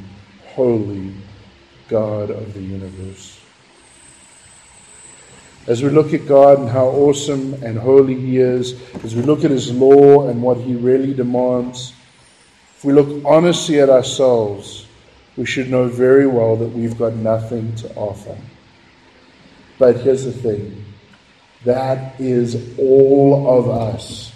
Holy 0.55 1.13
God 1.89 2.31
of 2.31 2.55
the 2.55 2.63
universe? 2.63 3.36
As 5.67 5.83
we 5.83 5.91
look 5.91 6.15
at 6.15 6.29
God 6.29 6.61
and 6.61 6.69
how 6.69 6.87
awesome 6.87 7.55
and 7.65 7.77
holy 7.77 8.15
He 8.15 8.39
is, 8.39 8.81
as 9.03 9.17
we 9.17 9.23
look 9.23 9.45
at 9.45 9.51
His 9.51 9.73
law 9.73 10.29
and 10.29 10.41
what 10.41 10.59
He 10.59 10.75
really 10.75 11.13
demands, 11.13 11.93
if 12.77 12.85
we 12.85 12.93
look 12.93 13.25
honestly 13.25 13.81
at 13.81 13.91
ourselves, 13.91 14.87
we 15.37 15.45
should 15.45 15.69
know 15.69 15.89
very 15.89 16.27
well 16.27 16.57
that 16.57 16.69
we've 16.69 16.97
got 16.97 17.15
nothing 17.15 17.75
to 17.77 17.95
offer. 17.95 18.37
But 19.79 19.97
here's 20.01 20.25
the 20.25 20.33
thing 20.33 20.85
that 21.65 22.21
is 22.21 22.79
all 22.79 23.59
of 23.59 23.69
us. 23.69 24.33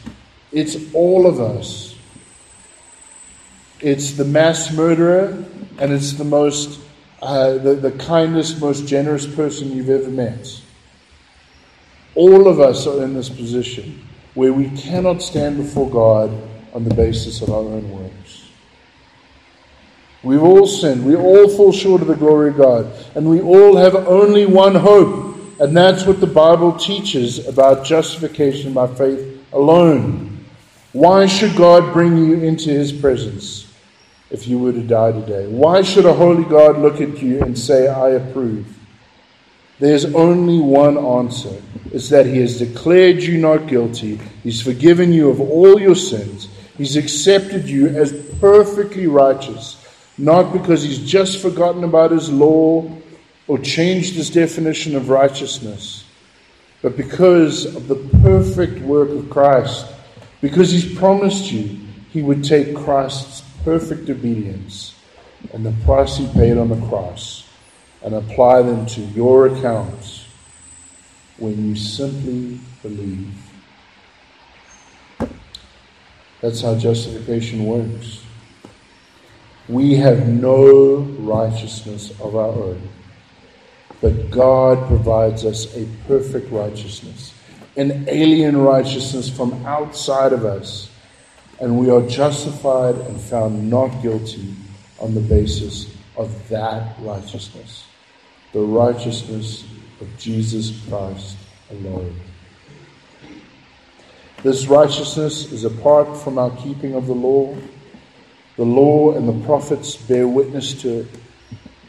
It's 0.50 0.76
all 0.92 1.26
of 1.26 1.38
us. 1.38 1.94
It's 3.78 4.12
the 4.12 4.24
mass 4.24 4.72
murderer, 4.72 5.44
and 5.78 5.92
it's 5.92 6.14
the 6.14 6.24
most, 6.24 6.80
uh, 7.22 7.52
the, 7.52 7.76
the 7.76 7.92
kindest, 7.92 8.60
most 8.60 8.86
generous 8.86 9.26
person 9.26 9.72
you've 9.72 9.88
ever 9.88 10.10
met. 10.10 10.60
All 12.20 12.48
of 12.48 12.60
us 12.60 12.86
are 12.86 13.02
in 13.02 13.14
this 13.14 13.30
position 13.30 14.06
where 14.34 14.52
we 14.52 14.68
cannot 14.76 15.22
stand 15.22 15.56
before 15.56 15.88
God 15.88 16.30
on 16.74 16.84
the 16.84 16.94
basis 16.94 17.40
of 17.40 17.48
our 17.48 17.62
own 17.62 17.90
works. 17.90 18.50
We've 20.22 20.42
all 20.42 20.66
sinned. 20.66 21.06
We 21.06 21.16
all 21.16 21.48
fall 21.48 21.72
short 21.72 22.02
of 22.02 22.08
the 22.08 22.14
glory 22.14 22.50
of 22.50 22.58
God. 22.58 22.92
And 23.14 23.30
we 23.30 23.40
all 23.40 23.74
have 23.74 23.94
only 23.94 24.44
one 24.44 24.74
hope. 24.74 25.60
And 25.60 25.74
that's 25.74 26.04
what 26.04 26.20
the 26.20 26.26
Bible 26.26 26.74
teaches 26.76 27.48
about 27.48 27.86
justification 27.86 28.74
by 28.74 28.88
faith 28.88 29.42
alone. 29.54 30.44
Why 30.92 31.24
should 31.24 31.56
God 31.56 31.94
bring 31.94 32.18
you 32.18 32.34
into 32.42 32.68
his 32.68 32.92
presence 32.92 33.72
if 34.30 34.46
you 34.46 34.58
were 34.58 34.72
to 34.72 34.82
die 34.82 35.12
today? 35.12 35.46
Why 35.46 35.80
should 35.80 36.04
a 36.04 36.12
holy 36.12 36.44
God 36.44 36.76
look 36.76 37.00
at 37.00 37.22
you 37.22 37.40
and 37.40 37.58
say, 37.58 37.88
I 37.88 38.10
approve? 38.10 38.66
There's 39.80 40.04
only 40.14 40.60
one 40.60 40.98
answer. 40.98 41.60
It's 41.90 42.10
that 42.10 42.26
He 42.26 42.38
has 42.40 42.58
declared 42.58 43.22
you 43.22 43.38
not 43.38 43.66
guilty. 43.66 44.20
He's 44.42 44.60
forgiven 44.60 45.10
you 45.10 45.30
of 45.30 45.40
all 45.40 45.80
your 45.80 45.94
sins. 45.94 46.48
He's 46.76 46.96
accepted 46.96 47.68
you 47.68 47.88
as 47.88 48.12
perfectly 48.40 49.06
righteous, 49.06 49.82
not 50.18 50.52
because 50.52 50.82
He's 50.82 50.98
just 50.98 51.40
forgotten 51.40 51.82
about 51.82 52.10
His 52.10 52.30
law 52.30 52.90
or 53.48 53.58
changed 53.58 54.14
His 54.14 54.28
definition 54.28 54.94
of 54.94 55.08
righteousness, 55.08 56.04
but 56.82 56.94
because 56.94 57.64
of 57.64 57.88
the 57.88 57.96
perfect 58.22 58.80
work 58.82 59.08
of 59.08 59.30
Christ, 59.30 59.86
because 60.42 60.70
He's 60.70 60.94
promised 60.98 61.50
you 61.50 61.80
He 62.10 62.20
would 62.20 62.44
take 62.44 62.76
Christ's 62.76 63.42
perfect 63.64 64.10
obedience 64.10 64.94
and 65.54 65.64
the 65.64 65.72
price 65.86 66.18
He 66.18 66.26
paid 66.34 66.58
on 66.58 66.68
the 66.68 66.86
cross 66.86 67.39
and 68.02 68.14
apply 68.14 68.62
them 68.62 68.86
to 68.86 69.00
your 69.00 69.48
accounts 69.48 70.26
when 71.36 71.68
you 71.68 71.76
simply 71.76 72.60
believe. 72.82 73.34
That's 76.40 76.62
how 76.62 76.74
justification 76.76 77.66
works. 77.66 78.22
We 79.68 79.94
have 79.96 80.26
no 80.26 80.96
righteousness 80.96 82.10
of 82.20 82.34
our 82.34 82.48
own, 82.48 82.88
but 84.00 84.30
God 84.30 84.88
provides 84.88 85.44
us 85.44 85.76
a 85.76 85.86
perfect 86.06 86.50
righteousness, 86.50 87.34
an 87.76 88.06
alien 88.08 88.56
righteousness 88.56 89.28
from 89.28 89.64
outside 89.66 90.32
of 90.32 90.44
us, 90.44 90.90
and 91.60 91.78
we 91.78 91.90
are 91.90 92.02
justified 92.08 92.96
and 92.96 93.20
found 93.20 93.70
not 93.70 94.02
guilty 94.02 94.54
on 94.98 95.14
the 95.14 95.20
basis 95.20 95.94
of 96.16 96.48
that 96.48 96.96
righteousness 97.00 97.84
the 98.52 98.60
righteousness 98.60 99.64
of 100.00 100.08
Jesus 100.18 100.72
Christ 100.88 101.36
alone. 101.70 102.14
This 104.42 104.66
righteousness 104.66 105.52
is 105.52 105.64
apart 105.64 106.16
from 106.16 106.38
our 106.38 106.50
keeping 106.56 106.94
of 106.94 107.06
the 107.06 107.14
law. 107.14 107.54
The 108.56 108.64
law 108.64 109.12
and 109.12 109.28
the 109.28 109.46
prophets 109.46 109.96
bear 109.96 110.26
witness 110.26 110.80
to 110.82 111.00
it. 111.00 111.06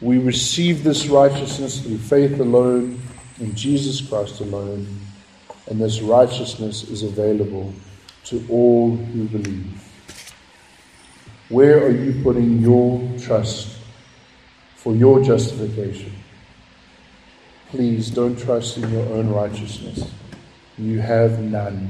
We 0.00 0.18
receive 0.18 0.84
this 0.84 1.06
righteousness 1.06 1.80
through 1.80 1.98
faith 1.98 2.38
alone 2.40 3.00
in 3.40 3.54
Jesus 3.54 4.00
Christ 4.00 4.40
alone, 4.40 4.86
and 5.68 5.80
this 5.80 6.00
righteousness 6.00 6.84
is 6.84 7.02
available 7.02 7.72
to 8.24 8.44
all 8.48 8.94
who 8.94 9.24
believe. 9.24 9.92
Where 11.48 11.84
are 11.84 11.90
you 11.90 12.22
putting 12.22 12.60
your 12.60 13.00
trust 13.18 13.78
for 14.76 14.94
your 14.94 15.22
justification? 15.22 16.12
Please 17.72 18.10
don't 18.10 18.38
trust 18.38 18.76
in 18.76 18.92
your 18.92 19.06
own 19.14 19.30
righteousness. 19.30 20.12
You 20.76 21.00
have 21.00 21.40
none. 21.40 21.88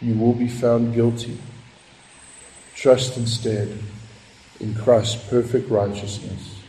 You 0.00 0.14
will 0.14 0.32
be 0.32 0.46
found 0.46 0.94
guilty. 0.94 1.36
Trust 2.76 3.16
instead 3.16 3.76
in 4.60 4.76
Christ's 4.76 5.28
perfect 5.28 5.68
righteousness 5.68 6.62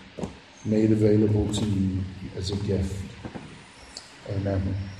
made 0.65 0.91
available 0.91 1.53
to 1.53 1.63
you 1.63 2.03
as 2.35 2.49
a 2.49 2.55
gift. 2.55 2.95
Amen. 4.31 4.90